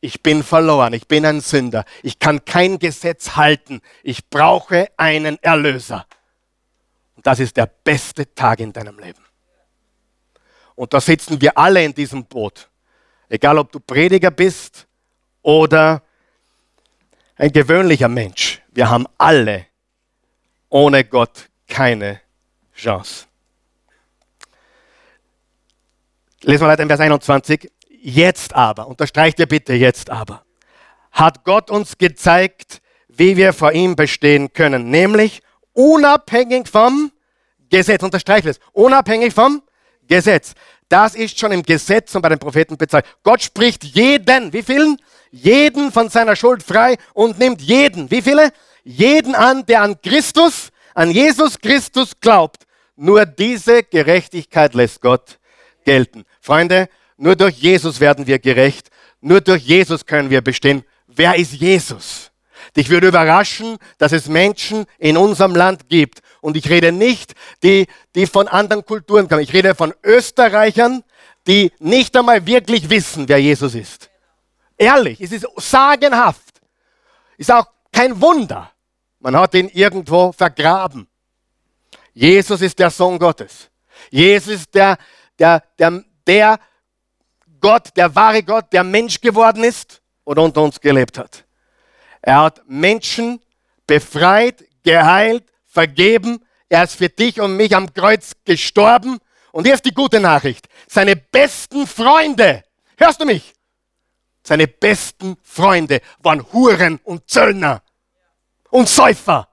Ich 0.00 0.22
bin 0.22 0.44
verloren, 0.44 0.92
ich 0.92 1.08
bin 1.08 1.26
ein 1.26 1.40
Sünder, 1.40 1.84
ich 2.04 2.20
kann 2.20 2.44
kein 2.44 2.78
Gesetz 2.78 3.34
halten, 3.34 3.80
ich 4.04 4.30
brauche 4.30 4.88
einen 4.96 5.42
Erlöser. 5.42 6.06
Und 7.16 7.26
das 7.26 7.40
ist 7.40 7.56
der 7.56 7.66
beste 7.66 8.32
Tag 8.32 8.60
in 8.60 8.72
deinem 8.72 8.96
Leben. 9.00 9.24
Und 10.76 10.94
da 10.94 11.00
sitzen 11.00 11.40
wir 11.40 11.58
alle 11.58 11.84
in 11.84 11.92
diesem 11.92 12.24
Boot. 12.24 12.68
Egal 13.28 13.58
ob 13.58 13.72
du 13.72 13.80
Prediger 13.80 14.30
bist 14.30 14.86
oder 15.42 16.00
ein 17.34 17.50
gewöhnlicher 17.50 18.08
Mensch. 18.08 18.62
Wir 18.70 18.88
haben 18.88 19.06
alle 19.18 19.66
ohne 20.68 21.04
Gott 21.04 21.48
keine 21.66 22.20
Chance. 22.74 23.26
Lesen 26.42 26.62
wir 26.62 26.68
weiter 26.68 26.82
in 26.82 26.88
Vers 26.88 27.00
21. 27.00 27.70
Jetzt 28.00 28.54
aber, 28.54 28.86
unterstreicht 28.86 29.38
ihr 29.40 29.46
bitte 29.46 29.74
jetzt 29.74 30.10
aber, 30.10 30.44
hat 31.10 31.44
Gott 31.44 31.70
uns 31.70 31.98
gezeigt, 31.98 32.80
wie 33.08 33.36
wir 33.36 33.52
vor 33.52 33.72
ihm 33.72 33.96
bestehen 33.96 34.52
können, 34.52 34.90
nämlich 34.90 35.42
unabhängig 35.72 36.68
vom 36.68 37.10
Gesetz. 37.70 38.02
Unterstreicht 38.02 38.46
es, 38.46 38.60
unabhängig 38.72 39.34
vom 39.34 39.62
Gesetz. 40.06 40.54
Das 40.88 41.14
ist 41.14 41.38
schon 41.38 41.52
im 41.52 41.62
Gesetz 41.62 42.14
und 42.14 42.22
bei 42.22 42.28
den 42.30 42.38
Propheten 42.38 42.78
bezeichnet. 42.78 43.14
Gott 43.22 43.42
spricht 43.42 43.84
jeden, 43.84 44.52
wie 44.52 44.62
vielen? 44.62 44.96
Jeden 45.30 45.92
von 45.92 46.08
seiner 46.08 46.36
Schuld 46.36 46.62
frei 46.62 46.96
und 47.12 47.38
nimmt 47.38 47.60
jeden, 47.60 48.10
wie 48.10 48.22
viele? 48.22 48.50
Jeden 48.90 49.34
an, 49.34 49.66
der 49.66 49.82
an 49.82 50.00
Christus, 50.00 50.70
an 50.94 51.10
Jesus 51.10 51.58
Christus 51.58 52.12
glaubt. 52.18 52.64
Nur 52.96 53.26
diese 53.26 53.82
Gerechtigkeit 53.82 54.72
lässt 54.72 55.02
Gott 55.02 55.38
gelten. 55.84 56.24
Freunde, 56.40 56.88
nur 57.18 57.36
durch 57.36 57.58
Jesus 57.58 58.00
werden 58.00 58.26
wir 58.26 58.38
gerecht. 58.38 58.88
Nur 59.20 59.42
durch 59.42 59.62
Jesus 59.62 60.06
können 60.06 60.30
wir 60.30 60.40
bestehen. 60.40 60.84
Wer 61.06 61.36
ist 61.36 61.52
Jesus? 61.52 62.30
Dich 62.74 62.88
würde 62.88 63.08
überraschen, 63.08 63.76
dass 63.98 64.12
es 64.12 64.26
Menschen 64.26 64.86
in 64.96 65.18
unserem 65.18 65.54
Land 65.54 65.90
gibt. 65.90 66.20
Und 66.40 66.56
ich 66.56 66.70
rede 66.70 66.90
nicht, 66.90 67.34
die, 67.62 67.88
die 68.14 68.26
von 68.26 68.48
anderen 68.48 68.86
Kulturen 68.86 69.28
kommen. 69.28 69.42
Ich 69.42 69.52
rede 69.52 69.74
von 69.74 69.92
Österreichern, 70.02 71.04
die 71.46 71.72
nicht 71.78 72.16
einmal 72.16 72.46
wirklich 72.46 72.88
wissen, 72.88 73.28
wer 73.28 73.38
Jesus 73.38 73.74
ist. 73.74 74.08
Ehrlich, 74.78 75.20
es 75.20 75.32
ist 75.32 75.46
sagenhaft. 75.58 76.62
Ist 77.36 77.52
auch 77.52 77.66
kein 77.92 78.18
Wunder. 78.22 78.72
Man 79.20 79.36
hat 79.36 79.54
ihn 79.54 79.68
irgendwo 79.68 80.32
vergraben. 80.32 81.08
Jesus 82.14 82.60
ist 82.60 82.78
der 82.78 82.90
Sohn 82.90 83.18
Gottes. 83.18 83.70
Jesus 84.10 84.54
ist 84.54 84.74
der, 84.74 84.96
der, 85.38 85.62
der, 85.78 86.04
der 86.26 86.58
Gott, 87.60 87.96
der 87.96 88.14
wahre 88.14 88.42
Gott, 88.42 88.72
der 88.72 88.84
Mensch 88.84 89.20
geworden 89.20 89.64
ist 89.64 90.00
und 90.24 90.38
unter 90.38 90.62
uns 90.62 90.80
gelebt 90.80 91.18
hat. 91.18 91.44
Er 92.22 92.42
hat 92.42 92.62
Menschen 92.66 93.40
befreit, 93.86 94.64
geheilt, 94.82 95.44
vergeben. 95.66 96.44
Er 96.68 96.84
ist 96.84 96.96
für 96.96 97.08
dich 97.08 97.40
und 97.40 97.56
mich 97.56 97.74
am 97.74 97.92
Kreuz 97.92 98.32
gestorben. 98.44 99.18
Und 99.52 99.64
hier 99.64 99.74
ist 99.74 99.84
die 99.84 99.94
gute 99.94 100.20
Nachricht. 100.20 100.68
Seine 100.88 101.16
besten 101.16 101.86
Freunde, 101.86 102.62
hörst 102.96 103.20
du 103.20 103.24
mich? 103.24 103.54
Seine 104.44 104.66
besten 104.66 105.36
Freunde 105.42 106.00
waren 106.20 106.52
Huren 106.52 107.00
und 107.04 107.28
Zöllner 107.28 107.82
und 108.70 108.88
Säufer. 108.88 109.48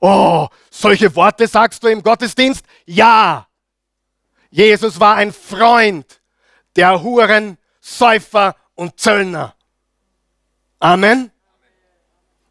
Oh, 0.00 0.48
solche 0.70 1.14
Worte 1.14 1.46
sagst 1.46 1.82
du 1.82 1.88
im 1.88 2.02
Gottesdienst? 2.02 2.64
Ja. 2.86 3.48
Jesus 4.50 4.98
war 4.98 5.16
ein 5.16 5.32
Freund 5.32 6.20
der 6.76 7.02
Huren, 7.02 7.58
Säufer 7.80 8.54
und 8.74 8.98
Zöllner. 9.00 9.54
Amen. 10.78 11.30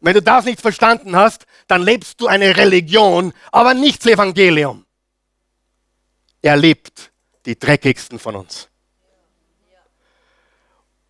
Wenn 0.00 0.14
du 0.14 0.22
das 0.22 0.44
nicht 0.44 0.60
verstanden 0.60 1.16
hast, 1.16 1.46
dann 1.66 1.82
lebst 1.82 2.20
du 2.20 2.26
eine 2.26 2.56
Religion, 2.56 3.32
aber 3.50 3.74
nicht 3.74 4.04
das 4.04 4.12
Evangelium. 4.12 4.84
Er 6.42 6.56
liebt 6.56 7.10
die 7.46 7.58
dreckigsten 7.58 8.18
von 8.18 8.36
uns. 8.36 8.68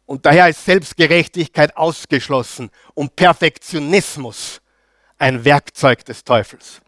Und 0.09 0.25
daher 0.25 0.49
ist 0.49 0.65
Selbstgerechtigkeit 0.65 1.77
ausgeschlossen 1.77 2.71
und 2.95 3.15
Perfektionismus 3.15 4.63
ein 5.19 5.45
Werkzeug 5.45 6.03
des 6.07 6.25
Teufels. 6.25 6.81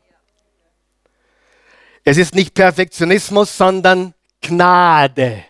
Es 2.03 2.17
ist 2.17 2.35
nicht 2.35 2.55
Perfektionismus, 2.55 3.55
sondern 3.55 4.15
Gnade. 4.41 5.45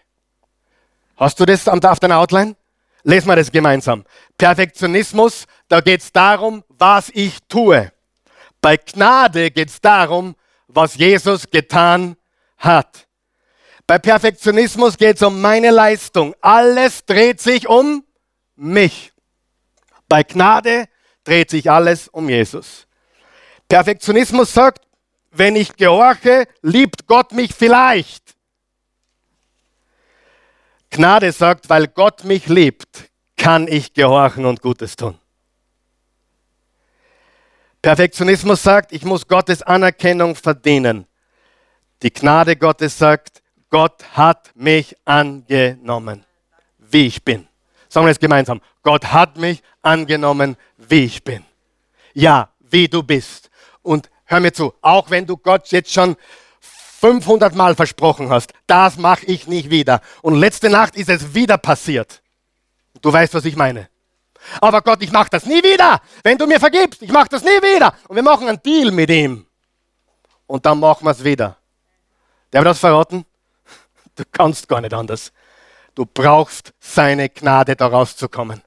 Hast 1.16 1.38
du 1.38 1.46
das 1.46 1.68
auf 1.68 2.00
deiner 2.00 2.18
Outline? 2.18 2.56
Lesen 3.04 3.28
wir 3.28 3.36
das 3.36 3.52
gemeinsam. 3.52 4.04
Perfektionismus, 4.36 5.46
da 5.68 5.80
geht 5.80 6.00
es 6.00 6.10
darum, 6.10 6.64
was 6.70 7.08
ich 7.10 7.38
tue. 7.48 7.92
Bei 8.60 8.78
Gnade 8.78 9.52
geht 9.52 9.68
es 9.68 9.80
darum, 9.80 10.34
was 10.66 10.96
Jesus 10.96 11.48
getan 11.48 12.16
hat. 12.58 13.06
Bei 13.90 13.98
Perfektionismus 13.98 14.96
geht 14.96 15.16
es 15.16 15.22
um 15.24 15.40
meine 15.40 15.72
Leistung. 15.72 16.32
Alles 16.40 17.04
dreht 17.04 17.40
sich 17.40 17.66
um 17.66 18.04
mich. 18.54 19.12
Bei 20.08 20.22
Gnade 20.22 20.84
dreht 21.24 21.50
sich 21.50 21.68
alles 21.68 22.06
um 22.06 22.28
Jesus. 22.28 22.86
Perfektionismus 23.68 24.54
sagt, 24.54 24.86
wenn 25.32 25.56
ich 25.56 25.74
gehorche, 25.74 26.46
liebt 26.62 27.08
Gott 27.08 27.32
mich 27.32 27.52
vielleicht. 27.52 28.36
Gnade 30.90 31.32
sagt, 31.32 31.68
weil 31.68 31.88
Gott 31.88 32.22
mich 32.22 32.46
liebt, 32.46 33.10
kann 33.36 33.66
ich 33.66 33.92
gehorchen 33.92 34.46
und 34.46 34.62
Gutes 34.62 34.94
tun. 34.94 35.18
Perfektionismus 37.82 38.62
sagt, 38.62 38.92
ich 38.92 39.02
muss 39.02 39.26
Gottes 39.26 39.62
Anerkennung 39.62 40.36
verdienen. 40.36 41.08
Die 42.04 42.12
Gnade 42.12 42.54
Gottes 42.54 42.96
sagt, 42.96 43.40
Gott 43.70 44.04
hat 44.14 44.50
mich 44.54 44.96
angenommen, 45.04 46.24
wie 46.78 47.06
ich 47.06 47.24
bin. 47.24 47.46
Sagen 47.88 48.06
wir 48.06 48.10
es 48.12 48.18
gemeinsam. 48.18 48.60
Gott 48.82 49.12
hat 49.12 49.36
mich 49.36 49.62
angenommen, 49.82 50.56
wie 50.76 51.04
ich 51.04 51.22
bin. 51.24 51.44
Ja, 52.12 52.50
wie 52.58 52.88
du 52.88 53.02
bist. 53.02 53.50
Und 53.82 54.10
hör 54.24 54.40
mir 54.40 54.52
zu, 54.52 54.74
auch 54.82 55.10
wenn 55.10 55.26
du 55.26 55.36
Gott 55.36 55.68
jetzt 55.68 55.92
schon 55.92 56.16
500 56.60 57.54
Mal 57.54 57.74
versprochen 57.74 58.28
hast, 58.28 58.52
das 58.66 58.98
mache 58.98 59.24
ich 59.26 59.46
nicht 59.46 59.70
wieder. 59.70 60.00
Und 60.22 60.34
letzte 60.34 60.68
Nacht 60.68 60.96
ist 60.96 61.08
es 61.08 61.34
wieder 61.34 61.56
passiert. 61.56 62.22
Du 63.00 63.12
weißt, 63.12 63.34
was 63.34 63.44
ich 63.44 63.56
meine. 63.56 63.88
Aber 64.60 64.82
Gott, 64.82 65.02
ich 65.02 65.12
mache 65.12 65.30
das 65.30 65.46
nie 65.46 65.62
wieder. 65.62 66.00
Wenn 66.22 66.38
du 66.38 66.46
mir 66.46 66.58
vergibst, 66.58 67.02
ich 67.02 67.12
mache 67.12 67.28
das 67.28 67.42
nie 67.42 67.48
wieder. 67.48 67.94
Und 68.08 68.16
wir 68.16 68.22
machen 68.22 68.48
einen 68.48 68.62
Deal 68.62 68.90
mit 68.90 69.10
ihm. 69.10 69.46
Und 70.46 70.66
dann 70.66 70.80
machen 70.80 71.04
wir 71.04 71.12
es 71.12 71.22
wieder. 71.22 71.56
Der 72.52 72.60
wird 72.60 72.70
das 72.70 72.78
verraten? 72.78 73.24
Du 74.20 74.26
kannst 74.30 74.68
gar 74.68 74.82
nicht 74.82 74.92
anders. 74.92 75.32
Du 75.94 76.04
brauchst 76.04 76.74
seine 76.78 77.30
Gnade, 77.30 77.74
da 77.74 77.86
rauszukommen. 77.86 78.60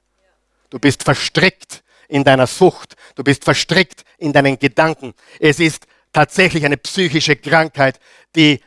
Du 0.68 0.80
bist 0.80 1.04
verstrickt 1.04 1.84
in 2.08 2.24
deiner 2.24 2.48
Sucht. 2.48 2.96
Du 3.14 3.22
bist 3.22 3.44
verstrickt 3.44 4.04
in 4.18 4.32
deinen 4.32 4.58
Gedanken. 4.58 5.14
Es 5.38 5.60
ist 5.60 5.86
tatsächlich 6.12 6.64
eine 6.64 6.76
psychische 6.76 7.36
Krankheit, 7.36 8.00
die 8.34 8.60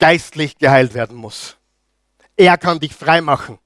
geistlich 0.00 0.58
geheilt 0.58 0.94
werden 0.94 1.16
muss. 1.16 1.56
Er 2.36 2.58
kann 2.58 2.80
dich 2.80 2.92
frei 2.92 3.20
machen. 3.20 3.60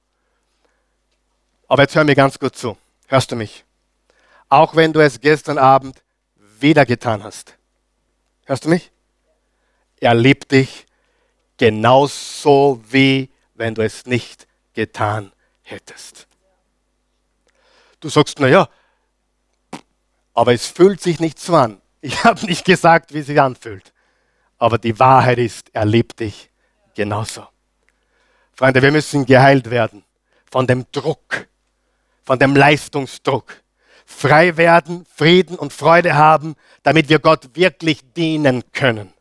Aber 1.67 1.81
jetzt 1.81 1.95
hör 1.95 2.03
mir 2.03 2.13
ganz 2.13 2.37
gut 2.37 2.55
zu. 2.55 2.77
Hörst 3.07 3.31
du 3.31 3.35
mich? 3.35 3.65
Auch 4.49 4.75
wenn 4.75 4.93
du 4.93 4.99
es 4.99 5.19
gestern 5.19 5.57
Abend 5.57 6.03
wieder 6.59 6.85
getan 6.85 7.23
hast. 7.23 7.57
Hörst 8.45 8.65
du 8.65 8.69
mich? 8.69 8.91
Er 9.99 10.13
liebt 10.13 10.51
dich 10.51 10.85
genauso 11.57 12.81
wie 12.89 13.29
wenn 13.53 13.75
du 13.75 13.83
es 13.83 14.05
nicht 14.05 14.47
getan 14.73 15.31
hättest. 15.61 16.27
Du 17.99 18.09
sagst, 18.09 18.39
naja, 18.39 18.67
aber 20.33 20.53
es 20.53 20.67
fühlt 20.67 21.01
sich 21.01 21.19
nicht 21.19 21.39
so 21.39 21.55
an. 21.55 21.81
Ich 22.01 22.23
habe 22.23 22.45
nicht 22.45 22.65
gesagt, 22.65 23.15
wie 23.15 23.19
es 23.19 23.25
sich 23.25 23.41
anfühlt. 23.41 23.91
Aber 24.59 24.77
die 24.77 24.99
Wahrheit 24.99 25.39
ist, 25.39 25.71
er 25.73 25.85
liebt 25.85 26.19
dich 26.19 26.51
genauso. 26.93 27.47
Freunde, 28.53 28.83
wir 28.83 28.91
müssen 28.91 29.25
geheilt 29.25 29.71
werden 29.71 30.03
von 30.51 30.67
dem 30.67 30.85
Druck, 30.91 31.47
von 32.23 32.37
dem 32.37 32.55
Leistungsdruck. 32.55 33.63
Frei 34.05 34.55
werden, 34.55 35.07
Frieden 35.15 35.57
und 35.57 35.73
Freude 35.73 36.13
haben, 36.13 36.55
damit 36.83 37.09
wir 37.09 37.17
Gott 37.17 37.55
wirklich 37.55 38.01
dienen 38.13 38.63
können. 38.71 39.14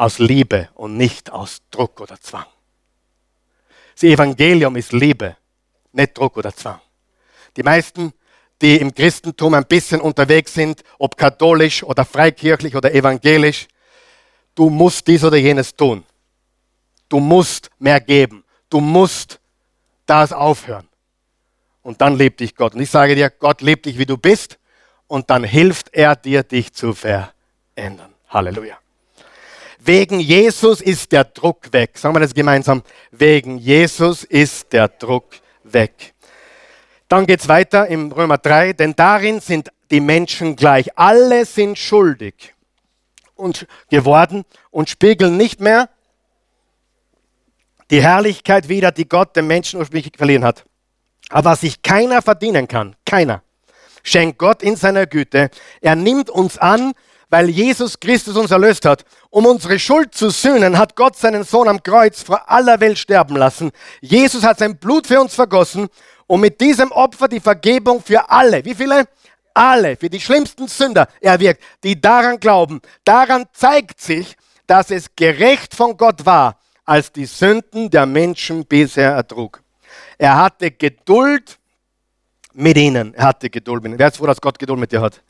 Aus 0.00 0.18
Liebe 0.18 0.68
und 0.74 0.96
nicht 0.96 1.30
aus 1.30 1.60
Druck 1.70 2.00
oder 2.00 2.18
Zwang. 2.20 2.46
Das 3.94 4.04
Evangelium 4.04 4.76
ist 4.76 4.92
Liebe, 4.92 5.36
nicht 5.92 6.16
Druck 6.16 6.36
oder 6.36 6.54
Zwang. 6.54 6.80
Die 7.56 7.62
meisten 7.62 8.12
die 8.60 8.76
im 8.76 8.94
Christentum 8.94 9.54
ein 9.54 9.64
bisschen 9.64 10.00
unterwegs 10.00 10.54
sind, 10.54 10.82
ob 10.98 11.16
katholisch 11.16 11.82
oder 11.82 12.04
freikirchlich 12.04 12.76
oder 12.76 12.92
evangelisch, 12.94 13.68
du 14.54 14.68
musst 14.68 15.06
dies 15.06 15.24
oder 15.24 15.36
jenes 15.36 15.74
tun. 15.74 16.04
Du 17.08 17.18
musst 17.18 17.70
mehr 17.78 18.00
geben. 18.00 18.44
Du 18.68 18.80
musst 18.80 19.40
das 20.06 20.32
aufhören. 20.32 20.86
Und 21.82 22.00
dann 22.00 22.16
liebt 22.16 22.40
dich 22.40 22.54
Gott. 22.54 22.74
Und 22.74 22.80
ich 22.82 22.90
sage 22.90 23.14
dir, 23.14 23.30
Gott 23.30 23.62
liebt 23.62 23.86
dich, 23.86 23.98
wie 23.98 24.06
du 24.06 24.16
bist. 24.16 24.58
Und 25.06 25.30
dann 25.30 25.42
hilft 25.42 25.92
er 25.92 26.14
dir, 26.14 26.42
dich 26.42 26.72
zu 26.72 26.92
verändern. 26.92 28.14
Halleluja. 28.28 28.79
Wegen 29.82 30.20
Jesus 30.20 30.80
ist 30.80 31.10
der 31.12 31.24
Druck 31.24 31.72
weg. 31.72 31.96
Sagen 31.96 32.14
wir 32.14 32.20
das 32.20 32.34
gemeinsam. 32.34 32.82
Wegen 33.10 33.56
Jesus 33.56 34.24
ist 34.24 34.72
der 34.72 34.88
Druck 34.88 35.36
weg. 35.64 36.14
Dann 37.08 37.26
geht 37.26 37.40
es 37.40 37.48
weiter 37.48 37.88
im 37.88 38.12
Römer 38.12 38.38
3, 38.38 38.74
denn 38.74 38.94
darin 38.94 39.40
sind 39.40 39.72
die 39.90 40.00
Menschen 40.00 40.54
gleich. 40.54 40.96
Alle 40.96 41.44
sind 41.44 41.78
schuldig 41.78 42.54
und 43.34 43.66
geworden 43.90 44.44
und 44.70 44.90
spiegeln 44.90 45.36
nicht 45.36 45.60
mehr 45.60 45.88
die 47.90 48.02
Herrlichkeit 48.02 48.68
wider, 48.68 48.92
die 48.92 49.08
Gott 49.08 49.34
dem 49.34 49.46
Menschen 49.46 49.80
ursprünglich 49.80 50.12
verliehen 50.16 50.44
hat. 50.44 50.64
Aber 51.30 51.50
was 51.50 51.62
sich 51.62 51.82
keiner 51.82 52.22
verdienen 52.22 52.68
kann, 52.68 52.94
keiner, 53.04 53.42
schenkt 54.02 54.38
Gott 54.38 54.62
in 54.62 54.76
seiner 54.76 55.06
Güte. 55.06 55.50
Er 55.80 55.96
nimmt 55.96 56.30
uns 56.30 56.58
an, 56.58 56.92
weil 57.30 57.48
Jesus 57.48 57.98
Christus 57.98 58.36
uns 58.36 58.50
erlöst 58.50 58.84
hat. 58.84 59.04
Um 59.30 59.46
unsere 59.46 59.78
Schuld 59.78 60.14
zu 60.14 60.30
sühnen, 60.30 60.76
hat 60.76 60.96
Gott 60.96 61.16
seinen 61.16 61.44
Sohn 61.44 61.68
am 61.68 61.82
Kreuz 61.82 62.22
vor 62.22 62.50
aller 62.50 62.80
Welt 62.80 62.98
sterben 62.98 63.36
lassen. 63.36 63.70
Jesus 64.00 64.42
hat 64.42 64.58
sein 64.58 64.76
Blut 64.76 65.06
für 65.06 65.20
uns 65.20 65.34
vergossen 65.34 65.88
um 66.26 66.40
mit 66.40 66.60
diesem 66.60 66.92
Opfer 66.92 67.26
die 67.26 67.40
Vergebung 67.40 68.00
für 68.00 68.30
alle, 68.30 68.64
wie 68.64 68.74
viele? 68.74 69.08
alle, 69.52 69.96
für 69.96 70.08
die 70.08 70.20
schlimmsten 70.20 70.68
Sünder 70.68 71.08
erwirkt, 71.20 71.62
die 71.82 72.00
daran 72.00 72.38
glauben. 72.38 72.80
Daran 73.04 73.46
zeigt 73.52 74.00
sich, 74.00 74.36
dass 74.66 74.90
es 74.90 75.14
gerecht 75.16 75.74
von 75.74 75.96
Gott 75.96 76.24
war, 76.24 76.58
als 76.84 77.12
die 77.12 77.26
Sünden 77.26 77.90
der 77.90 78.06
Menschen 78.06 78.64
bisher 78.64 79.10
ertrug. 79.10 79.62
Er 80.18 80.36
hatte 80.36 80.70
Geduld 80.70 81.58
mit 82.52 82.76
ihnen. 82.76 83.14
Er 83.14 83.26
hatte 83.26 83.50
Geduld 83.50 83.82
mit 83.82 83.90
ihnen. 83.90 83.98
Wer 83.98 84.08
ist 84.08 84.16
froh, 84.16 84.26
dass 84.26 84.40
Gott 84.40 84.58
Geduld 84.58 84.78
mit 84.78 84.92
dir 84.92 85.00
hat? 85.00 85.20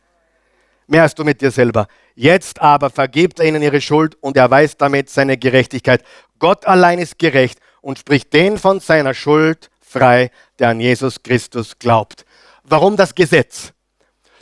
Mehr 0.91 1.03
als 1.03 1.15
du 1.15 1.23
mit 1.23 1.41
dir 1.41 1.53
selber. 1.53 1.87
Jetzt 2.17 2.61
aber 2.61 2.91
vergibt 2.91 3.39
er 3.39 3.47
ihnen 3.47 3.63
ihre 3.63 3.81
Schuld 3.81 4.17
und 4.21 4.37
erweist 4.37 4.81
damit 4.81 5.09
seine 5.09 5.39
Gerechtigkeit. 5.39 6.03
Gott 6.41 6.67
allein 6.67 6.99
ist 6.99 7.17
gerecht 7.17 7.61
und 7.81 8.01
spricht 8.01 8.33
den 8.33 8.59
von 8.59 8.81
seiner 8.81 9.15
Schuld 9.15 9.71
frei, 9.81 10.33
der 10.59 10.71
an 10.71 10.81
Jesus 10.81 11.23
Christus 11.23 11.79
glaubt. 11.79 12.25
Warum 12.65 12.97
das 12.97 13.15
Gesetz? 13.15 13.73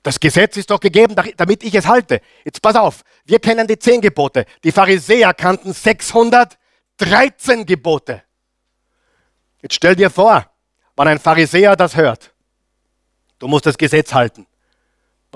Das 0.03 0.19
Gesetz 0.19 0.57
ist 0.57 0.71
doch 0.71 0.81
gegeben, 0.81 1.15
damit 1.37 1.63
ich 1.63 1.75
es 1.75 1.87
halte. 1.87 2.23
Jetzt 2.47 2.63
pass 2.63 2.77
auf, 2.77 3.03
wir 3.27 3.41
kennen 3.41 3.67
die 3.67 3.79
zehn 3.79 4.01
Gebote. 4.01 4.47
Die 4.65 4.73
Pharisäer 4.73 5.35
kannten 5.35 5.75
613 5.75 7.67
Gebote. 7.67 8.23
Jetzt 9.61 9.75
stell 9.75 9.95
dir 9.95 10.09
vor, 10.09 10.51
wenn 10.97 11.09
ein 11.09 11.19
Pharisäer 11.19 11.77
das 11.77 11.95
hört, 11.95 12.33
du 13.39 13.49
musst 13.49 13.67
das 13.67 13.77
Gesetz 13.77 14.15
halten. 14.15 14.48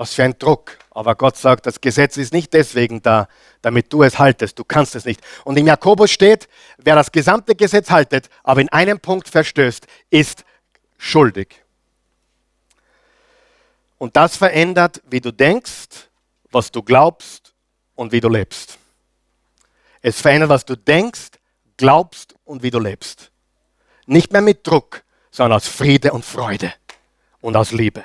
Was 0.03 0.15
für 0.15 0.23
ein 0.23 0.37
Druck. 0.37 0.77
Aber 0.91 1.15
Gott 1.15 1.37
sagt, 1.37 1.65
das 1.65 1.79
Gesetz 1.79 2.17
ist 2.17 2.33
nicht 2.33 2.51
deswegen 2.51 3.01
da, 3.01 3.29
damit 3.61 3.93
du 3.93 4.03
es 4.03 4.19
haltest. 4.19 4.59
Du 4.59 4.65
kannst 4.65 4.95
es 4.95 5.05
nicht. 5.05 5.21
Und 5.45 5.57
im 5.57 5.65
Jakobus 5.65 6.11
steht, 6.11 6.49
wer 6.77 6.95
das 6.95 7.09
gesamte 7.09 7.55
Gesetz 7.55 7.89
haltet, 7.89 8.27
aber 8.43 8.59
in 8.59 8.67
einem 8.67 8.99
Punkt 8.99 9.29
verstößt, 9.29 9.87
ist 10.09 10.43
schuldig. 10.97 11.63
Und 13.97 14.17
das 14.17 14.35
verändert, 14.35 15.01
wie 15.09 15.21
du 15.21 15.31
denkst, 15.31 16.09
was 16.51 16.69
du 16.69 16.83
glaubst 16.83 17.53
und 17.95 18.11
wie 18.11 18.19
du 18.19 18.27
lebst. 18.27 18.77
Es 20.01 20.19
verändert, 20.19 20.49
was 20.49 20.65
du 20.65 20.75
denkst, 20.75 21.29
glaubst 21.77 22.35
und 22.43 22.61
wie 22.61 22.71
du 22.71 22.79
lebst. 22.79 23.31
Nicht 24.05 24.33
mehr 24.33 24.41
mit 24.41 24.67
Druck, 24.67 25.01
sondern 25.31 25.55
aus 25.55 25.67
Friede 25.69 26.11
und 26.11 26.25
Freude 26.25 26.73
und 27.39 27.55
aus 27.55 27.71
Liebe. 27.71 28.03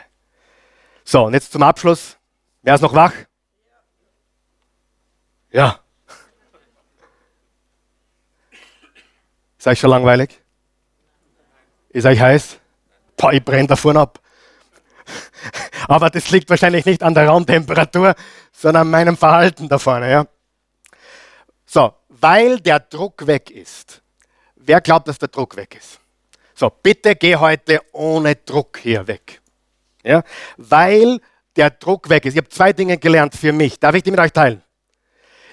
So, 1.10 1.24
und 1.24 1.32
jetzt 1.32 1.52
zum 1.52 1.62
Abschluss. 1.62 2.18
Wer 2.60 2.74
ist 2.74 2.82
noch 2.82 2.92
wach? 2.92 3.14
Ja. 5.50 5.80
Ist 9.56 9.66
euch 9.66 9.80
schon 9.80 9.88
langweilig? 9.88 10.38
Ist 11.88 12.04
euch 12.04 12.20
heiß? 12.20 12.58
Boah, 13.16 13.32
ich 13.32 13.42
brenne 13.42 13.68
da 13.68 13.76
vorne 13.76 14.00
ab. 14.00 14.20
Aber 15.88 16.10
das 16.10 16.28
liegt 16.28 16.50
wahrscheinlich 16.50 16.84
nicht 16.84 17.02
an 17.02 17.14
der 17.14 17.26
Raumtemperatur, 17.26 18.14
sondern 18.52 18.82
an 18.82 18.90
meinem 18.90 19.16
Verhalten 19.16 19.66
da 19.66 19.78
vorne. 19.78 20.10
Ja? 20.10 20.26
So, 21.64 21.94
weil 22.10 22.60
der 22.60 22.80
Druck 22.80 23.26
weg 23.26 23.50
ist. 23.50 24.02
Wer 24.56 24.82
glaubt, 24.82 25.08
dass 25.08 25.16
der 25.16 25.28
Druck 25.28 25.56
weg 25.56 25.74
ist? 25.74 26.00
So, 26.54 26.68
bitte 26.68 27.16
geh 27.16 27.34
heute 27.36 27.80
ohne 27.92 28.36
Druck 28.36 28.76
hier 28.76 29.06
weg. 29.06 29.40
Ja? 30.08 30.22
Weil 30.56 31.20
der 31.56 31.70
Druck 31.70 32.08
weg 32.08 32.24
ist. 32.24 32.32
Ich 32.32 32.38
habe 32.38 32.48
zwei 32.48 32.72
Dinge 32.72 32.96
gelernt 32.96 33.34
für 33.34 33.52
mich. 33.52 33.78
Darf 33.78 33.94
ich 33.94 34.02
die 34.02 34.10
mit 34.10 34.20
euch 34.20 34.32
teilen? 34.32 34.62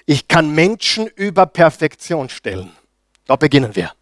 Ich 0.06 0.26
kann 0.26 0.54
Menschen 0.54 1.08
über 1.08 1.46
Perfektion 1.46 2.28
stellen. 2.28 2.72
Da 3.26 3.36
beginnen 3.36 3.74
wir. 3.76 3.92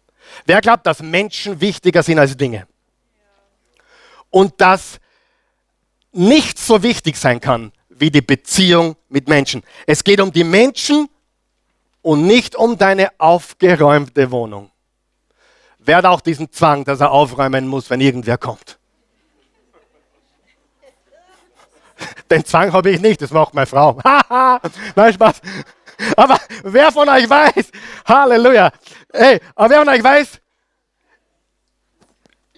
Wer 0.45 0.61
glaubt, 0.61 0.85
dass 0.85 1.01
Menschen 1.01 1.59
wichtiger 1.59 2.03
sind 2.03 2.19
als 2.19 2.37
Dinge? 2.37 2.67
Und 4.29 4.53
dass 4.61 4.99
nicht 6.11 6.57
so 6.57 6.81
wichtig 6.81 7.17
sein 7.17 7.41
kann 7.41 7.71
wie 7.89 8.11
die 8.11 8.21
Beziehung 8.21 8.95
mit 9.09 9.27
Menschen. 9.27 9.63
Es 9.85 10.03
geht 10.03 10.21
um 10.21 10.31
die 10.31 10.43
Menschen 10.43 11.09
und 12.01 12.27
nicht 12.27 12.55
um 12.55 12.77
deine 12.77 13.09
aufgeräumte 13.17 14.31
Wohnung. 14.31 14.71
Wer 15.79 15.97
hat 15.97 16.05
auch 16.05 16.21
diesen 16.21 16.51
Zwang, 16.51 16.83
dass 16.85 16.99
er 16.99 17.11
aufräumen 17.11 17.67
muss, 17.67 17.89
wenn 17.89 18.01
irgendwer 18.01 18.37
kommt? 18.37 18.77
Den 22.29 22.43
Zwang 22.43 22.71
habe 22.73 22.89
ich 22.89 23.01
nicht, 23.01 23.21
das 23.21 23.31
macht 23.31 23.53
meine 23.53 23.67
Frau. 23.67 23.99
Nein, 24.95 25.13
Spaß. 25.13 25.41
Aber 26.17 26.37
wer 26.63 26.91
von 26.91 27.07
euch 27.07 27.29
weiß, 27.29 27.71
Halleluja, 28.05 28.71
hey, 29.13 29.39
aber 29.55 29.69
wer 29.69 29.79
von 29.79 29.89
euch 29.89 30.03
weiß, 30.03 30.41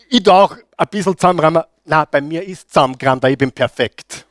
ich 0.09 0.23
tue 0.23 0.33
auch 0.33 0.55
ein 0.77 0.87
bisschen 0.87 1.17
zusammenräumen, 1.17 1.63
na, 1.85 2.05
bei 2.05 2.21
mir 2.21 2.43
ist 2.43 2.69
zusammengerannt, 2.69 3.23
ich 3.25 3.37
bin 3.37 3.51
perfekt. 3.51 4.25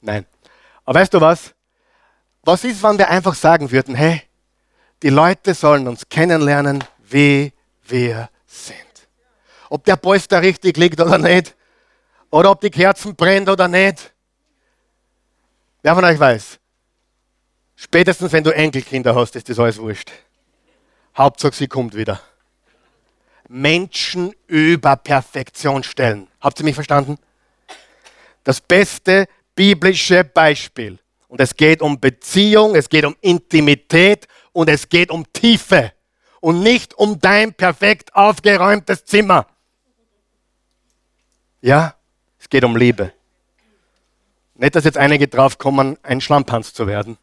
Nein. 0.00 0.26
Aber 0.84 1.00
weißt 1.00 1.12
du 1.12 1.20
was? 1.20 1.54
Was 2.42 2.64
ist, 2.64 2.82
wenn 2.82 2.98
wir 2.98 3.08
einfach 3.08 3.34
sagen 3.34 3.70
würden, 3.70 3.94
hey, 3.94 4.22
die 5.02 5.10
Leute 5.10 5.54
sollen 5.54 5.88
uns 5.88 6.08
kennenlernen, 6.08 6.84
wie 6.98 7.52
wir 7.84 8.30
sind. 8.46 8.76
Ob 9.68 9.84
der 9.84 9.96
Polster 9.96 10.42
richtig 10.42 10.76
liegt 10.76 11.00
oder 11.00 11.18
nicht, 11.18 11.54
oder 12.30 12.50
ob 12.50 12.60
die 12.60 12.70
Kerzen 12.70 13.14
brennt 13.14 13.48
oder 13.48 13.68
nicht. 13.68 14.12
Wer 15.82 15.94
von 15.94 16.04
euch 16.04 16.18
weiß, 16.18 16.58
spätestens 17.76 18.32
wenn 18.32 18.44
du 18.44 18.54
Enkelkinder 18.54 19.14
hast, 19.14 19.36
ist 19.36 19.48
das 19.48 19.58
alles 19.58 19.78
wurscht. 19.78 20.10
Hauptsache, 21.16 21.54
sie 21.54 21.68
kommt 21.68 21.94
wieder. 21.94 22.20
Menschen 23.48 24.32
über 24.46 24.96
Perfektion 24.96 25.82
stellen. 25.82 26.28
Habt 26.40 26.60
ihr 26.60 26.64
mich 26.64 26.74
verstanden? 26.74 27.18
Das 28.44 28.60
beste 28.60 29.26
biblische 29.54 30.22
Beispiel. 30.22 30.98
Und 31.26 31.40
es 31.40 31.56
geht 31.56 31.82
um 31.82 31.98
Beziehung, 31.98 32.74
es 32.74 32.88
geht 32.88 33.04
um 33.04 33.16
Intimität 33.20 34.26
und 34.52 34.68
es 34.68 34.88
geht 34.88 35.10
um 35.10 35.30
Tiefe. 35.32 35.92
Und 36.40 36.62
nicht 36.62 36.94
um 36.94 37.20
dein 37.20 37.52
perfekt 37.52 38.14
aufgeräumtes 38.14 39.04
Zimmer. 39.04 39.46
Ja, 41.60 41.94
es 42.40 42.48
geht 42.48 42.64
um 42.64 42.74
Liebe. 42.74 43.12
Nicht, 44.54 44.74
dass 44.74 44.84
jetzt 44.84 44.98
einige 44.98 45.28
drauf 45.28 45.58
kommen, 45.58 45.98
ein 46.02 46.20
Schlamphans 46.20 46.74
zu 46.74 46.86
werden. 46.86 47.18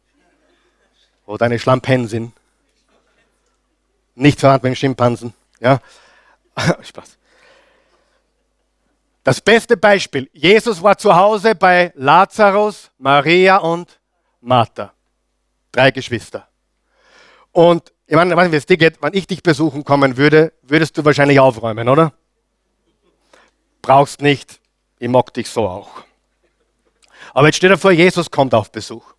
Oder 1.26 1.46
eine 1.46 1.58
Schlampensin. 1.58 2.32
Nicht 4.14 4.40
verwandt 4.40 4.62
mit 4.62 4.72
dem 4.72 4.76
Schimpansen. 4.76 5.34
Ja, 5.60 5.80
Spaß. 6.82 7.18
Das 9.22 9.40
beste 9.40 9.76
Beispiel. 9.76 10.30
Jesus 10.32 10.82
war 10.82 10.96
zu 10.96 11.14
Hause 11.14 11.54
bei 11.54 11.92
Lazarus, 11.96 12.90
Maria 12.96 13.58
und 13.58 14.00
Martha. 14.40 14.92
Drei 15.70 15.90
Geschwister. 15.90 16.48
Und 17.52 17.92
ich 18.06 18.16
meine, 18.16 18.34
wie 18.50 18.56
es 18.56 18.64
dir 18.64 18.78
geht, 18.78 19.02
wenn 19.02 19.12
ich 19.12 19.26
dich 19.26 19.42
besuchen 19.42 19.84
kommen 19.84 20.16
würde, 20.16 20.54
würdest 20.62 20.96
du 20.96 21.04
wahrscheinlich 21.04 21.38
aufräumen, 21.40 21.88
oder? 21.88 22.14
Brauchst 23.82 24.22
nicht. 24.22 24.57
Ich 24.98 25.08
mag 25.08 25.32
dich 25.32 25.48
so 25.48 25.66
auch. 25.66 26.02
Aber 27.34 27.46
jetzt 27.46 27.56
stell 27.56 27.70
dir 27.70 27.78
vor, 27.78 27.92
Jesus 27.92 28.30
kommt 28.30 28.54
auf 28.54 28.70
Besuch. 28.70 29.14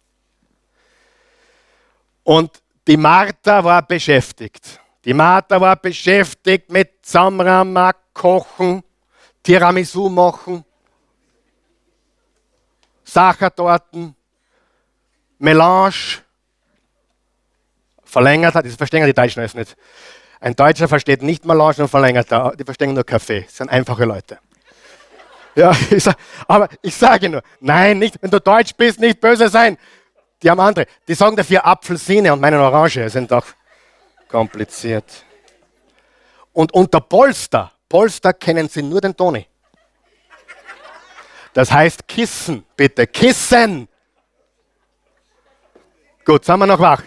Und 2.24 2.62
die 2.88 2.98
Martha 2.98 3.64
war 3.64 3.82
beschäftigt. 3.82 4.80
Die 5.06 5.14
Martha 5.14 5.60
war 5.60 5.76
beschäftigt 5.76 6.70
mit 6.70 7.06
Samrama 7.06 7.94
kochen, 8.14 8.84
Tiramisu 9.42 10.10
machen, 10.10 10.66
Sachertorten, 13.04 14.16
Melange. 15.40 16.22
Verlängert 18.04 18.56
hat, 18.56 18.66
das 18.66 18.76
verstehen 18.76 19.06
die 19.06 19.14
Deutschen 19.14 19.40
alles 19.40 19.54
nicht. 19.54 19.78
Ein 20.40 20.56
Deutscher 20.56 20.88
versteht 20.88 21.22
nicht 21.22 21.46
Melange 21.46 21.84
und 21.84 21.90
verlängert, 21.90 22.28
die 22.60 22.64
verstehen 22.64 22.94
nur 22.94 23.04
Kaffee. 23.04 23.42
Das 23.42 23.58
sind 23.58 23.70
einfache 23.70 24.06
Leute. 24.06 24.40
Ja, 25.60 25.76
ich 25.92 26.02
sag, 26.02 26.16
aber 26.48 26.70
ich 26.82 26.96
sage 26.96 27.28
nur, 27.28 27.44
nein, 27.60 28.00
nicht, 28.00 28.18
wenn 28.22 28.32
du 28.32 28.40
Deutsch 28.40 28.74
bist, 28.76 28.98
nicht 28.98 29.20
böse 29.20 29.50
sein. 29.50 29.78
Die 30.42 30.50
haben 30.50 30.60
andere. 30.62 30.86
Die 31.06 31.14
sagen 31.14 31.36
dafür 31.36 31.66
Apfelsine 31.66 32.32
und 32.32 32.40
meine 32.40 32.62
Orange 32.62 33.10
sind 33.10 33.30
doch 33.30 33.46
kompliziert. 34.30 35.26
Und 36.54 36.74
unter 36.74 37.02
Polster, 37.02 37.74
Polster 37.90 38.32
kennen 38.32 38.70
Sie 38.70 38.82
nur 38.82 39.02
den 39.02 39.16
Toni. 39.16 39.46
Das 41.54 41.70
heißt 41.70 42.08
Kissen, 42.08 42.66
bitte, 42.78 43.06
Kissen. 43.06 43.90
Gut, 46.24 46.46
sind 46.46 46.58
wir 46.58 46.68
noch 46.68 46.80
wach? 46.80 47.04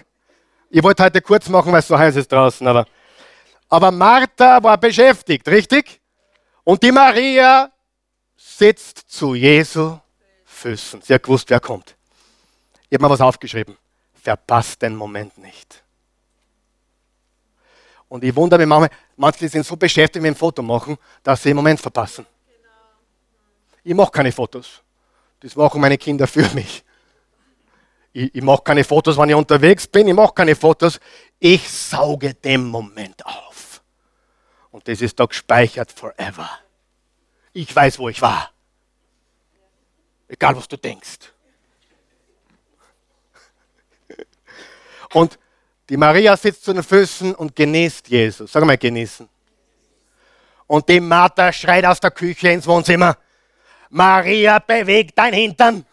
Ich 0.69 0.83
wollte 0.83 1.05
heute 1.05 1.23
kurz 1.23 1.49
machen, 1.49 1.73
weil 1.73 1.79
es 1.79 1.89
so 1.89 1.99
heiß 1.99 2.17
ist 2.17 2.31
draußen, 2.31 2.67
aber. 2.67 2.85
Aber 3.71 3.91
Martha 3.91 4.63
war 4.63 4.77
beschäftigt, 4.77 5.49
richtig? 5.49 6.03
Und 6.65 6.83
die 6.83 6.93
Maria 6.93 7.72
sitzt 8.43 8.99
zu 9.09 9.35
Jesu 9.35 9.99
Füßen. 10.45 11.01
Sie 11.03 11.15
hat 11.15 11.23
gewusst, 11.23 11.49
wer 11.51 11.61
kommt. 11.61 11.97
Ich 12.89 12.95
habe 12.95 13.03
mal 13.03 13.11
was 13.11 13.21
aufgeschrieben. 13.21 13.77
Verpasst 14.15 14.83
den 14.83 14.95
Moment 14.95 15.37
nicht. 15.39 15.83
Und 18.09 18.23
ich 18.25 18.37
wundere 18.37 18.59
mich 18.59 18.69
manchmal, 18.69 18.91
manche 19.17 19.49
sind 19.49 19.65
so 19.65 19.77
beschäftigt 19.77 20.23
mit 20.23 20.35
dem 20.35 20.37
Foto 20.37 20.63
machen, 20.63 20.99
dass 21.23 21.43
sie 21.43 21.51
im 21.51 21.57
Moment 21.57 21.81
verpassen. 21.81 22.27
Ich 23.83 23.95
mache 23.95 24.11
keine 24.11 24.31
Fotos. 24.31 24.83
Das 25.41 25.57
machen 25.57 25.81
meine 25.81 25.99
Kinder 25.99 26.27
für 26.27 26.49
mich. 26.55 26.85
Ich, 28.13 28.35
ich 28.35 28.43
mache 28.43 28.63
keine 28.63 28.85
Fotos, 28.85 29.17
wenn 29.17 29.31
ich 29.31 29.35
unterwegs 29.35 29.87
bin. 29.87 30.07
Ich 30.07 30.15
mache 30.15 30.35
keine 30.35 30.55
Fotos. 30.55 31.01
Ich 31.39 31.69
sauge 31.69 32.35
den 32.35 32.67
Moment 32.67 33.25
auf. 33.25 33.83
Und 34.71 34.87
das 34.87 35.01
ist 35.01 35.19
da 35.19 35.25
gespeichert 35.25 35.91
forever. 35.91 36.51
Ich 37.53 37.75
weiß, 37.75 37.99
wo 37.99 38.09
ich 38.09 38.21
war. 38.23 38.51
Egal, 40.29 40.57
was 40.57 40.67
du 40.67 40.77
denkst. 40.77 41.33
Und 45.13 45.39
die 45.89 45.97
Maria 45.97 46.37
sitzt 46.37 46.65
zu 46.65 46.73
den 46.73 46.83
Füßen 46.83 47.35
und 47.35 47.55
genießt 47.55 48.09
Jesus. 48.09 48.53
Sag 48.53 48.65
mal, 48.65 48.79
genießen. 48.79 49.29
Und 50.67 50.89
die 50.89 51.01
Martha 51.01 51.53
schreit 51.53 51.85
aus 51.85 52.01
der 52.01 52.11
Küche 52.11 52.49
ins 52.49 52.67
Wohnzimmer. 52.67 53.19
Maria, 53.91 54.59
beweg 54.59 55.15
dein 55.15 55.35
Hintern. 55.35 55.85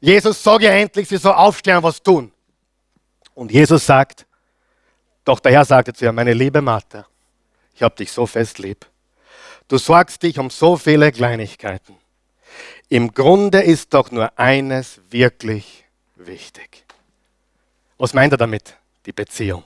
Jesus, 0.00 0.42
sag 0.42 0.60
ihr 0.60 0.72
endlich, 0.72 1.08
sie 1.08 1.16
soll 1.16 1.32
aufstehen 1.32 1.78
und 1.78 1.82
was 1.82 2.02
tun. 2.02 2.30
Und 3.34 3.50
Jesus 3.50 3.86
sagt, 3.86 4.26
doch 5.24 5.40
der 5.40 5.52
Herr 5.52 5.64
sagte 5.64 5.94
zu 5.94 6.04
ihr, 6.04 6.12
meine 6.12 6.34
liebe 6.34 6.60
Martha, 6.60 7.06
ich 7.74 7.82
habe 7.82 7.94
dich 7.94 8.12
so 8.12 8.26
fest 8.26 8.58
lieb. 8.58 8.84
Du 9.70 9.78
sorgst 9.78 10.24
dich 10.24 10.36
um 10.40 10.50
so 10.50 10.76
viele 10.76 11.12
Kleinigkeiten. 11.12 11.96
Im 12.88 13.14
Grunde 13.14 13.62
ist 13.62 13.94
doch 13.94 14.10
nur 14.10 14.36
eines 14.36 15.00
wirklich 15.10 15.84
wichtig. 16.16 16.84
Was 17.96 18.12
meint 18.12 18.32
er 18.32 18.36
damit? 18.36 18.76
Die 19.06 19.12
Beziehung. 19.12 19.62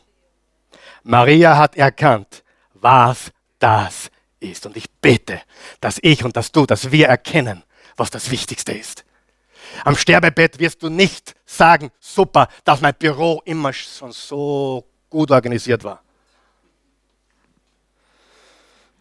Maria 1.04 1.56
hat 1.56 1.76
erkannt, 1.76 2.44
was 2.74 3.32
das 3.58 4.10
ist. 4.40 4.66
Und 4.66 4.76
ich 4.76 4.90
bete, 4.90 5.40
dass 5.80 5.98
ich 6.02 6.22
und 6.22 6.36
dass 6.36 6.52
du, 6.52 6.66
dass 6.66 6.92
wir 6.92 7.08
erkennen, 7.08 7.64
was 7.96 8.10
das 8.10 8.30
Wichtigste 8.30 8.72
ist. 8.72 9.06
Am 9.86 9.96
Sterbebett 9.96 10.58
wirst 10.58 10.82
du 10.82 10.90
nicht 10.90 11.34
sagen, 11.46 11.90
super, 11.98 12.48
dass 12.64 12.82
mein 12.82 12.94
Büro 12.94 13.40
immer 13.46 13.72
schon 13.72 14.12
so 14.12 14.84
gut 15.08 15.30
organisiert 15.30 15.82
war. 15.82 16.02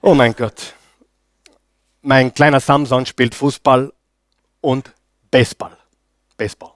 Oh 0.01 0.14
mein 0.14 0.34
Gott. 0.34 0.76
Mein 2.06 2.34
kleiner 2.34 2.60
Samson 2.60 3.06
spielt 3.06 3.34
Fußball 3.34 3.93
und 4.60 4.91
Baseball. 5.32 5.78
Baseball. 6.36 6.72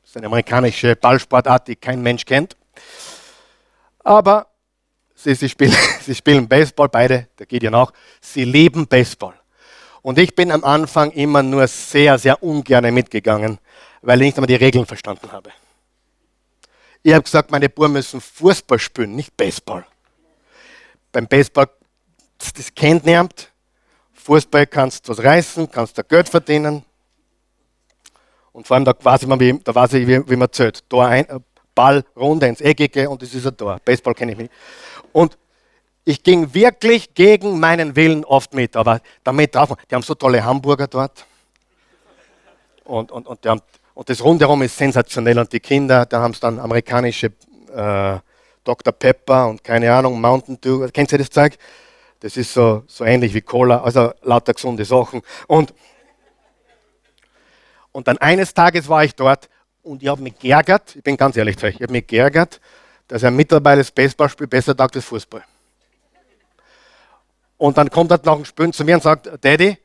Das 0.00 0.10
ist 0.12 0.16
eine 0.16 0.26
amerikanische 0.26 0.96
Ballsportart, 0.96 1.68
die 1.68 1.76
kein 1.76 2.00
Mensch 2.00 2.24
kennt. 2.24 2.56
Aber 4.02 4.46
sie, 5.14 5.34
sie, 5.34 5.50
spielen, 5.50 5.76
sie 6.00 6.14
spielen 6.14 6.48
Baseball, 6.48 6.88
beide, 6.88 7.28
da 7.36 7.44
geht 7.44 7.62
ja 7.62 7.70
nach. 7.70 7.92
Sie 8.22 8.44
lieben 8.44 8.86
Baseball. 8.86 9.34
Und 10.00 10.18
ich 10.18 10.34
bin 10.34 10.50
am 10.50 10.64
Anfang 10.64 11.10
immer 11.10 11.42
nur 11.42 11.66
sehr, 11.68 12.18
sehr 12.18 12.42
ungern 12.42 12.94
mitgegangen, 12.94 13.58
weil 14.00 14.22
ich 14.22 14.28
nicht 14.28 14.38
einmal 14.38 14.46
die 14.46 14.54
Regeln 14.54 14.86
verstanden 14.86 15.30
habe. 15.30 15.50
Ich 17.02 17.12
habe 17.12 17.24
gesagt, 17.24 17.50
meine 17.50 17.68
Buben 17.68 17.92
müssen 17.92 18.22
Fußball 18.22 18.78
spielen, 18.78 19.14
nicht 19.14 19.36
Baseball. 19.36 19.84
Beim 21.12 21.26
Baseball, 21.26 21.68
das 22.38 22.74
kennt 22.74 23.04
niemand. 23.04 23.51
Fußball 24.22 24.66
kannst 24.66 25.08
du 25.08 25.12
was 25.12 25.22
reißen, 25.22 25.70
kannst 25.70 25.98
du 25.98 26.04
Geld 26.04 26.28
verdienen, 26.28 26.84
und 28.52 28.66
vor 28.66 28.76
allem, 28.76 28.84
da 28.84 28.94
weiß 29.00 29.22
ich, 29.22 29.40
wie, 29.40 29.58
da 29.64 29.74
weiß 29.74 29.94
ich, 29.94 30.06
wie, 30.06 30.28
wie 30.28 30.36
man 30.36 30.52
zählt. 30.52 30.88
Tor 30.88 31.06
ein, 31.06 31.28
äh, 31.28 31.40
Ball 31.74 32.04
runter 32.14 32.48
ins 32.48 32.60
Eckige 32.60 33.08
und 33.08 33.22
es 33.22 33.34
ist 33.34 33.46
ein 33.46 33.56
Tor. 33.56 33.80
Baseball 33.82 34.14
kenne 34.14 34.32
ich 34.32 34.38
nicht. 34.38 34.52
Und 35.12 35.38
ich 36.04 36.22
ging 36.22 36.52
wirklich 36.52 37.14
gegen 37.14 37.58
meinen 37.58 37.96
Willen 37.96 38.24
oft 38.24 38.52
mit, 38.52 38.76
aber 38.76 39.00
damit 39.24 39.54
drauf. 39.54 39.70
Die 39.90 39.94
haben 39.94 40.02
so 40.02 40.14
tolle 40.14 40.44
Hamburger 40.44 40.86
dort. 40.86 41.24
Und, 42.84 43.10
und, 43.10 43.26
und, 43.26 43.46
haben, 43.46 43.62
und 43.94 44.10
das 44.10 44.22
rundherum 44.22 44.60
ist 44.62 44.76
sensationell. 44.76 45.38
Und 45.38 45.50
die 45.52 45.60
Kinder, 45.60 46.04
da 46.04 46.20
haben 46.20 46.32
es 46.32 46.40
dann 46.40 46.58
amerikanische 46.58 47.28
äh, 47.74 48.18
Dr. 48.64 48.92
Pepper 48.92 49.48
und 49.48 49.64
keine 49.64 49.92
Ahnung, 49.94 50.20
Mountain 50.20 50.60
Dew. 50.60 50.86
Kennt 50.92 51.10
ihr 51.12 51.18
das 51.18 51.30
Zeug? 51.30 51.56
Das 52.22 52.36
ist 52.36 52.54
so, 52.54 52.84
so 52.86 53.04
ähnlich 53.04 53.34
wie 53.34 53.40
Cola, 53.40 53.82
also 53.82 54.12
lauter 54.22 54.54
gesunde 54.54 54.84
Sachen. 54.84 55.22
Und 55.48 55.74
und 57.90 58.06
dann 58.06 58.16
eines 58.18 58.54
Tages 58.54 58.88
war 58.88 59.04
ich 59.04 59.16
dort 59.16 59.48
und 59.82 60.04
ich 60.04 60.08
habe 60.08 60.22
mich 60.22 60.38
geärgert, 60.38 60.94
ich 60.94 61.02
bin 61.02 61.16
ganz 61.16 61.36
ehrlich 61.36 61.58
zu 61.58 61.66
euch, 61.66 61.74
ich 61.74 61.82
habe 61.82 61.92
mich 61.92 62.06
geärgert, 62.06 62.60
dass 63.08 63.24
ein 63.24 63.34
Mitarbeiter 63.34 63.78
das 63.78 63.90
Baseballspiel 63.90 64.46
besser 64.46 64.76
taugt 64.76 64.94
als 64.94 65.04
Fußball. 65.04 65.42
Und 67.58 67.76
dann 67.76 67.90
kommt 67.90 68.12
er 68.12 68.20
nach 68.24 68.36
dem 68.36 68.44
Spielen 68.44 68.72
zu 68.72 68.84
mir 68.84 68.94
und 68.94 69.02
sagt, 69.02 69.28
Daddy, 69.44 69.76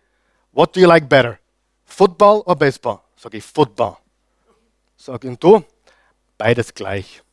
what 0.51 0.75
do 0.75 0.79
you 0.79 0.87
like 0.87 1.09
better? 1.09 1.39
Football 1.85 2.41
oder 2.41 2.55
Baseball? 2.55 2.99
Sag 3.15 3.33
ich, 3.33 3.43
Football. 3.43 3.97
Sag 4.95 5.23
ich, 5.23 5.29
und 5.29 5.43
du? 5.43 5.63
Beides 6.37 6.71
gleich. 6.71 7.23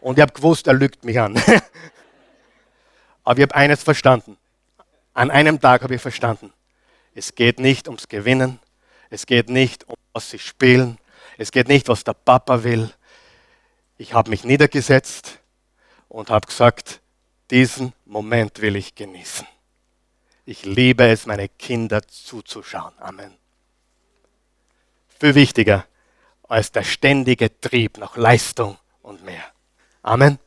Und 0.00 0.18
ich 0.18 0.22
habe 0.22 0.32
gewusst, 0.32 0.68
er 0.68 0.74
lügt 0.74 1.04
mich 1.04 1.18
an. 1.18 1.34
Aber 3.24 3.38
ich 3.38 3.42
habe 3.42 3.54
eines 3.54 3.82
verstanden. 3.82 4.36
An 5.14 5.30
einem 5.30 5.60
Tag 5.60 5.82
habe 5.82 5.94
ich 5.94 6.02
verstanden. 6.02 6.52
Es 7.14 7.34
geht 7.34 7.60
nicht 7.60 7.88
ums 7.88 8.08
Gewinnen, 8.08 8.58
es 9.10 9.26
geht 9.26 9.50
nicht 9.50 9.88
um 9.88 9.96
was 10.12 10.30
sie 10.30 10.38
spielen. 10.38 10.98
Es 11.38 11.50
geht 11.50 11.68
nicht, 11.68 11.88
was 11.88 12.04
der 12.04 12.14
Papa 12.14 12.62
will. 12.64 12.92
Ich 13.98 14.14
habe 14.14 14.30
mich 14.30 14.44
niedergesetzt 14.44 15.38
und 16.08 16.30
habe 16.30 16.46
gesagt, 16.46 17.00
diesen 17.50 17.92
Moment 18.04 18.60
will 18.60 18.76
ich 18.76 18.94
genießen. 18.94 19.46
Ich 20.44 20.64
liebe 20.64 21.06
es, 21.06 21.26
meine 21.26 21.48
Kinder 21.48 22.06
zuzuschauen. 22.06 22.92
Amen. 22.98 23.32
Viel 25.20 25.34
wichtiger 25.34 25.86
als 26.48 26.72
der 26.72 26.82
ständige 26.82 27.60
Trieb 27.60 27.98
nach 27.98 28.16
Leistung 28.16 28.76
und 29.02 29.24
mehr. 29.24 29.44
Amen. 30.02 30.38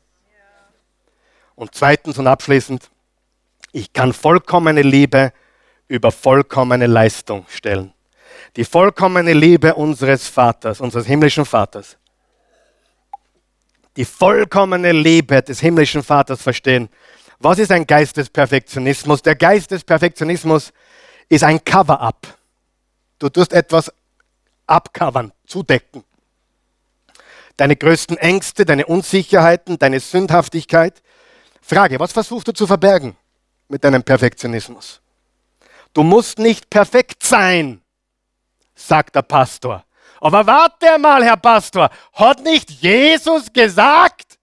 Und 1.56 1.74
zweitens 1.74 2.18
und 2.18 2.28
abschließend, 2.28 2.90
ich 3.72 3.94
kann 3.94 4.14
vollkommene 4.14 4.82
Liebe 4.82 5.34
über 5.88 6.12
vollkommene 6.12 6.88
Leistung 6.88 7.46
stellen 7.50 7.96
die 8.56 8.64
vollkommene 8.64 9.34
Liebe 9.34 9.76
unseres 9.76 10.28
Vaters, 10.28 10.80
unseres 10.80 11.06
himmlischen 11.06 11.46
Vaters, 11.46 11.98
die 13.98 14.06
vollkommene 14.06 14.92
Liebe 14.92 15.42
des 15.42 15.60
himmlischen 15.60 16.04
Vaters 16.04 16.42
verstehen. 16.42 16.90
Was 17.40 17.60
ist 17.60 17.72
ein 17.72 17.86
Geist 17.86 18.18
des 18.18 18.30
Perfektionismus? 18.30 19.22
Der 19.22 19.36
Geist 19.36 19.72
des 19.72 19.84
Perfektionismus 19.84 20.72
ist 21.28 21.44
ein 21.44 21.64
Cover-up. 21.64 22.38
Du 23.20 23.30
tust 23.30 23.54
etwas 23.54 23.92
abcovern, 24.68 25.32
zudecken. 25.46 26.04
Deine 27.58 27.76
größten 27.76 28.18
Ängste, 28.18 28.66
deine 28.66 28.86
Unsicherheiten, 28.86 29.80
deine 29.80 30.00
Sündhaftigkeit. 30.00 31.02
Frage, 31.66 32.00
was 32.00 32.12
versuchst 32.12 32.48
du 32.48 32.52
zu 32.52 32.68
verbergen 32.68 33.16
mit 33.68 33.84
deinem 33.84 34.04
Perfektionismus? 34.04 35.02
Du 35.94 36.04
musst 36.04 36.38
nicht 36.38 36.70
perfekt 36.70 37.24
sein 37.24 37.82
sagt 38.76 39.16
der 39.16 39.22
Pastor. 39.22 39.84
Aber 40.20 40.46
warte 40.46 41.00
mal, 41.00 41.24
Herr 41.24 41.38
Pastor, 41.38 41.90
hat 42.14 42.44
nicht 42.44 42.70
Jesus 42.70 43.52
gesagt? 43.52 44.38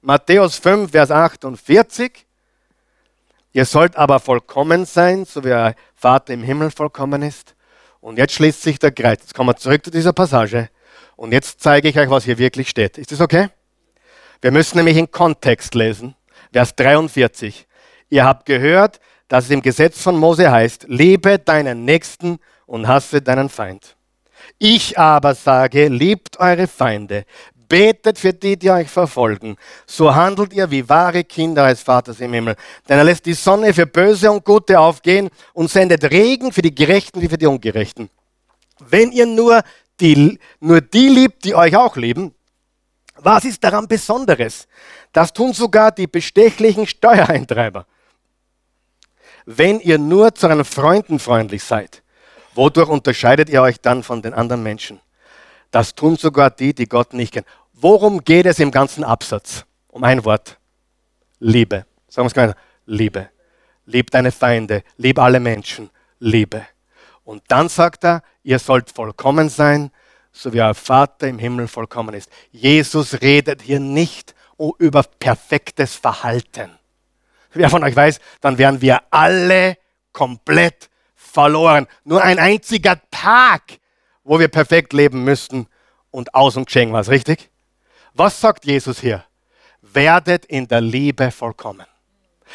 Matthäus 0.00 0.56
5, 0.58 0.90
Vers 0.90 1.10
48. 1.10 2.26
Ihr 3.52 3.64
sollt 3.64 3.96
aber 3.96 4.20
vollkommen 4.20 4.84
sein, 4.84 5.24
so 5.24 5.44
wie 5.44 5.52
euer 5.52 5.74
Vater 5.94 6.34
im 6.34 6.42
Himmel 6.42 6.70
vollkommen 6.70 7.22
ist. 7.22 7.54
Und 8.00 8.18
jetzt 8.18 8.34
schließt 8.34 8.62
sich 8.62 8.78
der 8.78 8.92
Kreis. 8.92 9.18
Jetzt 9.20 9.34
kommen 9.34 9.50
wir 9.50 9.56
zurück 9.56 9.84
zu 9.84 9.90
dieser 9.90 10.12
Passage. 10.12 10.68
Und 11.16 11.32
jetzt 11.32 11.60
zeige 11.60 11.88
ich 11.88 11.98
euch, 11.98 12.10
was 12.10 12.24
hier 12.24 12.38
wirklich 12.38 12.68
steht. 12.68 12.98
Ist 12.98 13.12
das 13.12 13.20
okay? 13.20 13.48
Wir 14.44 14.50
müssen 14.50 14.76
nämlich 14.76 14.98
in 14.98 15.10
Kontext 15.10 15.74
lesen. 15.74 16.14
Vers 16.52 16.76
43. 16.76 17.66
Ihr 18.10 18.26
habt 18.26 18.44
gehört, 18.44 19.00
dass 19.26 19.46
es 19.46 19.50
im 19.50 19.62
Gesetz 19.62 20.02
von 20.02 20.18
Mose 20.18 20.50
heißt, 20.50 20.84
liebe 20.86 21.38
deinen 21.38 21.86
Nächsten 21.86 22.38
und 22.66 22.86
hasse 22.86 23.22
deinen 23.22 23.48
Feind. 23.48 23.96
Ich 24.58 24.98
aber 24.98 25.34
sage, 25.34 25.88
liebt 25.88 26.38
eure 26.40 26.66
Feinde, 26.66 27.24
betet 27.68 28.18
für 28.18 28.34
die, 28.34 28.58
die 28.58 28.70
euch 28.70 28.90
verfolgen. 28.90 29.56
So 29.86 30.14
handelt 30.14 30.52
ihr 30.52 30.70
wie 30.70 30.86
wahre 30.86 31.24
Kinder 31.24 31.66
des 31.66 31.80
Vaters 31.80 32.20
im 32.20 32.34
Himmel. 32.34 32.56
Denn 32.86 32.98
er 32.98 33.04
lässt 33.04 33.24
die 33.24 33.32
Sonne 33.32 33.72
für 33.72 33.86
Böse 33.86 34.30
und 34.30 34.44
Gute 34.44 34.78
aufgehen 34.78 35.30
und 35.54 35.70
sendet 35.70 36.04
Regen 36.04 36.52
für 36.52 36.60
die 36.60 36.74
Gerechten 36.74 37.22
wie 37.22 37.30
für 37.30 37.38
die 37.38 37.46
Ungerechten. 37.46 38.10
Wenn 38.78 39.10
ihr 39.10 39.24
nur 39.24 39.62
die, 40.00 40.38
nur 40.60 40.82
die 40.82 41.08
liebt, 41.08 41.46
die 41.46 41.54
euch 41.54 41.74
auch 41.74 41.96
lieben, 41.96 42.34
was 43.24 43.44
ist 43.44 43.62
daran 43.64 43.88
Besonderes? 43.88 44.68
Das 45.12 45.32
tun 45.32 45.52
sogar 45.52 45.92
die 45.92 46.06
bestechlichen 46.06 46.86
Steuereintreiber. 46.86 47.86
Wenn 49.46 49.80
ihr 49.80 49.98
nur 49.98 50.34
zu 50.34 50.46
euren 50.46 50.64
Freunden 50.64 51.18
freundlich 51.18 51.62
seid, 51.62 52.02
Wodurch 52.54 52.88
unterscheidet 52.88 53.48
ihr 53.48 53.62
euch 53.62 53.80
dann 53.80 54.02
von 54.02 54.22
den 54.22 54.32
anderen 54.32 54.62
Menschen? 54.62 55.00
Das 55.70 55.94
tun 55.94 56.16
sogar 56.16 56.50
die, 56.50 56.72
die 56.72 56.86
Gott 56.86 57.12
nicht 57.12 57.32
kennen. 57.32 57.46
Worum 57.72 58.22
geht 58.22 58.46
es 58.46 58.60
im 58.60 58.70
ganzen 58.70 59.02
Absatz? 59.02 59.64
Um 59.88 60.04
ein 60.04 60.24
Wort. 60.24 60.58
Liebe. 61.40 61.84
Sagen 62.08 62.24
wir 62.24 62.28
es 62.28 62.34
gemeinsam. 62.34 62.58
Liebe. 62.86 63.30
lieb 63.86 64.10
deine 64.10 64.30
Feinde, 64.30 64.82
lieb 64.96 65.18
alle 65.18 65.40
Menschen, 65.40 65.90
Liebe. 66.18 66.64
Und 67.24 67.42
dann 67.48 67.68
sagt 67.68 68.04
er, 68.04 68.22
ihr 68.42 68.58
sollt 68.58 68.90
vollkommen 68.90 69.48
sein, 69.48 69.90
so 70.34 70.52
wie 70.52 70.60
euer 70.60 70.74
Vater 70.74 71.28
im 71.28 71.38
Himmel 71.38 71.68
vollkommen 71.68 72.14
ist. 72.14 72.28
Jesus 72.50 73.22
redet 73.22 73.62
hier 73.62 73.80
nicht 73.80 74.34
über 74.78 75.04
perfektes 75.04 75.94
Verhalten. 75.94 76.70
Wer 77.52 77.70
von 77.70 77.84
euch 77.84 77.94
weiß, 77.94 78.18
dann 78.40 78.58
wären 78.58 78.80
wir 78.80 79.00
alle 79.10 79.78
komplett 80.12 80.90
verloren. 81.14 81.86
Nur 82.02 82.22
ein 82.22 82.40
einziger 82.40 83.00
Tag, 83.12 83.78
wo 84.24 84.40
wir 84.40 84.48
perfekt 84.48 84.92
leben 84.92 85.22
müssten 85.22 85.68
und 86.10 86.34
aus 86.34 86.56
und 86.56 86.66
geschehen 86.66 86.92
was, 86.92 87.08
richtig? 87.08 87.48
Was 88.12 88.40
sagt 88.40 88.64
Jesus 88.64 89.00
hier? 89.00 89.24
Werdet 89.82 90.44
in 90.46 90.66
der 90.66 90.80
Liebe 90.80 91.30
vollkommen. 91.30 91.86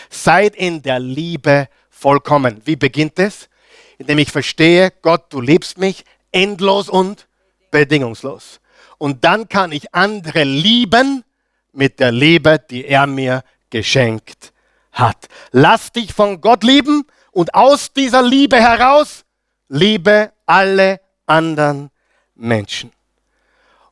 Seid 0.10 0.56
in 0.56 0.82
der 0.82 1.00
Liebe 1.00 1.70
vollkommen. 1.90 2.62
Wie 2.66 2.76
beginnt 2.76 3.20
es? 3.20 3.50
Indem 3.98 4.20
ich 4.20 4.32
verstehe, 4.32 4.92
Gott, 5.02 5.32
du 5.32 5.40
liebst 5.40 5.78
mich 5.78 6.04
endlos 6.32 6.90
und 6.90 7.29
bedingungslos. 7.72 8.60
Und 8.98 9.24
dann 9.24 9.48
kann 9.48 9.72
ich 9.72 9.94
andere 9.94 10.44
lieben 10.44 11.24
mit 11.72 12.00
der 12.00 12.12
Liebe, 12.12 12.60
die 12.70 12.86
er 12.86 13.08
mir 13.08 13.44
geschenkt 13.70 14.54
hat. 14.92 15.28
Lass 15.52 15.92
dich 15.92 16.14
von 16.14 16.42
Gott 16.42 16.64
lieben 16.64 17.06
und 17.32 17.54
aus 17.54 17.94
dieser 17.94 18.22
Liebe 18.22 18.58
heraus 18.58 19.24
liebe 19.68 20.32
alle 20.46 21.00
anderen 21.26 21.92
Menschen. 22.36 22.92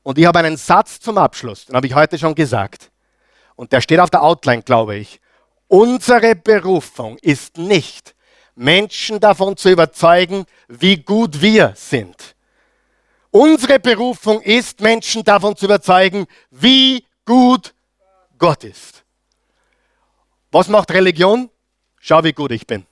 Und 0.03 0.17
ich 0.17 0.25
habe 0.25 0.39
einen 0.39 0.57
Satz 0.57 0.99
zum 0.99 1.17
Abschluss, 1.17 1.65
den 1.65 1.75
habe 1.75 1.87
ich 1.87 1.93
heute 1.93 2.17
schon 2.17 2.33
gesagt. 2.33 2.91
Und 3.55 3.71
der 3.71 3.81
steht 3.81 3.99
auf 3.99 4.09
der 4.09 4.23
Outline, 4.23 4.63
glaube 4.63 4.95
ich. 4.95 5.19
Unsere 5.67 6.35
Berufung 6.35 7.17
ist 7.21 7.57
nicht, 7.57 8.15
Menschen 8.55 9.19
davon 9.19 9.57
zu 9.57 9.69
überzeugen, 9.69 10.45
wie 10.67 10.97
gut 10.97 11.41
wir 11.41 11.73
sind. 11.75 12.35
Unsere 13.37 13.79
Berufung 13.79 14.41
ist, 14.41 14.81
Menschen 14.81 15.23
davon 15.23 15.55
zu 15.55 15.65
überzeugen, 15.65 16.25
wie 16.49 17.05
gut 17.23 17.75
Gott 18.35 18.63
ist. 18.63 19.03
Was 20.49 20.67
macht 20.69 20.89
Religion? 20.89 21.47
Schau, 21.99 22.23
wie 22.23 22.33
gut 22.33 22.49
ich 22.49 22.65
bin. 22.65 22.87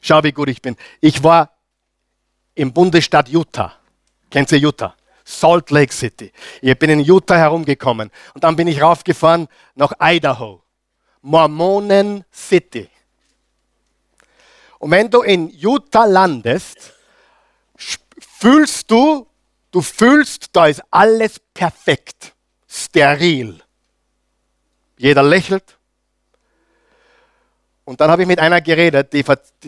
Schau, 0.00 0.22
wie 0.22 0.30
gut 0.30 0.48
ich 0.48 0.62
bin. 0.62 0.76
Ich 1.00 1.24
war 1.24 1.50
im 2.54 2.72
Bundesstaat 2.72 3.28
Utah. 3.28 3.74
Kennt 4.30 4.52
ihr 4.52 4.58
Utah? 4.58 4.94
Salt 5.24 5.72
Lake 5.72 5.92
City. 5.92 6.32
Ich 6.62 6.78
bin 6.78 6.90
in 6.90 7.00
Utah 7.00 7.36
herumgekommen 7.36 8.12
und 8.34 8.44
dann 8.44 8.54
bin 8.54 8.68
ich 8.68 8.80
raufgefahren 8.80 9.48
nach 9.74 9.92
Idaho. 9.98 10.62
Mormonen 11.20 12.24
City. 12.32 12.88
Und 14.78 14.92
wenn 14.92 15.10
du 15.10 15.22
in 15.22 15.50
Utah 15.50 16.04
landest, 16.04 16.92
fühlst 18.40 18.90
du, 18.90 19.26
du 19.70 19.80
fühlst, 19.80 20.48
da 20.52 20.66
ist 20.66 20.82
alles 20.90 21.40
perfekt, 21.54 22.34
steril. 22.66 23.60
Jeder 24.96 25.22
lächelt, 25.22 25.78
und 27.88 28.00
dann 28.02 28.10
habe 28.10 28.20
ich 28.20 28.28
mit 28.28 28.38
einer 28.38 28.60
geredet, 28.60 29.14
die, 29.14 29.24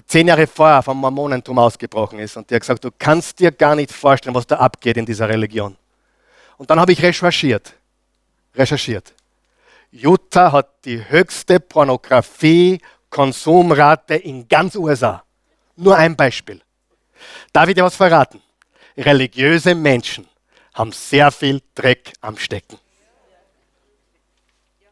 zehn 0.07 0.29
Jahre 0.29 0.47
vorher 0.47 0.83
vom 0.83 0.99
Mormonentum 0.99 1.59
ausgebrochen 1.59 2.19
ist. 2.19 2.37
Und 2.37 2.51
die 2.51 2.55
hat 2.55 2.61
gesagt, 2.61 2.85
du 2.85 2.91
kannst 2.99 3.39
dir 3.39 3.51
gar 3.51 3.75
nicht 3.75 3.91
vorstellen, 3.91 4.35
was 4.35 4.47
da 4.47 4.57
abgeht 4.57 4.99
in 4.99 5.07
dieser 5.07 5.27
Religion. 5.27 5.75
Und 6.59 6.69
dann 6.69 6.79
habe 6.79 6.93
ich 6.93 7.03
recherchiert. 7.03 7.73
Recherchiert. 8.55 9.15
Utah 9.91 10.53
hat 10.53 10.85
die 10.85 11.03
höchste 11.09 11.61
Pornografie-Konsumrate 11.61 14.17
in 14.17 14.47
ganz 14.47 14.77
USA. 14.77 15.25
Nur 15.77 15.97
ein 15.97 16.15
Beispiel. 16.15 16.61
Darf 17.55 17.71
ich 17.71 17.75
dir 17.75 17.85
was 17.85 17.97
verraten? 17.97 18.43
Religiöse 19.01 19.75
Menschen 19.75 20.29
haben 20.75 20.93
sehr 20.93 21.31
viel 21.31 21.63
Dreck 21.75 22.13
am 22.21 22.37
Stecken. 22.37 22.79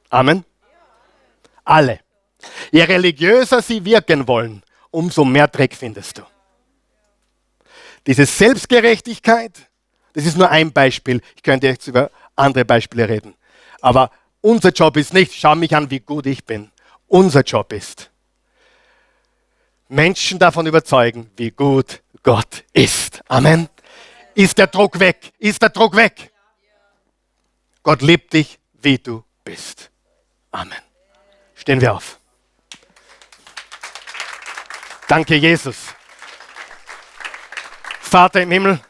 Amen. 0.09 0.45
Alle. 1.65 2.01
Je 2.71 2.83
religiöser 2.85 3.61
sie 3.61 3.85
wirken 3.85 4.27
wollen, 4.27 4.63
umso 4.91 5.25
mehr 5.25 5.49
Dreck 5.49 5.75
findest 5.75 6.19
du. 6.19 6.23
Diese 8.07 8.25
Selbstgerechtigkeit, 8.25 9.53
das 10.15 10.25
ist 10.25 10.39
nur 10.39 10.49
ein 10.49 10.73
Beispiel. 10.73 11.21
Ich 11.37 11.43
könnte 11.43 11.67
jetzt 11.67 11.87
über 11.87 12.11
andere 12.37 12.65
Beispiele 12.65 13.09
reden. 13.09 13.35
Aber 13.83 14.11
unser 14.41 14.71
Job 14.71 14.97
ist 14.97 15.13
nicht, 15.13 15.35
schau 15.35 15.55
mich 15.55 15.77
an, 15.77 15.91
wie 15.91 16.01
gut 16.01 16.25
ich 16.25 16.45
bin. 16.47 16.71
Unser 17.09 17.43
Job 17.43 17.73
ist, 17.73 18.11
Menschen 19.89 20.39
davon 20.39 20.67
überzeugen, 20.67 21.31
wie 21.37 21.51
gut 21.51 22.03
Gott 22.23 22.65
ist. 22.73 23.23
Amen. 23.29 23.69
Ist 24.39 24.57
der 24.57 24.68
Druck 24.68 25.01
weg? 25.01 25.32
Ist 25.41 25.61
der 25.61 25.70
Druck 25.70 25.97
weg? 25.97 26.30
Gott 27.82 28.03
liebt 28.03 28.32
dich, 28.32 28.61
wie 28.74 28.97
du 28.97 29.24
bist. 29.43 29.91
Amen. 30.53 30.78
Stehen 31.57 31.80
wir 31.80 31.93
auf. 31.93 32.20
Danke, 35.09 35.34
Jesus. 35.34 35.93
Vater 38.01 38.43
im 38.43 38.53
Himmel, 38.53 38.80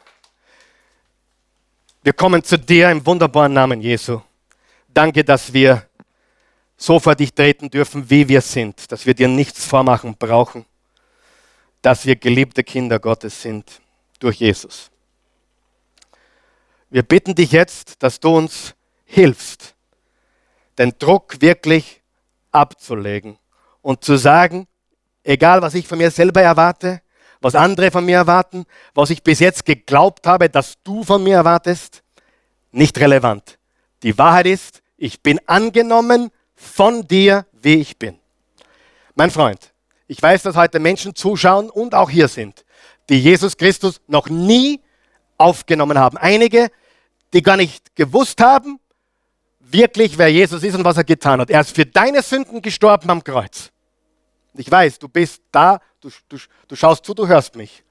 wir 2.03 2.13
kommen 2.13 2.43
zu 2.43 2.59
dir 2.59 2.91
im 2.91 3.03
wunderbaren 3.03 3.51
Namen 3.51 3.81
Jesu. 3.81 4.21
Danke, 4.87 5.23
dass 5.23 5.51
wir 5.51 5.83
so 6.77 6.99
vor 6.99 7.15
dich 7.15 7.33
treten 7.33 7.71
dürfen, 7.71 8.07
wie 8.07 8.27
wir 8.27 8.41
sind, 8.41 8.91
dass 8.91 9.03
wir 9.03 9.15
dir 9.15 9.27
nichts 9.27 9.65
vormachen 9.65 10.15
brauchen, 10.15 10.67
dass 11.81 12.05
wir 12.05 12.17
geliebte 12.17 12.63
Kinder 12.63 12.99
Gottes 12.99 13.41
sind 13.41 13.81
durch 14.19 14.35
Jesus. 14.35 14.91
Wir 16.89 17.03
bitten 17.03 17.35
dich 17.35 17.51
jetzt, 17.51 18.01
dass 18.01 18.19
du 18.19 18.35
uns 18.35 18.73
hilfst, 19.05 19.75
den 20.77 20.93
Druck 20.97 21.39
wirklich 21.39 22.01
abzulegen 22.51 23.37
und 23.81 24.03
zu 24.03 24.17
sagen, 24.17 24.67
egal 25.23 25.61
was 25.61 25.75
ich 25.75 25.87
von 25.87 25.99
mir 25.99 26.09
selber 26.09 26.41
erwarte, 26.41 27.01
was 27.41 27.53
andere 27.53 27.91
von 27.91 28.05
mir 28.05 28.17
erwarten, 28.17 28.65
was 28.95 29.11
ich 29.11 29.21
bis 29.21 29.39
jetzt 29.39 29.65
geglaubt 29.65 30.25
habe, 30.25 30.49
dass 30.49 30.81
du 30.83 31.03
von 31.03 31.23
mir 31.23 31.35
erwartest, 31.35 32.01
nicht 32.71 32.99
relevant. 32.99 33.59
Die 34.01 34.17
Wahrheit 34.17 34.47
ist, 34.47 34.81
ich 34.97 35.21
bin 35.21 35.39
angenommen 35.45 36.31
von 36.55 37.07
dir, 37.07 37.45
wie 37.53 37.75
ich 37.75 37.97
bin. 37.97 38.17
Mein 39.15 39.29
Freund, 39.29 39.73
ich 40.07 40.21
weiß, 40.21 40.41
dass 40.43 40.55
heute 40.55 40.79
Menschen 40.79 41.13
zuschauen 41.13 41.69
und 41.69 41.93
auch 41.93 42.09
hier 42.09 42.27
sind, 42.27 42.65
die 43.09 43.21
Jesus 43.21 43.57
Christus 43.57 44.01
noch 44.07 44.27
nie 44.27 44.81
aufgenommen 45.37 45.97
haben. 45.97 46.17
Einige, 46.17 46.69
die 47.33 47.41
gar 47.41 47.57
nicht 47.57 47.95
gewusst 47.95 48.41
haben, 48.41 48.79
wirklich, 49.59 50.17
wer 50.17 50.29
Jesus 50.29 50.63
ist 50.63 50.75
und 50.75 50.83
was 50.83 50.97
er 50.97 51.03
getan 51.03 51.41
hat. 51.41 51.49
Er 51.49 51.61
ist 51.61 51.75
für 51.75 51.85
deine 51.85 52.21
Sünden 52.21 52.61
gestorben 52.61 53.09
am 53.09 53.23
Kreuz. 53.23 53.71
Ich 54.55 54.69
weiß, 54.69 54.99
du 54.99 55.07
bist 55.07 55.41
da, 55.51 55.79
du, 56.01 56.09
du, 56.27 56.37
du 56.67 56.75
schaust 56.75 57.05
zu, 57.05 57.13
du 57.13 57.27
hörst 57.27 57.55
mich. 57.55 57.83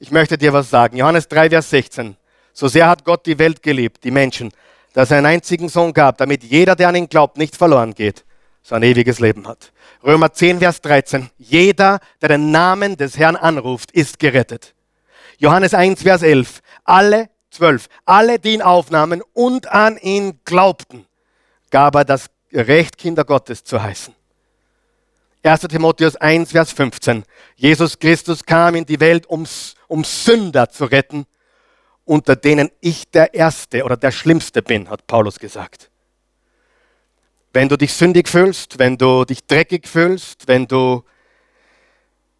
Ich 0.00 0.10
möchte 0.10 0.38
dir 0.38 0.52
was 0.52 0.70
sagen. 0.70 0.96
Johannes 0.96 1.28
3, 1.28 1.50
Vers 1.50 1.70
16. 1.70 2.16
So 2.52 2.68
sehr 2.68 2.88
hat 2.88 3.04
Gott 3.04 3.26
die 3.26 3.38
Welt 3.38 3.62
geliebt, 3.62 4.04
die 4.04 4.10
Menschen, 4.10 4.52
dass 4.92 5.10
er 5.10 5.18
einen 5.18 5.26
einzigen 5.26 5.68
Sohn 5.68 5.92
gab, 5.92 6.18
damit 6.18 6.42
jeder, 6.42 6.74
der 6.74 6.88
an 6.88 6.96
ihn 6.96 7.08
glaubt, 7.08 7.36
nicht 7.36 7.56
verloren 7.56 7.94
geht, 7.94 8.24
sondern 8.62 8.90
ewiges 8.90 9.20
Leben 9.20 9.46
hat. 9.46 9.72
Römer 10.04 10.32
10, 10.32 10.58
Vers 10.58 10.80
13. 10.80 11.30
Jeder, 11.38 12.00
der 12.20 12.30
den 12.30 12.50
Namen 12.50 12.96
des 12.96 13.16
Herrn 13.16 13.36
anruft, 13.36 13.92
ist 13.92 14.18
gerettet. 14.18 14.74
Johannes 15.38 15.74
1, 15.74 16.02
Vers 16.02 16.22
11. 16.22 16.60
Alle, 16.84 17.28
12. 17.58 17.88
Alle, 18.04 18.38
die 18.38 18.54
ihn 18.54 18.62
aufnahmen 18.62 19.22
und 19.34 19.66
an 19.68 19.98
ihn 19.98 20.40
glaubten, 20.44 21.06
gab 21.70 21.96
er 21.96 22.04
das 22.04 22.30
Recht, 22.52 22.96
Kinder 22.96 23.24
Gottes 23.24 23.64
zu 23.64 23.82
heißen. 23.82 24.14
1. 25.42 25.60
Timotheus 25.62 26.16
1, 26.16 26.52
Vers 26.52 26.72
15. 26.72 27.24
Jesus 27.56 27.98
Christus 27.98 28.44
kam 28.44 28.74
in 28.74 28.86
die 28.86 29.00
Welt, 29.00 29.26
um, 29.26 29.46
um 29.88 30.04
Sünder 30.04 30.70
zu 30.70 30.84
retten, 30.84 31.26
unter 32.04 32.36
denen 32.36 32.70
ich 32.80 33.10
der 33.10 33.34
Erste 33.34 33.84
oder 33.84 33.96
der 33.96 34.12
Schlimmste 34.12 34.62
bin, 34.62 34.88
hat 34.88 35.06
Paulus 35.06 35.38
gesagt. 35.38 35.90
Wenn 37.52 37.68
du 37.68 37.76
dich 37.76 37.92
sündig 37.92 38.28
fühlst, 38.28 38.78
wenn 38.78 38.96
du 38.96 39.24
dich 39.24 39.46
dreckig 39.46 39.88
fühlst, 39.88 40.48
wenn 40.48 40.66
du 40.66 41.02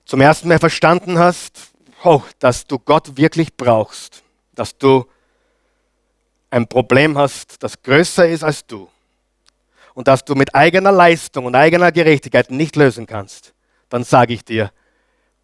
zum 0.04 0.20
ersten 0.20 0.48
Mal 0.48 0.58
verstanden 0.58 1.18
hast, 1.18 1.72
oh, 2.04 2.22
dass 2.38 2.66
du 2.66 2.78
Gott 2.78 3.16
wirklich 3.16 3.56
brauchst, 3.56 4.22
dass 4.58 4.76
du 4.76 5.06
ein 6.50 6.66
Problem 6.66 7.16
hast, 7.16 7.62
das 7.62 7.80
größer 7.80 8.28
ist 8.28 8.42
als 8.42 8.66
du, 8.66 8.88
und 9.94 10.08
dass 10.08 10.24
du 10.24 10.34
mit 10.34 10.54
eigener 10.54 10.92
Leistung 10.92 11.46
und 11.46 11.54
eigener 11.54 11.92
Gerechtigkeit 11.92 12.50
nicht 12.50 12.76
lösen 12.76 13.06
kannst, 13.06 13.54
dann 13.88 14.04
sage 14.04 14.34
ich 14.34 14.44
dir, 14.44 14.72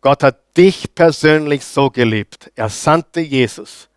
Gott 0.01 0.23
hat 0.23 0.57
dich 0.57 0.95
persönlich 0.95 1.65
so 1.65 1.91
geliebt. 1.91 2.53
Er 2.55 2.69
sandte 2.69 3.21
Jesus, 3.21 3.89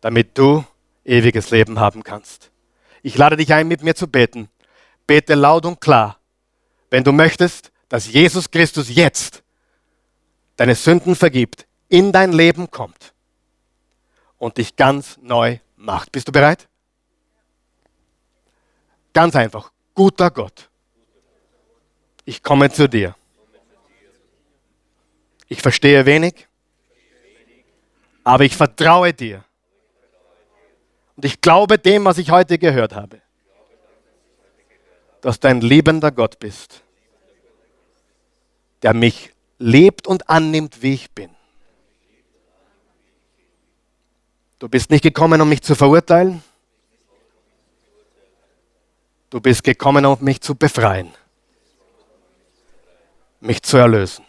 damit 0.00 0.36
du 0.38 0.64
ewiges 1.04 1.50
Leben 1.50 1.78
haben 1.78 2.02
kannst. 2.02 2.50
Ich 3.02 3.16
lade 3.16 3.36
dich 3.36 3.52
ein, 3.52 3.68
mit 3.68 3.82
mir 3.82 3.94
zu 3.94 4.08
beten. 4.08 4.48
Bete 5.06 5.34
laut 5.34 5.66
und 5.66 5.80
klar. 5.80 6.18
wenn 6.90 7.04
du 7.04 7.12
möchtest, 7.12 7.70
dass 7.88 8.10
Jesus 8.10 8.50
Christus 8.50 8.88
jetzt 8.88 9.42
deine 10.56 10.74
Sünden 10.74 11.14
vergibt, 11.14 11.66
in 11.88 12.12
dein 12.12 12.32
Leben 12.32 12.70
kommt 12.70 13.12
und 14.38 14.56
dich 14.56 14.76
ganz 14.76 15.18
neu 15.20 15.58
macht. 15.76 16.12
Bist 16.12 16.28
du 16.28 16.32
bereit? 16.32 16.68
Ganz 19.12 19.34
einfach. 19.36 19.72
Guter 19.94 20.30
Gott. 20.30 20.68
Ich 22.24 22.42
komme 22.42 22.70
zu 22.70 22.88
dir. 22.88 23.14
Ich 25.48 25.62
verstehe 25.62 26.04
wenig, 26.04 26.46
aber 28.22 28.44
ich 28.44 28.54
vertraue 28.54 29.14
dir. 29.14 29.44
Und 31.16 31.24
ich 31.24 31.40
glaube 31.40 31.78
dem, 31.78 32.04
was 32.04 32.18
ich 32.18 32.30
heute 32.30 32.58
gehört 32.58 32.94
habe, 32.94 33.22
dass 35.22 35.40
du 35.40 35.48
ein 35.48 35.62
liebender 35.62 36.12
Gott 36.12 36.38
bist, 36.38 36.82
der 38.82 38.92
mich 38.92 39.32
lebt 39.58 40.06
und 40.06 40.28
annimmt, 40.28 40.82
wie 40.82 40.94
ich 40.94 41.10
bin. 41.10 41.34
Du 44.58 44.68
bist 44.68 44.90
nicht 44.90 45.02
gekommen, 45.02 45.40
um 45.40 45.48
mich 45.48 45.62
zu 45.62 45.74
verurteilen. 45.74 46.42
Du 49.30 49.40
bist 49.40 49.62
gekommen, 49.62 50.04
um 50.06 50.16
mich 50.20 50.40
zu 50.40 50.54
befreien, 50.54 51.12
mich 53.40 53.62
zu 53.62 53.76
erlösen. 53.76 54.24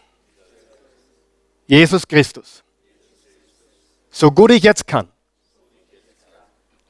Jesus 1.65 2.07
Christus, 2.07 2.63
so 4.11 4.29
gut 4.29 4.51
ich 4.51 4.63
jetzt 4.63 4.85
kann, 4.85 5.07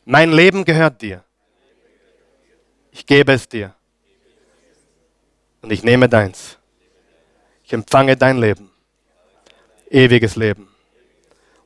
mein 0.06 0.32
Leben 0.32 0.66
gehört 0.66 1.02
dir. 1.02 1.24
Ich 2.92 3.06
gebe 3.06 3.32
es 3.34 3.48
dir. 3.48 3.76
Und 5.62 5.72
ich 5.72 5.84
nehme 5.84 6.10
deins. 6.10 6.58
Ich 7.64 7.74
empfange 7.74 8.18
dein 8.18 8.40
Leben. 8.40 8.72
Ewiges 9.90 10.36
Leben. 10.36 10.68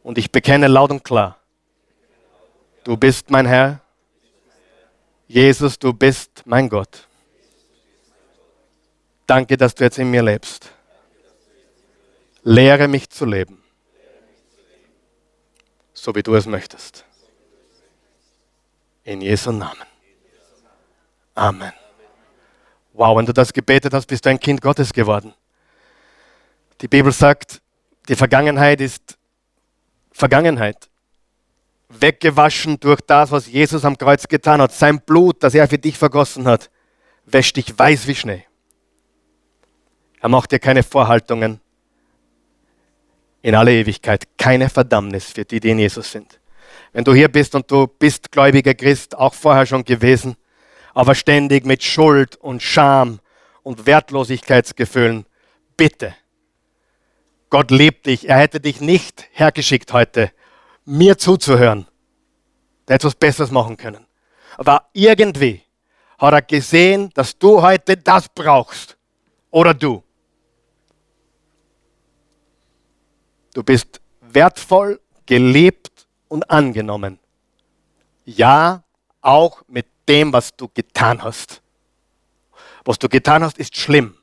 Und 0.03 0.17
ich 0.17 0.31
bekenne 0.31 0.67
laut 0.67 0.91
und 0.91 1.03
klar, 1.03 1.37
du 2.83 2.97
bist 2.97 3.29
mein 3.29 3.45
Herr. 3.45 3.81
Jesus, 5.27 5.79
du 5.79 5.93
bist 5.93 6.43
mein 6.45 6.69
Gott. 6.69 7.07
Danke, 9.25 9.57
dass 9.57 9.73
du 9.73 9.83
jetzt 9.83 9.97
in 9.97 10.11
mir 10.11 10.21
lebst. 10.21 10.69
Lehre 12.43 12.87
mich 12.87 13.09
zu 13.09 13.25
leben, 13.25 13.63
so 15.93 16.13
wie 16.13 16.21
du 16.21 16.35
es 16.35 16.45
möchtest. 16.45 17.05
In 19.05 19.21
Jesu 19.21 19.51
Namen. 19.51 19.87
Amen. 21.35 21.73
Wow, 22.91 23.17
wenn 23.17 23.25
du 23.25 23.33
das 23.33 23.51
gebetet 23.51 23.93
hast, 23.93 24.05
bist 24.05 24.25
du 24.25 24.29
ein 24.29 24.39
Kind 24.39 24.61
Gottes 24.61 24.93
geworden. 24.93 25.33
Die 26.81 26.87
Bibel 26.87 27.11
sagt, 27.11 27.61
die 28.07 28.15
Vergangenheit 28.15 28.81
ist 28.81 29.17
Vergangenheit. 30.11 30.89
Weggewaschen 31.99 32.79
durch 32.79 33.01
das, 33.01 33.31
was 33.31 33.47
Jesus 33.47 33.85
am 33.85 33.97
Kreuz 33.97 34.27
getan 34.27 34.61
hat. 34.61 34.71
Sein 34.71 35.01
Blut, 35.01 35.43
das 35.43 35.55
er 35.55 35.67
für 35.67 35.77
dich 35.77 35.97
vergossen 35.97 36.47
hat, 36.47 36.69
wäscht 37.25 37.55
dich 37.57 37.77
weiß 37.77 38.07
wie 38.07 38.15
Schnee. 38.15 38.45
Er 40.19 40.29
macht 40.29 40.51
dir 40.51 40.59
keine 40.59 40.83
Vorhaltungen. 40.83 41.59
In 43.41 43.55
aller 43.55 43.71
Ewigkeit 43.71 44.27
keine 44.37 44.69
Verdammnis 44.69 45.31
für 45.31 45.43
die, 45.43 45.59
die 45.59 45.69
in 45.69 45.79
Jesus 45.79 46.11
sind. 46.11 46.39
Wenn 46.93 47.03
du 47.03 47.13
hier 47.13 47.27
bist 47.27 47.55
und 47.55 47.69
du 47.69 47.87
bist 47.87 48.31
gläubiger 48.31 48.73
Christ, 48.73 49.17
auch 49.17 49.33
vorher 49.33 49.65
schon 49.65 49.83
gewesen, 49.83 50.35
aber 50.93 51.15
ständig 51.15 51.65
mit 51.65 51.83
Schuld 51.83 52.35
und 52.37 52.61
Scham 52.63 53.19
und 53.63 53.85
Wertlosigkeitsgefühlen, 53.85 55.25
bitte 55.75 56.15
Gott 57.53 57.69
liebt 57.69 58.07
dich. 58.07 58.27
Er 58.27 58.37
hätte 58.37 58.59
dich 58.59 58.81
nicht 58.81 59.27
hergeschickt 59.31 59.93
heute, 59.93 60.31
mir 60.85 61.17
zuzuhören. 61.17 61.87
Der 62.87 62.95
hätte 62.95 63.07
etwas 63.07 63.15
Besseres 63.15 63.51
machen 63.51 63.77
können. 63.77 64.05
Aber 64.57 64.89
irgendwie 64.93 65.61
hat 66.17 66.33
er 66.33 66.41
gesehen, 66.41 67.09
dass 67.13 67.37
du 67.37 67.61
heute 67.61 67.97
das 67.97 68.29
brauchst. 68.29 68.97
Oder 69.51 69.73
du. 69.73 70.03
Du 73.53 73.63
bist 73.63 74.01
wertvoll, 74.21 74.99
geliebt 75.25 76.07
und 76.27 76.49
angenommen. 76.49 77.19
Ja, 78.25 78.83
auch 79.21 79.63
mit 79.67 79.87
dem, 80.07 80.33
was 80.33 80.55
du 80.55 80.67
getan 80.73 81.23
hast. 81.23 81.61
Was 82.83 82.99
du 82.99 83.07
getan 83.07 83.43
hast, 83.43 83.57
ist 83.57 83.77
schlimm. 83.77 84.17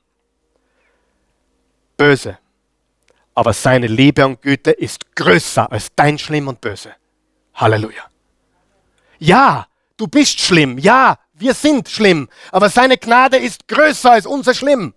Böse 1.96 2.38
aber 3.40 3.54
seine 3.54 3.86
Liebe 3.86 4.26
und 4.26 4.42
Güte 4.42 4.70
ist 4.70 5.16
größer 5.16 5.72
als 5.72 5.94
dein 5.96 6.18
Schlimm 6.18 6.48
und 6.48 6.60
Böse. 6.60 6.94
Halleluja. 7.54 8.02
Ja, 9.18 9.66
du 9.96 10.06
bist 10.08 10.40
schlimm. 10.40 10.76
Ja, 10.76 11.18
wir 11.32 11.54
sind 11.54 11.88
schlimm. 11.88 12.28
Aber 12.52 12.68
seine 12.68 12.98
Gnade 12.98 13.38
ist 13.38 13.66
größer 13.66 14.12
als 14.12 14.26
unser 14.26 14.52
Schlimm. 14.52 14.92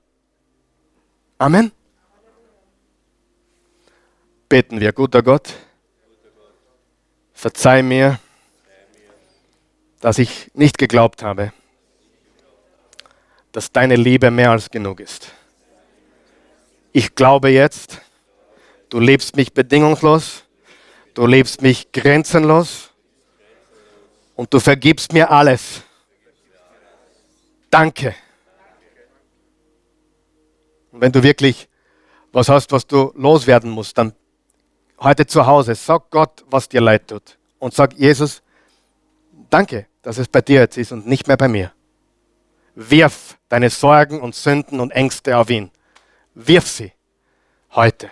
Amen. 1.37 1.71
Beten 4.49 4.81
wir, 4.81 4.91
guter 4.91 5.23
Gott, 5.23 5.53
verzeih 7.33 7.81
mir, 7.81 8.19
dass 10.01 10.17
ich 10.17 10.51
nicht 10.53 10.77
geglaubt 10.77 11.23
habe, 11.23 11.53
dass 13.53 13.71
deine 13.71 13.95
Liebe 13.95 14.31
mehr 14.31 14.51
als 14.51 14.69
genug 14.69 14.99
ist. 14.99 15.31
Ich 16.91 17.15
glaube 17.15 17.47
jetzt, 17.47 18.02
Du 18.93 18.99
liebst 18.99 19.35
mich 19.35 19.51
bedingungslos. 19.51 20.43
Du 21.15 21.25
liebst 21.25 21.63
mich 21.63 21.91
grenzenlos. 21.91 22.91
Und 24.35 24.53
du 24.53 24.59
vergibst 24.59 25.13
mir 25.13 25.31
alles. 25.31 25.81
Danke. 27.71 28.13
Und 30.91 31.01
wenn 31.01 31.11
du 31.11 31.23
wirklich 31.23 31.67
was 32.31 32.49
hast, 32.49 32.71
was 32.71 32.85
du 32.85 33.11
loswerden 33.15 33.71
musst, 33.71 33.97
dann 33.97 34.13
heute 34.99 35.25
zu 35.25 35.43
Hause, 35.43 35.73
sag 35.73 36.11
Gott, 36.11 36.45
was 36.51 36.69
dir 36.69 36.81
leid 36.81 37.07
tut. 37.07 37.39
Und 37.57 37.73
sag 37.73 37.93
Jesus, 37.93 38.43
danke, 39.49 39.87
dass 40.03 40.19
es 40.19 40.27
bei 40.27 40.41
dir 40.41 40.59
jetzt 40.59 40.77
ist 40.77 40.91
und 40.91 41.07
nicht 41.07 41.27
mehr 41.27 41.37
bei 41.37 41.47
mir. 41.47 41.71
Wirf 42.75 43.39
deine 43.49 43.71
Sorgen 43.71 44.21
und 44.21 44.35
Sünden 44.35 44.79
und 44.79 44.91
Ängste 44.91 45.35
auf 45.35 45.49
ihn. 45.49 45.71
Wirf 46.35 46.67
sie 46.67 46.91
heute. 47.71 48.11